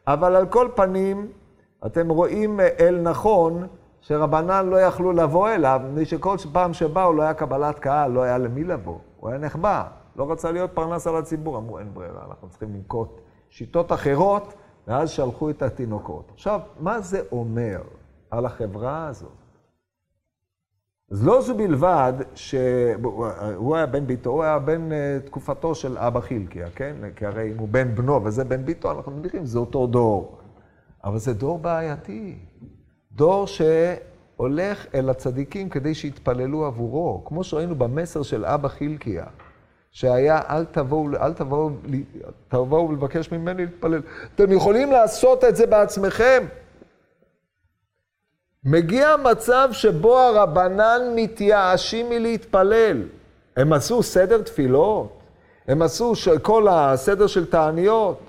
אבל 0.07 0.35
על 0.35 0.47
כל 0.47 0.67
פנים, 0.75 1.27
אתם 1.85 2.09
רואים 2.09 2.59
אה, 2.59 2.67
אל 2.79 3.01
נכון 3.01 3.67
שרבנן 4.01 4.69
לא 4.69 4.81
יכלו 4.81 5.11
לבוא 5.11 5.49
אליו, 5.49 5.81
מפני 5.89 6.05
שכל 6.05 6.35
פעם 6.51 6.73
שבאו 6.73 7.13
לא 7.13 7.21
היה 7.21 7.33
קבלת 7.33 7.79
קהל, 7.79 8.11
לא 8.11 8.21
היה 8.21 8.37
למי 8.37 8.63
לבוא, 8.63 8.97
הוא 9.19 9.29
היה 9.29 9.39
נחבא. 9.39 9.83
לא 10.15 10.31
רצה 10.31 10.51
להיות 10.51 10.71
פרנס 10.73 11.07
על 11.07 11.15
הציבור, 11.15 11.57
אמרו, 11.57 11.79
אין 11.79 11.93
ברירה, 11.93 12.25
אנחנו 12.29 12.49
צריכים 12.49 12.73
לנקוט 12.73 13.21
שיטות 13.49 13.91
אחרות, 13.91 14.53
ואז 14.87 15.09
שלחו 15.09 15.49
את 15.49 15.61
התינוקות. 15.61 16.31
עכשיו, 16.33 16.59
מה 16.79 17.01
זה 17.01 17.21
אומר 17.31 17.81
על 18.31 18.45
החברה 18.45 19.07
הזאת? 19.07 19.31
אז 21.11 21.25
לא 21.25 21.41
זו 21.41 21.57
בלבד 21.57 22.13
שהוא 22.35 23.75
היה 23.75 23.85
בן 23.85 24.07
ביתו, 24.07 24.29
הוא 24.29 24.43
היה 24.43 24.59
בן 24.59 24.91
אה, 24.91 25.17
תקופתו 25.25 25.75
של 25.75 25.97
אבא 25.97 26.19
חילקיה, 26.19 26.69
כן? 26.69 26.95
כי 27.15 27.25
הרי 27.25 27.51
אם 27.51 27.57
הוא 27.57 27.67
בן 27.71 27.95
בנו 27.95 28.23
וזה 28.23 28.43
בן 28.43 28.65
ביתו, 28.65 28.91
אנחנו 28.91 29.11
מניחים, 29.11 29.45
זה 29.45 29.59
אותו 29.59 29.87
דור. 29.87 30.37
אבל 31.07 31.17
זה 31.17 31.33
דור 31.33 31.59
בעייתי. 31.59 32.35
דור 33.11 33.47
שהולך 33.47 34.85
אל 34.95 35.09
הצדיקים 35.09 35.69
כדי 35.69 35.95
שיתפללו 35.95 36.65
עבורו, 36.65 37.21
כמו 37.25 37.43
שראינו 37.43 37.75
במסר 37.75 38.23
של 38.23 38.45
אבא 38.45 38.67
חילקיה. 38.67 39.25
שהיה 39.91 40.41
אל 40.49 40.65
תבואו, 40.65 41.07
אל 41.21 41.33
תבואו, 41.33 41.69
תבואו 42.47 42.91
לבקש 42.91 43.31
ממני 43.31 43.65
להתפלל. 43.65 44.01
אתם 44.35 44.51
יכולים 44.51 44.91
לעשות 44.91 45.43
את 45.43 45.55
זה 45.55 45.67
בעצמכם. 45.67 46.45
מגיע 48.63 49.15
מצב 49.31 49.69
שבו 49.71 50.19
הרבנן 50.19 51.01
מתייאשים 51.15 52.09
מלהתפלל. 52.09 53.03
הם 53.57 53.73
עשו 53.73 54.03
סדר 54.03 54.41
תפילות, 54.41 55.19
הם 55.67 55.81
עשו 55.81 56.13
כל 56.41 56.67
הסדר 56.69 57.27
של 57.27 57.45
תעניות. 57.45 58.26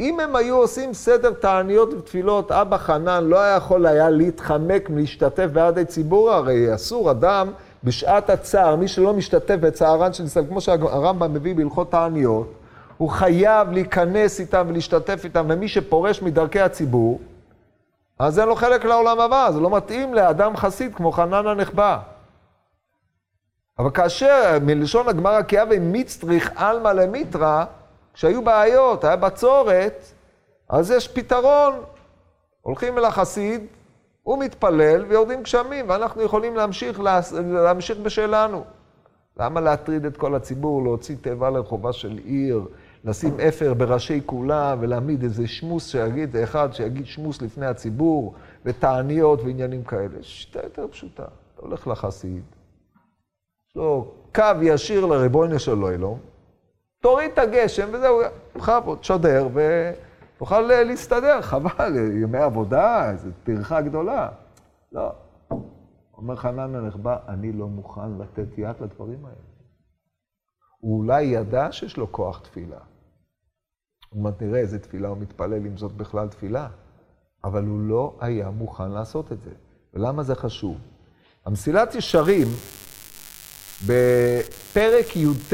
אם 0.00 0.20
הם 0.20 0.36
היו 0.36 0.56
עושים 0.56 0.94
סדר 0.94 1.32
תעניות 1.32 1.94
ותפילות, 1.94 2.52
אבא 2.52 2.76
חנן 2.76 3.24
לא 3.24 3.40
היה 3.40 3.56
יכול 3.56 3.86
היה 3.86 4.10
להתחמק 4.10 4.90
מלהשתתף 4.90 5.46
בעד 5.52 5.78
הציבור, 5.78 6.30
הרי 6.30 6.74
אסור 6.74 7.10
אדם 7.10 7.52
בשעת 7.84 8.30
הצער, 8.30 8.76
מי 8.76 8.88
שלא 8.88 9.12
משתתף 9.12 9.56
בצערן 9.60 10.12
של 10.12 10.24
ישראל, 10.24 10.44
כמו 10.48 10.60
שהרמב"ם 10.60 11.34
מביא 11.34 11.54
בהלכות 11.54 11.90
תעניות, 11.90 12.52
הוא 12.96 13.10
חייב 13.10 13.72
להיכנס 13.72 14.40
איתם 14.40 14.66
ולהשתתף 14.68 15.24
איתם, 15.24 15.46
ומי 15.48 15.68
שפורש 15.68 16.22
מדרכי 16.22 16.60
הציבור, 16.60 17.20
אז 18.18 18.38
אין 18.38 18.48
לו 18.48 18.56
חלק 18.56 18.84
לעולם 18.84 19.20
הבא, 19.20 19.50
זה 19.52 19.60
לא 19.60 19.70
מתאים 19.76 20.14
לאדם 20.14 20.56
חסיד 20.56 20.94
כמו 20.94 21.12
חנן 21.12 21.46
הנחבא. 21.46 21.98
אבל 23.78 23.90
כאשר, 23.90 24.58
מלשון 24.62 25.08
הגמרא 25.08 25.42
קיאווה 25.42 25.76
מצטריך 25.80 26.50
עלמא 26.56 26.88
למיתרא, 26.88 27.64
כשהיו 28.14 28.44
בעיות, 28.44 29.04
היה 29.04 29.16
בצורת, 29.16 30.04
אז 30.68 30.90
יש 30.90 31.08
פתרון. 31.08 31.74
הולכים 32.62 32.98
אל 32.98 33.04
החסיד, 33.04 33.66
הוא 34.22 34.38
מתפלל 34.38 35.04
ויורדים 35.08 35.42
גשמים, 35.42 35.88
ואנחנו 35.88 36.22
יכולים 36.22 36.56
להמשיך, 36.56 37.00
להמשיך 37.44 37.98
בשלנו. 37.98 38.64
למה 39.36 39.60
להטריד 39.60 40.04
את 40.04 40.16
כל 40.16 40.34
הציבור, 40.34 40.82
להוציא 40.82 41.16
תיבה 41.20 41.50
לרחובה 41.50 41.92
של 41.92 42.18
עיר, 42.24 42.62
לשים 43.04 43.40
אפר 43.40 43.74
בראשי 43.74 44.20
כולם 44.26 44.78
ולהעמיד 44.80 45.22
איזה 45.22 45.46
שמוס 45.46 45.88
שיגיד, 45.88 46.36
אחד 46.36 46.72
שיגיד 46.72 47.06
שמוס 47.06 47.42
לפני 47.42 47.66
הציבור, 47.66 48.34
ותעניות 48.64 49.40
ועניינים 49.42 49.84
כאלה. 49.84 50.22
שיטה 50.22 50.60
יותר 50.64 50.86
פשוטה. 50.90 51.22
אתה 51.22 51.62
הולך 51.62 51.86
לחסיד, 51.86 52.42
יש 53.68 53.76
לו 53.76 54.12
קו 54.34 54.44
ישיר 54.62 55.06
לריבונו 55.06 55.58
של 55.58 55.84
אלוהים, 55.84 56.31
תוריד 57.02 57.30
את 57.32 57.38
הגשם 57.38 57.88
וזהו, 57.92 58.20
בכבוד, 58.56 58.98
תשדר 58.98 59.48
ותוכל 59.54 60.60
להסתדר, 60.60 61.42
חבל, 61.50 61.92
ימי 62.22 62.38
עבודה, 62.38 63.10
איזו 63.10 63.28
טרחה 63.44 63.80
גדולה. 63.80 64.28
לא. 64.92 65.12
אומר 66.16 66.36
חנן 66.36 66.74
הנחבא, 66.74 67.16
אני 67.28 67.52
לא 67.52 67.66
מוכן 67.66 68.18
לתת 68.18 68.58
יד 68.58 68.76
לדברים 68.80 69.24
האלה. 69.24 69.36
הוא 70.78 70.98
אולי 70.98 71.22
ידע 71.22 71.72
שיש 71.72 71.96
לו 71.96 72.12
כוח 72.12 72.38
תפילה. 72.38 72.78
הוא 74.10 74.18
אומר, 74.18 74.30
תראה 74.30 74.58
איזה 74.58 74.78
תפילה 74.78 75.08
הוא 75.08 75.18
מתפלל, 75.18 75.66
אם 75.66 75.76
זאת 75.76 75.92
בכלל 75.92 76.28
תפילה. 76.28 76.68
אבל 77.44 77.64
הוא 77.64 77.80
לא 77.80 78.16
היה 78.20 78.50
מוכן 78.50 78.90
לעשות 78.90 79.32
את 79.32 79.42
זה. 79.42 79.50
ולמה 79.94 80.22
זה 80.22 80.34
חשוב? 80.34 80.76
המסילת 81.46 81.94
ישרים, 81.94 82.46
בפרק 83.86 85.16
י"ט, 85.16 85.52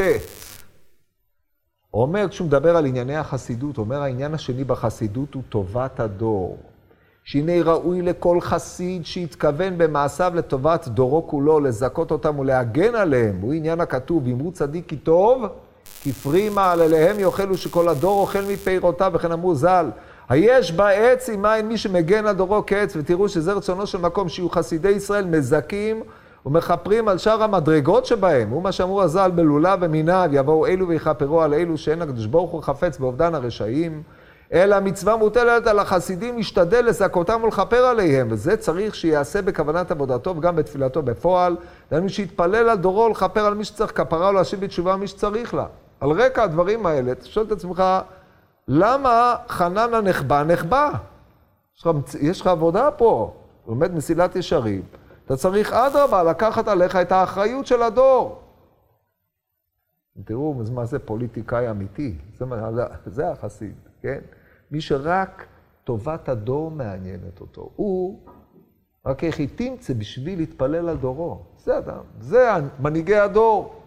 אומר, 1.95 2.29
כשהוא 2.29 2.47
מדבר 2.47 2.77
על 2.77 2.87
ענייני 2.87 3.17
החסידות, 3.17 3.79
אומר, 3.79 4.03
העניין 4.03 4.35
השני 4.35 4.65
בחסידות 4.65 5.35
הוא 5.35 5.43
טובת 5.49 6.01
הדור. 6.01 6.59
שהנה 7.25 7.63
ראוי 7.63 8.03
לכל 8.03 8.41
חסיד 8.41 9.07
שיתכוון 9.07 9.79
במעשיו 9.79 10.33
לטובת 10.35 10.89
דורו 10.89 11.27
כולו, 11.27 11.61
לזכות 11.61 12.11
אותם 12.11 12.39
ולהגן 12.39 12.95
עליהם. 12.95 13.39
הוא 13.41 13.53
עניין 13.53 13.81
הכתוב, 13.81 14.29
אמרו 14.29 14.53
צדיק 14.53 14.89
כי 14.89 14.97
טוב, 14.97 15.45
כי 16.03 16.13
פרי 16.13 16.49
מעלליהם 16.49 17.21
יאכלו 17.21 17.57
שכל 17.57 17.89
הדור 17.89 18.21
אוכל 18.21 18.43
מפירותיו, 18.53 19.13
וכן 19.15 19.33
אמרו 19.33 19.55
ז"ל. 19.55 19.91
היש 20.29 20.73
בעץ 20.73 21.29
עם 21.29 21.43
מים 21.43 21.69
מי 21.69 21.79
שמגן 21.79 22.27
על 22.27 22.37
דורו 22.37 22.63
כעץ, 22.67 22.97
ותראו 22.97 23.29
שזה 23.29 23.53
רצונו 23.53 23.87
של 23.87 23.99
מקום, 23.99 24.29
שיהיו 24.29 24.51
חסידי 24.51 24.91
ישראל 24.91 25.25
מזכים 25.25 26.03
ומכפרים 26.47 27.09
על 27.09 27.19
שאר 27.19 27.43
המדרגות 27.43 28.07
שבהם. 28.07 28.51
הוא 28.51 28.63
מה 28.63 28.73
שאמרו 28.73 29.03
הז"ל 29.03 29.31
בלולב 29.35 29.79
ומיניו, 29.83 30.29
יבואו 30.33 30.67
אלו 30.67 30.89
ויכפרו 30.89 31.43
על 31.43 31.55
אלו 31.55 31.79
שאין 31.79 32.03
הקדוש 32.03 32.27
ברוך 32.27 32.51
הוא 32.51 32.63
חפץ 32.63 32.99
באובדן 32.99 33.35
הרשעים. 33.35 34.03
אלא 34.53 34.81
מצווה 34.81 35.17
מוטלת 35.17 35.67
על 35.67 35.79
החסידים 35.79 36.37
להשתדל 36.37 36.85
לזכותם 36.85 37.41
ולכפר 37.45 37.85
עליהם, 37.85 38.29
וזה 38.31 38.57
צריך 38.57 38.95
שיעשה 38.95 39.43
בכוונת 39.43 39.91
עבודתו 39.91 40.37
וגם 40.37 40.57
בתפילתו 40.57 41.03
בפועל, 41.03 41.57
דהיינו 41.91 42.09
שיתפלל 42.09 42.69
על 42.69 42.79
דורו 42.79 43.05
ולכפר 43.05 43.41
על 43.47 43.55
מי 43.55 43.65
שצריך 43.65 43.93
כפרה 43.95 44.31
ולהשיב 44.31 44.61
בתשובה 44.61 44.97
מי 44.97 45.07
שצריך 45.07 45.55
לה. 45.55 45.67
על 46.01 46.11
רקע 46.11 46.43
הדברים 46.43 46.87
האלה, 46.87 47.13
אתה 47.13 47.27
שואל 47.27 47.47
את 47.47 47.53
עצמך, 47.53 47.83
למה 48.69 49.35
חנן 49.49 49.95
הנחבא 49.95 50.43
נחבא? 50.43 50.91
יש 51.77 51.87
לך, 51.87 51.91
יש 52.21 52.41
לך 52.41 52.47
עבודה 52.47 52.91
פה, 52.91 53.33
לומד 53.69 53.95
מסילת 53.95 54.37
ישרים, 54.37 54.83
אתה 55.29 55.37
צריך 55.37 55.73
אדרבה 55.73 56.23
לקחת 56.23 56.69
עליך 56.69 56.97
את 56.97 57.13
האחריות 57.13 57.67
של 57.67 57.83
הדור. 57.83 58.43
תראו 60.25 60.55
מה 60.73 60.85
זה 60.85 60.99
פוליטיקאי 60.99 61.71
אמיתי, 61.71 62.15
זה, 62.35 62.45
זה 63.07 63.31
החסיד, 63.31 63.75
כן? 64.03 64.19
מי 64.71 64.81
שרק 64.81 65.47
טובת 65.85 66.29
הדור 66.29 66.71
מעניינת 66.71 67.41
אותו. 67.41 67.71
הוא 67.77 68.21
רק 69.07 69.21
היא 69.21 69.49
תמצא 69.55 69.95
בשביל 69.95 70.39
להתפלל 70.39 70.89
על 70.89 70.97
דורו. 70.97 71.43
זה 71.57 71.79
אדם, 71.79 72.03
זה 72.21 72.51
מנהיגי 72.81 73.17
הדור. 73.17 73.83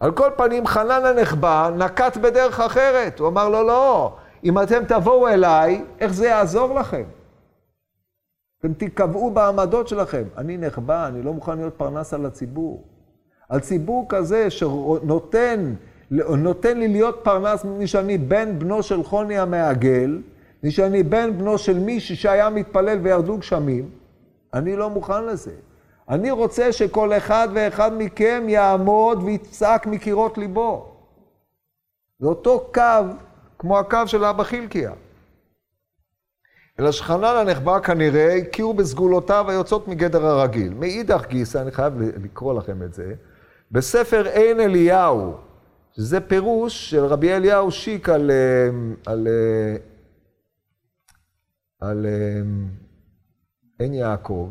על 0.00 0.12
כל 0.12 0.30
פנים, 0.36 0.66
חנן 0.66 1.04
הנחבא 1.04 1.70
נקט 1.76 2.16
בדרך 2.16 2.60
אחרת. 2.60 3.18
הוא 3.18 3.28
אמר 3.28 3.48
לו, 3.48 3.62
לא, 3.62 4.16
אם 4.44 4.62
אתם 4.62 4.84
תבואו 4.84 5.28
אליי, 5.28 5.84
איך 6.00 6.12
זה 6.12 6.26
יעזור 6.26 6.74
לכם? 6.74 7.04
אתם 8.66 8.74
תיקבעו 8.74 9.30
בעמדות 9.30 9.88
שלכם. 9.88 10.22
אני 10.36 10.56
נחבא, 10.56 11.06
אני 11.06 11.22
לא 11.22 11.32
מוכן 11.32 11.56
להיות 11.56 11.74
פרנס 11.74 12.14
על 12.14 12.26
הציבור. 12.26 12.84
על 13.48 13.60
ציבור 13.60 14.06
כזה 14.08 14.50
שנותן 14.50 15.74
נותן 16.10 16.78
לי 16.78 16.88
להיות 16.88 17.20
פרנס 17.22 17.64
מפני 17.64 17.86
שאני 17.86 18.18
בן 18.18 18.58
בנו 18.58 18.82
של 18.82 19.02
חוני 19.02 19.38
המעגל, 19.38 20.22
מפני 20.58 20.70
שאני 20.70 21.02
בן 21.02 21.38
בנו 21.38 21.58
של 21.58 21.78
מישהו 21.78 22.16
שהיה 22.16 22.50
מתפלל 22.50 22.98
וירדו 23.02 23.38
גשמים, 23.38 23.90
אני 24.54 24.76
לא 24.76 24.90
מוכן 24.90 25.24
לזה. 25.24 25.52
אני 26.08 26.30
רוצה 26.30 26.72
שכל 26.72 27.12
אחד 27.12 27.48
ואחד 27.54 27.90
מכם 27.98 28.44
יעמוד 28.48 29.22
ויצעק 29.22 29.86
מקירות 29.86 30.38
ליבו. 30.38 30.92
זה 32.18 32.26
אותו 32.26 32.70
קו 32.74 32.82
כמו 33.58 33.78
הקו 33.78 33.98
של 34.06 34.24
אבא 34.24 34.42
חילקיה. 34.42 34.92
אלא 36.80 36.92
שחנן 36.92 37.34
הנחבא 37.40 37.80
כנראה 37.80 38.34
הכירו 38.34 38.74
בסגולותיו 38.74 39.50
היוצאות 39.50 39.88
מגדר 39.88 40.26
הרגיל. 40.26 40.74
מאידך 40.74 41.26
גיסא, 41.28 41.58
אני 41.58 41.70
חייב 41.70 41.94
לקרוא 42.24 42.54
לכם 42.54 42.82
את 42.82 42.94
זה, 42.94 43.14
בספר 43.72 44.26
עין 44.26 44.60
אליהו, 44.60 45.34
שזה 45.96 46.20
פירוש 46.20 46.90
של 46.90 47.04
רבי 47.04 47.32
אליהו 47.32 47.70
שיק 47.70 48.08
על, 48.08 48.30
אה, 48.30 48.68
על, 49.12 49.28
אה, 49.28 49.76
על 51.80 52.06
אה, 52.06 52.40
עין 53.78 53.94
יעקב. 53.94 54.50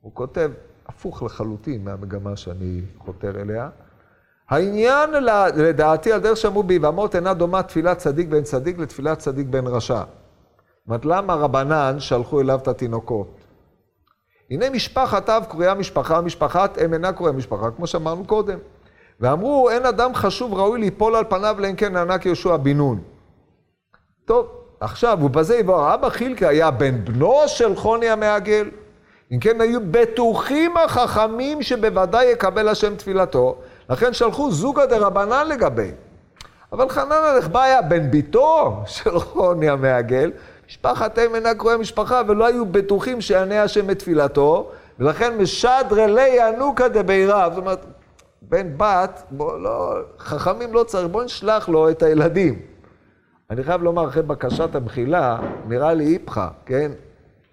הוא 0.00 0.14
כותב 0.14 0.50
הפוך 0.86 1.22
לחלוטין 1.22 1.84
מהמגמה 1.84 2.36
שאני 2.36 2.80
חותר 2.98 3.40
אליה. 3.40 3.68
העניין 4.48 5.10
לדעתי 5.56 6.12
על 6.12 6.20
דרך 6.20 6.36
שאמרו 6.36 6.62
ביבמות 6.62 7.16
אינה 7.16 7.34
דומה 7.34 7.62
תפילת 7.62 7.98
צדיק 7.98 8.28
בן 8.28 8.42
צדיק 8.42 8.78
לתפילת 8.78 9.18
צדיק 9.18 9.46
בן 9.46 9.66
רשע. 9.66 10.02
אומרת, 10.86 11.04
למה 11.04 11.34
רבנן 11.34 11.96
שלחו 12.00 12.40
אליו 12.40 12.58
את 12.62 12.68
התינוקות? 12.68 13.40
הנה 14.50 14.70
משפחת 14.70 15.30
אב 15.30 15.44
קרויה 15.48 15.74
משפחה, 15.74 16.20
משפחת 16.20 16.78
אם 16.78 16.94
אינה 16.94 17.12
קרויה 17.12 17.32
משפחה, 17.32 17.70
כמו 17.70 17.86
שאמרנו 17.86 18.24
קודם. 18.24 18.58
ואמרו, 19.20 19.70
אין 19.70 19.86
אדם 19.86 20.14
חשוב 20.14 20.54
ראוי 20.54 20.80
ליפול 20.80 21.16
על 21.16 21.24
פניו, 21.28 21.56
אם 21.70 21.76
כן 21.76 21.92
נענק 21.92 22.26
יהושע 22.26 22.56
בן 22.56 22.76
נון. 22.76 23.00
טוב, 24.24 24.46
עכשיו, 24.80 25.18
ובזה 25.22 25.56
יבוא, 25.56 25.94
אבא 25.94 26.08
חילקה 26.08 26.48
היה 26.48 26.70
בן 26.70 27.04
בנו 27.04 27.34
של 27.46 27.76
חוני 27.76 28.08
המעגל. 28.08 28.70
אם 29.32 29.38
כן, 29.38 29.60
היו 29.60 29.80
בטוחים 29.90 30.76
החכמים 30.76 31.62
שבוודאי 31.62 32.26
יקבל 32.26 32.68
השם 32.68 32.96
תפילתו, 32.96 33.56
לכן 33.90 34.12
שלחו 34.12 34.50
זוגא 34.50 34.86
דרבנן 34.86 35.48
לגבי. 35.48 35.90
אבל 36.72 36.88
חנן 36.88 37.12
הנחבא 37.12 37.62
היה 37.62 37.82
בן 37.82 38.10
ביתו 38.10 38.82
של 38.86 39.18
חוני 39.18 39.68
המעגל, 39.68 40.30
משפחת 40.70 41.18
אם 41.18 41.34
אינה 41.34 41.54
קרויה 41.54 41.76
משפחה, 41.76 42.22
ולא 42.28 42.46
היו 42.46 42.66
בטוחים 42.66 43.20
שיענה 43.20 43.62
השם 43.62 43.90
את 43.90 43.98
תפילתו, 43.98 44.70
ולכן 44.98 45.38
משדרי 45.38 46.12
לי 46.12 46.28
ינוקא 46.36 46.88
דביריו. 46.88 47.50
זאת 47.54 47.60
אומרת, 47.60 47.84
בן 48.42 48.66
בת, 48.76 49.22
בוא 49.30 49.58
לא, 49.58 49.94
חכמים 50.18 50.74
לא 50.74 50.84
צריך, 50.84 51.08
בוא 51.08 51.22
נשלח 51.22 51.68
לו 51.68 51.90
את 51.90 52.02
הילדים. 52.02 52.58
אני 53.50 53.62
חייב 53.62 53.82
לומר, 53.82 54.08
אחרי 54.08 54.22
בקשת 54.22 54.74
המחילה, 54.74 55.38
נראה 55.68 55.94
לי 55.94 56.12
איפכא, 56.12 56.46
כן? 56.66 56.92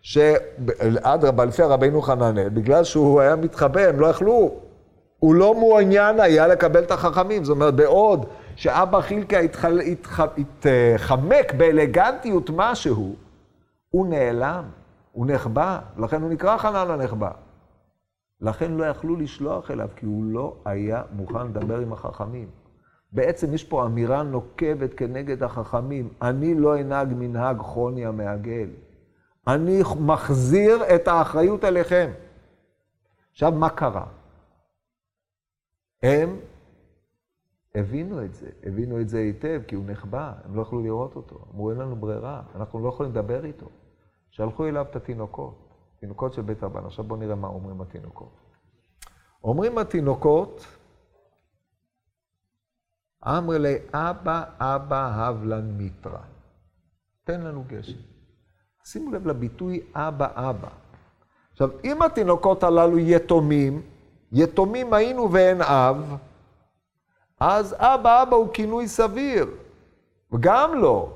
שאדרבה, 0.01 1.45
לפי 1.45 1.63
הרבינו 1.63 2.01
חננאל, 2.01 2.49
בגלל 2.49 2.83
שהוא 2.83 3.21
היה 3.21 3.35
מתחבא, 3.35 3.81
הם 3.81 3.99
לא 3.99 4.07
יכלו. 4.07 4.55
הוא 5.19 5.35
לא 5.35 5.53
מעוניין 5.53 6.19
היה 6.19 6.47
לקבל 6.47 6.83
את 6.83 6.91
החכמים. 6.91 7.43
זאת 7.43 7.55
אומרת, 7.55 7.73
בעוד 7.75 8.25
שאבא 8.57 9.01
חילקה 9.01 9.39
התחל, 9.39 9.79
התח, 9.79 10.19
התחמק 10.19 11.53
באלגנטיות 11.57 12.49
משהו, 12.53 13.15
הוא 13.89 14.07
נעלם, 14.07 14.63
הוא 15.11 15.25
נחבא, 15.27 15.79
לכן 15.97 16.21
הוא 16.21 16.29
נקרא 16.29 16.57
חנן 16.57 16.91
הנחבא. 16.91 17.31
לכן 18.41 18.71
לא 18.71 18.85
יכלו 18.85 19.15
לשלוח 19.15 19.71
אליו, 19.71 19.89
כי 19.95 20.05
הוא 20.05 20.23
לא 20.23 20.55
היה 20.65 21.03
מוכן 21.11 21.47
לדבר 21.47 21.79
עם 21.79 21.93
החכמים. 21.93 22.47
בעצם 23.11 23.53
יש 23.53 23.63
פה 23.63 23.85
אמירה 23.85 24.23
נוקבת 24.23 24.93
כנגד 24.93 25.43
החכמים, 25.43 26.09
אני 26.21 26.53
לא 26.53 26.81
אנהג 26.81 27.13
מנהג 27.17 27.57
חוני 27.57 28.05
המעגל. 28.05 28.69
אני 29.47 29.81
מחזיר 29.99 30.95
את 30.95 31.07
האחריות 31.07 31.63
אליכם. 31.63 32.11
עכשיו, 33.31 33.51
מה 33.51 33.69
קרה? 33.69 34.05
הם 36.03 36.35
הבינו 37.79 38.25
את 38.25 38.33
זה, 38.33 38.49
הבינו 38.63 39.01
את 39.01 39.09
זה 39.09 39.17
היטב, 39.19 39.61
כי 39.67 39.75
הוא 39.75 39.85
נחבא, 39.87 40.33
הם 40.43 40.55
לא 40.55 40.61
יכלו 40.61 40.81
לראות 40.81 41.15
אותו. 41.15 41.45
אמרו, 41.53 41.71
אין 41.71 41.79
לנו 41.79 41.95
ברירה, 41.95 42.43
אנחנו 42.55 42.79
לא 42.79 42.89
יכולים 42.89 43.11
לדבר 43.11 43.45
איתו. 43.45 43.69
שלחו 44.29 44.67
אליו 44.67 44.85
את 44.91 44.95
התינוקות, 44.95 45.73
תינוקות 45.99 46.33
של 46.33 46.41
בית 46.41 46.63
רבן. 46.63 46.85
עכשיו 46.85 47.05
בואו 47.05 47.19
נראה 47.19 47.35
מה 47.35 47.47
אומרים 47.47 47.81
התינוקות. 47.81 48.39
אומרים 49.43 49.77
התינוקות, 49.77 50.65
אמרי 53.23 53.59
לי, 53.59 53.75
אבא, 53.93 54.43
אבא, 54.59 55.11
הבלן 55.13 55.71
מיטרא. 55.71 56.19
תן 57.23 57.41
לנו 57.41 57.63
גשם. 57.67 57.97
שימו 58.85 59.11
לב 59.11 59.27
לביטוי 59.27 59.81
אבא, 59.93 60.49
אבא. 60.49 60.69
עכשיו, 61.51 61.69
אם 61.83 62.01
התינוקות 62.01 62.63
הללו 62.63 62.99
יתומים, 62.99 63.81
יתומים 64.31 64.93
היינו 64.93 65.31
ואין 65.31 65.61
אב, 65.61 66.17
אז 67.39 67.75
אבא, 67.77 68.21
אבא 68.23 68.35
הוא 68.35 68.47
כינוי 68.53 68.87
סביר. 68.87 69.47
וגם 70.31 70.73
לא. 70.75 71.09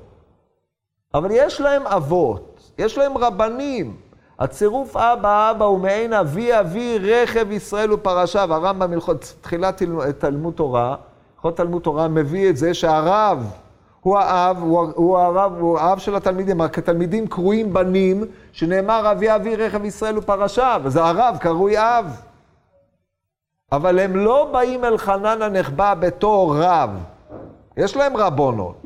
אבל 1.14 1.28
יש 1.32 1.60
להם 1.60 1.86
אבות, 1.86 2.70
יש 2.78 2.98
להם 2.98 3.18
רבנים. 3.18 3.96
הצירוף 4.38 4.96
אבא, 4.96 5.50
אבא 5.50 5.64
הוא 5.64 5.78
מעין 5.78 6.12
אבי, 6.12 6.60
אבי, 6.60 6.98
רכב 6.98 7.50
ישראל 7.50 7.92
ופרשיו. 7.92 8.54
הרמב"ם 8.54 8.90
מלכות 8.90 9.34
תחילת 9.40 9.82
תלמוד 10.18 10.54
תורה, 10.54 10.96
הלכות 11.36 11.56
תלמוד 11.56 11.82
תורה 11.82 12.08
מביא 12.08 12.50
את 12.50 12.56
זה 12.56 12.74
שהרב 12.74 13.52
הוא 14.00 14.18
האב, 14.18 14.62
הוא, 14.62 14.92
הוא 14.94 15.18
הרב, 15.18 15.52
הוא 15.60 15.78
האב 15.78 15.98
של 15.98 16.16
התלמידים. 16.16 16.60
התלמידים 16.60 17.26
קרויים 17.26 17.72
בנים, 17.72 18.24
שנאמר 18.52 19.12
אבי, 19.12 19.34
אבי, 19.34 19.56
רכב 19.56 19.84
ישראל 19.84 20.18
ופרשיו. 20.18 20.82
אז 20.84 20.96
הרב 20.96 21.36
קרוי 21.40 21.78
אב. 21.78 22.20
אבל 23.72 23.98
הם 23.98 24.16
לא 24.16 24.50
באים 24.52 24.84
אל 24.84 24.98
חנן 24.98 25.42
הנחבא 25.42 25.94
בתור 25.94 26.56
רב. 26.56 26.90
יש 27.76 27.96
להם 27.96 28.16
רבונות. 28.16 28.76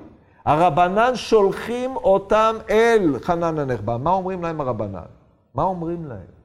הרבנן 0.45 1.17
שולחים 1.17 1.97
אותם 1.97 2.57
אל 2.71 3.19
חנן 3.23 3.59
הנחבא. 3.59 3.97
מה 3.97 4.11
אומרים 4.11 4.43
להם 4.43 4.61
הרבנן? 4.61 5.11
מה 5.55 5.63
אומרים 5.63 6.05
להם? 6.05 6.37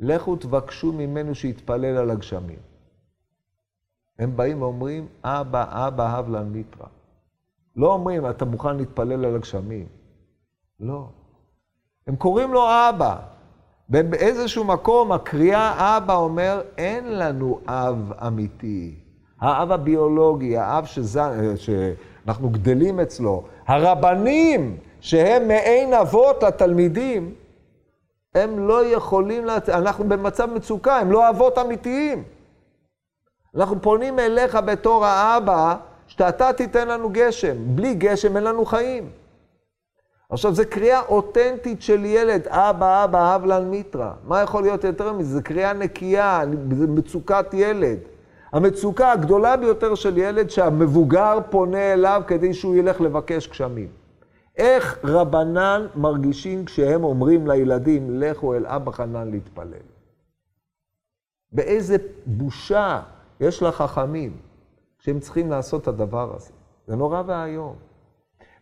לכו 0.00 0.36
תבקשו 0.36 0.92
ממנו 0.92 1.34
שיתפלל 1.34 1.96
על 1.96 2.10
הגשמים. 2.10 2.58
הם 4.18 4.36
באים 4.36 4.62
ואומרים, 4.62 5.06
אבא, 5.24 5.88
אבא, 5.88 6.16
הב 6.16 6.30
לן 6.30 6.48
מיטרא. 6.48 6.86
לא 7.76 7.92
אומרים, 7.92 8.30
אתה 8.30 8.44
מוכן 8.44 8.76
להתפלל 8.76 9.24
על 9.24 9.34
הגשמים. 9.34 9.86
לא. 10.80 11.08
הם 12.06 12.16
קוראים 12.16 12.52
לו 12.52 12.68
אבא. 12.88 13.16
באיזשהו 13.88 14.64
מקום 14.64 15.12
הקריאה 15.12 15.96
אבא 15.96 16.14
אומר, 16.14 16.60
אין 16.78 17.18
לנו 17.18 17.60
אב 17.68 18.12
אמיתי. 18.26 18.94
האב 19.40 19.72
הביולוגי, 19.72 20.56
האב 20.56 20.84
שזה, 20.84 21.22
שאנחנו 21.56 22.50
גדלים 22.50 23.00
אצלו, 23.00 23.44
הרבנים 23.66 24.76
שהם 25.00 25.48
מעין 25.48 25.94
אבות 25.94 26.42
לתלמידים, 26.42 27.34
הם 28.34 28.68
לא 28.68 28.86
יכולים, 28.86 29.44
לת... 29.44 29.68
אנחנו 29.68 30.08
במצב 30.08 30.50
מצוקה, 30.54 30.96
הם 30.96 31.12
לא 31.12 31.28
אבות 31.30 31.58
אמיתיים. 31.58 32.22
אנחנו 33.56 33.82
פונים 33.82 34.18
אליך 34.18 34.54
בתור 34.54 35.06
האבא, 35.06 35.76
שאתה 36.06 36.52
תיתן 36.52 36.88
לנו 36.88 37.08
גשם. 37.12 37.56
בלי 37.58 37.94
גשם 37.94 38.36
אין 38.36 38.44
לנו 38.44 38.64
חיים. 38.64 39.10
עכשיו, 40.30 40.54
זו 40.54 40.62
קריאה 40.70 41.00
אותנטית 41.00 41.82
של 41.82 42.04
ילד, 42.04 42.46
אבא, 42.48 43.04
אבא, 43.04 43.36
אבלן 43.36 43.70
מיטרא. 43.70 44.12
מה 44.24 44.42
יכול 44.42 44.62
להיות 44.62 44.84
יותר 44.84 45.12
מזה? 45.12 45.36
זו 45.36 45.44
קריאה 45.44 45.72
נקייה, 45.72 46.42
מצוקת 46.88 47.46
ילד. 47.52 47.98
המצוקה 48.52 49.12
הגדולה 49.12 49.56
ביותר 49.56 49.94
של 49.94 50.18
ילד 50.18 50.50
שהמבוגר 50.50 51.38
פונה 51.50 51.92
אליו 51.92 52.22
כדי 52.26 52.54
שהוא 52.54 52.76
ילך 52.76 53.00
לבקש 53.00 53.48
גשמים. 53.48 53.88
איך 54.56 54.98
רבנן 55.04 55.86
מרגישים 55.94 56.64
כשהם 56.64 57.04
אומרים 57.04 57.46
לילדים, 57.46 58.20
לכו 58.20 58.54
אל 58.54 58.66
אבא 58.66 58.90
חנן 58.90 59.30
להתפלל? 59.30 59.72
באיזה 61.52 61.96
בושה 62.26 63.00
יש 63.40 63.62
לחכמים 63.62 64.36
שהם 64.98 65.20
צריכים 65.20 65.50
לעשות 65.50 65.82
את 65.82 65.88
הדבר 65.88 66.34
הזה. 66.36 66.50
זה 66.86 66.96
נורא 66.96 67.22
ואיום. 67.26 67.87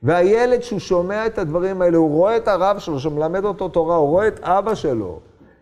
והילד, 0.02 0.62
שהוא 0.62 0.78
שומע 0.78 1.26
את 1.26 1.38
הדברים 1.38 1.82
האלה, 1.82 1.96
הוא 1.96 2.10
רואה 2.10 2.36
את 2.36 2.48
הרב 2.48 2.78
שלו 2.78 3.00
שמלמד 3.00 3.44
אותו 3.44 3.68
תורה, 3.68 3.96
הוא 3.96 4.08
רואה 4.08 4.28
את 4.28 4.40
אבא 4.42 4.74
שלו, 4.74 5.20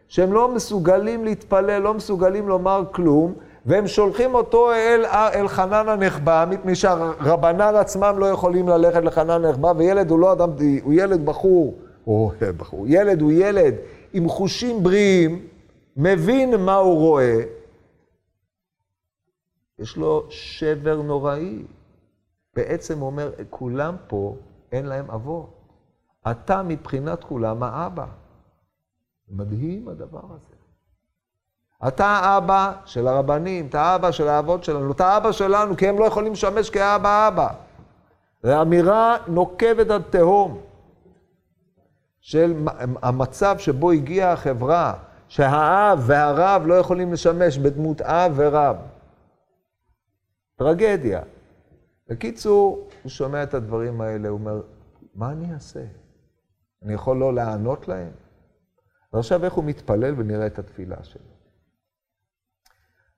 שהם 0.08 0.32
לא 0.32 0.48
מסוגלים 0.48 1.24
להתפלל, 1.24 1.78
לא 1.78 1.94
מסוגלים 1.94 2.48
לומר 2.48 2.82
כלום, 2.92 3.34
והם 3.66 3.86
שולחים 3.86 4.34
אותו 4.34 4.72
אל, 4.72 5.04
אל 5.06 5.48
חנן 5.48 5.88
הנחבא, 5.88 6.44
מפני 6.50 6.74
שהרבנן 6.74 7.74
עצמם 7.74 8.14
לא 8.18 8.26
יכולים 8.26 8.68
ללכת 8.68 9.04
לחנן 9.04 9.44
הנחבא, 9.44 9.72
וילד 9.76 10.10
הוא 10.10 10.18
לא 10.18 10.32
אדם, 10.32 10.50
הוא 10.82 10.92
ילד 10.92 11.26
בחור, 11.26 11.74
או 12.06 12.32
בחור, 12.56 12.84
ילד 12.88 13.20
הוא 13.20 13.32
ילד 13.32 13.74
עם 14.12 14.28
חושים 14.28 14.82
בריאים, 14.82 15.46
מבין 15.96 16.56
מה 16.56 16.74
הוא 16.74 16.98
רואה, 16.98 17.40
יש 19.78 19.96
לו 19.96 20.26
שבר 20.28 21.02
נוראי. 21.02 21.58
בעצם 22.56 23.02
אומר, 23.02 23.30
כולם 23.50 23.96
פה, 24.06 24.36
אין 24.72 24.86
להם 24.86 25.10
אבות. 25.10 25.60
אתה 26.30 26.62
מבחינת 26.62 27.24
כולם 27.24 27.62
האבא. 27.62 28.06
מדהים 29.28 29.88
הדבר 29.88 30.22
הזה. 30.24 30.54
אתה 31.88 32.06
האבא 32.06 32.72
של 32.84 33.08
הרבנים, 33.08 33.66
אתה 33.66 33.80
האבא 33.82 34.10
של 34.10 34.28
האבות 34.28 34.64
שלנו, 34.64 34.92
אתה 34.92 35.06
האבא 35.06 35.32
שלנו, 35.32 35.76
כי 35.76 35.88
הם 35.88 35.98
לא 35.98 36.04
יכולים 36.04 36.32
לשמש 36.32 36.70
כאבא 36.70 37.28
אבא. 37.28 37.48
זו 38.42 38.62
אמירה 38.62 39.16
נוקבת 39.28 39.90
עד 39.90 40.02
תהום 40.10 40.60
של 42.20 42.54
המצב 43.02 43.58
שבו 43.58 43.90
הגיעה 43.90 44.32
החברה, 44.32 44.94
שהאב 45.28 46.02
והרב 46.02 46.62
לא 46.66 46.74
יכולים 46.74 47.12
לשמש 47.12 47.58
בדמות 47.58 48.00
אב 48.00 48.32
ורב. 48.36 48.76
טרגדיה. 50.56 51.20
בקיצור, 52.08 52.88
הוא 53.02 53.10
שומע 53.10 53.42
את 53.42 53.54
הדברים 53.54 54.00
האלה, 54.00 54.28
הוא 54.28 54.38
אומר, 54.38 54.62
מה 55.14 55.32
אני 55.32 55.54
אעשה? 55.54 55.84
אני 56.82 56.94
יכול 56.94 57.16
לא 57.16 57.34
לענות 57.34 57.88
להם? 57.88 58.12
ועכשיו 59.12 59.44
איך 59.44 59.52
הוא 59.52 59.64
מתפלל 59.64 60.14
ונראה 60.16 60.46
את 60.46 60.58
התפילה 60.58 61.04
שלו. 61.04 61.34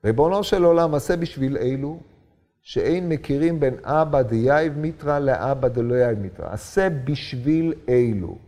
ריבונו 0.05 0.45
של 0.45 0.65
עולם, 0.65 0.95
עשה 0.95 1.17
בשביל 1.17 1.57
אלו 1.57 2.01
שאין 2.63 3.09
מכירים 3.09 3.61
בין 3.61 3.75
אבא 3.85 4.23
דיהיב 4.23 4.79
מיטרא 4.79 5.19
לאבא 5.19 5.69
דלא 5.69 5.95
יהיב 5.95 6.19
מיטרא. 6.19 6.53
עשה 6.53 6.89
בשביל 7.05 7.75
אלו. 7.89 8.39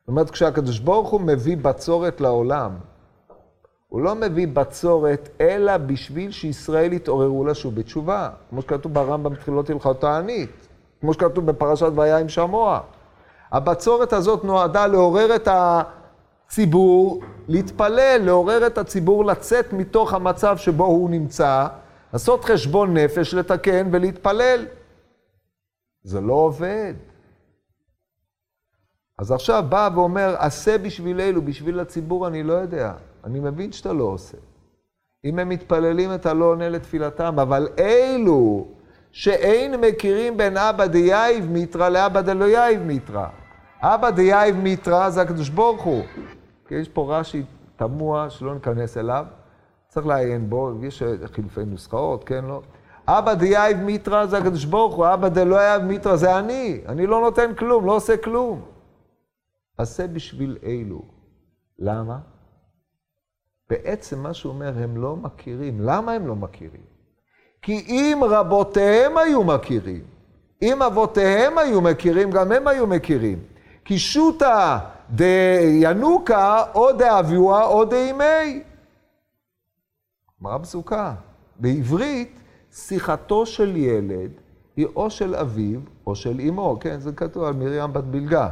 זאת 0.00 0.08
אומרת, 0.08 0.30
כשהקדוש 0.30 0.78
ברוך 0.78 1.10
הוא 1.10 1.20
מביא 1.20 1.56
בצורת 1.56 2.20
לעולם, 2.20 2.78
הוא 3.88 4.00
לא 4.00 4.14
מביא 4.14 4.48
בצורת, 4.48 5.28
אלא 5.40 5.76
בשביל 5.76 6.30
שישראל 6.30 6.92
יתעוררו 6.92 7.44
לשוב 7.44 7.74
בתשובה. 7.74 8.30
כמו 8.50 8.62
שכתוב 8.62 8.94
ברמב"ם 8.94 9.32
בתחילת 9.32 9.70
הלכות 9.70 10.00
תענית. 10.00 10.68
כמו 11.00 11.14
שכתוב 11.14 11.46
בפרשת 11.46 11.92
והיה 11.94 12.18
עם 12.18 12.28
שמוע. 12.28 12.80
הבצורת 13.52 14.12
הזאת 14.12 14.44
נועדה 14.44 14.86
לעורר 14.86 15.36
את 15.36 15.48
הציבור, 15.50 17.22
להתפלל, 17.48 18.20
לעורר 18.24 18.66
את 18.66 18.78
הציבור 18.78 19.24
לצאת 19.24 19.72
מתוך 19.72 20.14
המצב 20.14 20.56
שבו 20.56 20.84
הוא 20.84 21.10
נמצא, 21.10 21.66
לעשות 22.12 22.44
חשבון 22.44 22.96
נפש, 22.96 23.34
לתקן 23.34 23.88
ולהתפלל. 23.92 24.66
זה 26.02 26.20
לא 26.20 26.34
עובד. 26.34 26.94
אז 29.18 29.32
עכשיו 29.32 29.64
בא 29.68 29.90
ואומר, 29.94 30.34
עשה 30.38 30.78
בשבילנו, 30.78 31.42
בשביל 31.42 31.80
הציבור 31.80 32.26
אני 32.26 32.42
לא 32.42 32.52
יודע. 32.52 32.92
אני 33.24 33.40
מבין 33.40 33.72
שאתה 33.72 33.92
לא 33.92 34.04
עושה. 34.04 34.38
אם 35.24 35.38
הם 35.38 35.48
מתפללים, 35.48 36.14
אתה 36.14 36.34
לא 36.34 36.44
עונה 36.44 36.68
לתפילתם, 36.68 37.38
אבל 37.38 37.68
אלו 37.78 38.66
שאין 39.12 39.80
מכירים 39.80 40.36
בין 40.36 40.56
אבא 40.56 40.86
דיהיב 40.86 41.50
מיטרא 41.50 41.88
לאבא 41.88 42.20
דלא 42.20 42.44
יהיב 42.44 42.82
מיטרא. 42.82 43.26
אבא 43.80 44.10
דיהיב 44.10 44.56
מיטרא 44.56 45.10
זה 45.10 45.22
הקדוש 45.22 45.48
ברוך 45.48 45.82
הוא. 45.82 46.02
כי 46.68 46.74
יש 46.74 46.88
פה 46.88 47.18
רש"י 47.18 47.42
תמוה 47.76 48.30
שלא 48.30 48.54
ניכנס 48.54 48.96
אליו, 48.96 49.26
צריך 49.88 50.06
לעיין 50.06 50.50
בו, 50.50 50.72
יש 50.82 51.02
חילופי 51.32 51.64
נוסחאות, 51.64 52.24
כן, 52.24 52.44
לא? 52.44 52.62
אבא 53.08 53.34
דיהיב 53.34 53.78
מיטרא 53.78 54.26
זה 54.26 54.38
הקדוש 54.38 54.64
ברוך 54.64 54.94
הוא, 54.94 55.06
אבא 55.14 55.28
דלא 55.28 55.56
יהיב 55.56 55.82
מיטרא 55.82 56.16
זה 56.16 56.38
אני. 56.38 56.80
אני 56.88 57.06
לא 57.06 57.20
נותן 57.20 57.54
כלום, 57.54 57.86
לא 57.86 57.96
עושה 57.96 58.16
כלום. 58.16 58.62
עשה 59.78 60.06
בשביל 60.06 60.58
אלו. 60.62 61.02
למה? 61.78 62.18
בעצם 63.70 64.22
מה 64.22 64.34
שהוא 64.34 64.52
אומר, 64.52 64.72
הם 64.78 64.96
לא 64.96 65.16
מכירים. 65.16 65.80
למה 65.80 66.12
הם 66.12 66.26
לא 66.26 66.36
מכירים? 66.36 66.80
כי 67.62 67.84
אם 67.88 68.20
רבותיהם 68.24 69.16
היו 69.16 69.44
מכירים, 69.44 70.02
אם 70.62 70.82
אבותיהם 70.82 71.58
היו 71.58 71.80
מכירים, 71.80 72.30
גם 72.30 72.52
הם 72.52 72.68
היו 72.68 72.86
מכירים. 72.86 73.38
כי 73.84 73.98
שותא 73.98 74.78
דינוקה 75.10 76.64
או 76.74 76.92
דאביוה 76.92 77.66
או 77.66 77.84
דימי. 77.84 78.62
גמרא 80.40 80.56
בסוכה. 80.56 81.14
בעברית, 81.56 82.40
שיחתו 82.72 83.46
של 83.46 83.76
ילד 83.76 84.30
היא 84.76 84.86
או 84.96 85.10
של 85.10 85.34
אביו 85.34 85.80
או 86.06 86.16
של 86.16 86.40
אמו, 86.40 86.78
כן? 86.80 87.00
זה 87.00 87.12
כתוב 87.12 87.44
על 87.44 87.54
מרים 87.54 87.92
בת 87.92 88.04
בלגה. 88.04 88.48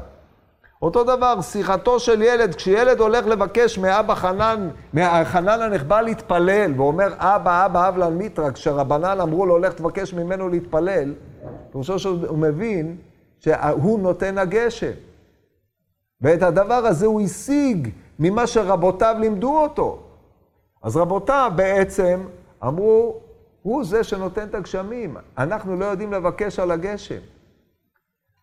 אותו 0.82 1.04
דבר, 1.04 1.40
שיחתו 1.40 2.00
של 2.00 2.22
ילד, 2.22 2.54
כשילד 2.54 3.00
הולך 3.00 3.26
לבקש 3.26 3.78
מאבא 3.78 4.14
חנן, 4.14 4.68
מהחנן 4.92 5.60
הנחבא 5.62 6.00
להתפלל, 6.00 6.72
ואומר 6.76 7.14
אבא, 7.16 7.66
אבא, 7.66 7.88
אבלן 7.88 8.14
מיטרא, 8.14 8.50
כשרבנן 8.50 9.20
אמרו 9.20 9.46
לו, 9.46 9.58
לך 9.58 9.72
תבקש 9.72 10.14
ממנו 10.14 10.48
להתפלל, 10.48 11.14
פירושו 11.72 11.98
שהוא 11.98 12.38
מבין 12.38 12.96
שהוא 13.38 14.00
נותן 14.00 14.38
הגשם. 14.38 14.92
ואת 16.20 16.42
הדבר 16.42 16.74
הזה 16.74 17.06
הוא 17.06 17.20
השיג 17.20 17.88
ממה 18.18 18.46
שרבותיו 18.46 19.16
לימדו 19.20 19.58
אותו. 19.58 20.02
אז 20.82 20.96
רבותיו 20.96 21.52
בעצם 21.56 22.20
אמרו, 22.64 23.20
הוא 23.62 23.84
זה 23.84 24.04
שנותן 24.04 24.48
את 24.48 24.54
הגשמים, 24.54 25.16
אנחנו 25.38 25.76
לא 25.76 25.84
יודעים 25.84 26.12
לבקש 26.12 26.58
על 26.58 26.70
הגשם. 26.70 27.20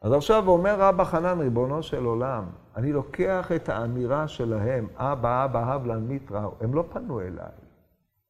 אז 0.04 0.12
עכשיו 0.14 0.48
אומר 0.48 0.76
רבא 0.80 1.04
חנן, 1.04 1.40
ריבונו 1.40 1.84
של 1.84 2.06
עולם, 2.06 2.44
אני 2.76 2.94
לוקח 2.94 3.52
את 3.56 3.70
האמירה 3.70 4.28
שלהם, 4.28 4.88
אבא, 4.96 5.46
אבא, 5.46 5.74
הבלן 5.74 6.04
מיטרא, 6.04 6.48
הם 6.62 6.74
לא 6.74 6.84
פנו 6.90 7.22
אליי, 7.22 7.52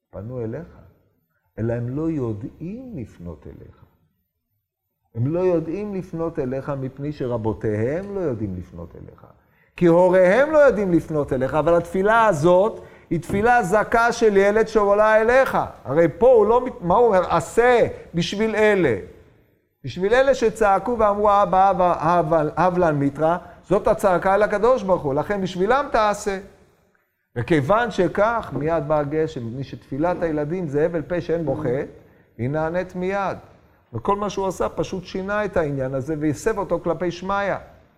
פנו 0.10 0.42
אליך, 0.42 0.68
אלא 1.60 1.74
הם 1.74 1.90
לא 1.90 2.10
יודעים 2.10 2.98
לפנות 2.98 3.48
אליך. 3.48 3.86
הם 5.16 5.28
לא 5.28 5.40
יודעים 5.40 5.96
לפנות 5.96 6.40
אליך 6.40 6.70
מפני 6.70 7.12
שרבותיהם 7.12 8.16
לא 8.16 8.20
יודעים 8.20 8.56
לפנות 8.58 8.96
אליך. 8.96 9.26
כי 9.76 9.86
הוריהם 9.86 10.52
לא 10.52 10.58
יודעים 10.58 10.92
לפנות 10.92 11.34
אליך, 11.34 11.54
אבל 11.54 11.76
התפילה 11.76 12.26
הזאת 12.26 12.82
היא 13.10 13.22
תפילה 13.22 13.64
זכה 13.64 14.12
של 14.12 14.38
ילד 14.38 14.68
שעולה 14.68 15.22
אליך. 15.22 15.58
הרי 15.84 16.08
פה 16.18 16.28
הוא 16.28 16.46
לא, 16.46 16.66
מה 16.82 16.96
הוא 16.96 17.08
אומר? 17.08 17.36
עשה 17.36 17.88
בשביל 18.14 18.56
אלה. 18.56 18.96
בשביל 19.84 20.14
אלה 20.14 20.36
שצעקו 20.36 20.96
ואמרו 21.00 21.30
אבא 21.44 21.72
אבא 22.20 22.44
אבלן 22.56 22.96
מיטרא, 22.96 23.38
זאת 23.64 23.88
הצעקה 23.88 24.36
אל 24.36 24.44
הקדוש 24.44 24.84
ברוך 24.84 25.02
הוא, 25.02 25.14
לכן 25.14 25.42
בשבילם 25.42 25.86
תעשה. 25.92 26.40
וכיוון 27.36 27.92
שכך, 27.92 28.50
מיד 28.54 28.88
בא 28.88 29.00
הגשם, 29.00 29.48
מפני 29.48 29.64
שתפילת 29.64 30.24
הילדים 30.24 30.68
זה 30.68 30.86
הבל 30.86 31.02
פה 31.02 31.22
שאין 31.22 31.46
בו 31.46 31.56
חטא, 31.56 31.86
היא 32.38 32.50
נענית 32.50 32.96
מיד. 32.96 33.38
וכל 33.94 34.16
מה 34.16 34.30
שהוא 34.30 34.48
עשה 34.48 34.70
פשוט 34.70 35.04
שינה 35.04 35.46
את 35.46 35.58
העניין 35.58 35.94
הזה 35.94 36.16
והסב 36.20 36.58
אותו 36.58 36.80
כלפי 36.84 37.12
שמיא. 37.12 37.56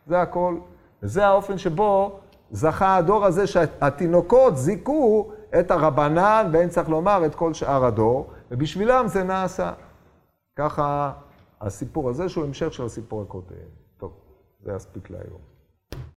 זה 0.07 0.21
הכל. 0.21 0.57
וזה 1.03 1.25
האופן 1.25 1.57
שבו 1.57 2.19
זכה 2.51 2.95
הדור 2.95 3.25
הזה 3.25 3.47
שהתינוקות 3.47 4.57
זיכו 4.57 5.31
את 5.59 5.71
הרבנן, 5.71 6.49
ואין 6.51 6.69
צריך 6.69 6.89
לומר 6.89 7.25
את 7.25 7.35
כל 7.35 7.53
שאר 7.53 7.85
הדור, 7.85 8.29
ובשבילם 8.51 9.07
זה 9.07 9.23
נעשה. 9.23 9.71
ככה 10.55 11.11
הסיפור 11.61 12.09
הזה, 12.09 12.29
שהוא 12.29 12.45
המשך 12.45 12.73
של 12.73 12.83
הסיפור 12.83 13.21
הקודם. 13.21 13.55
טוב, 13.97 14.13
זה 14.63 14.73
יספיק 14.75 15.09
להיום. 15.09 15.54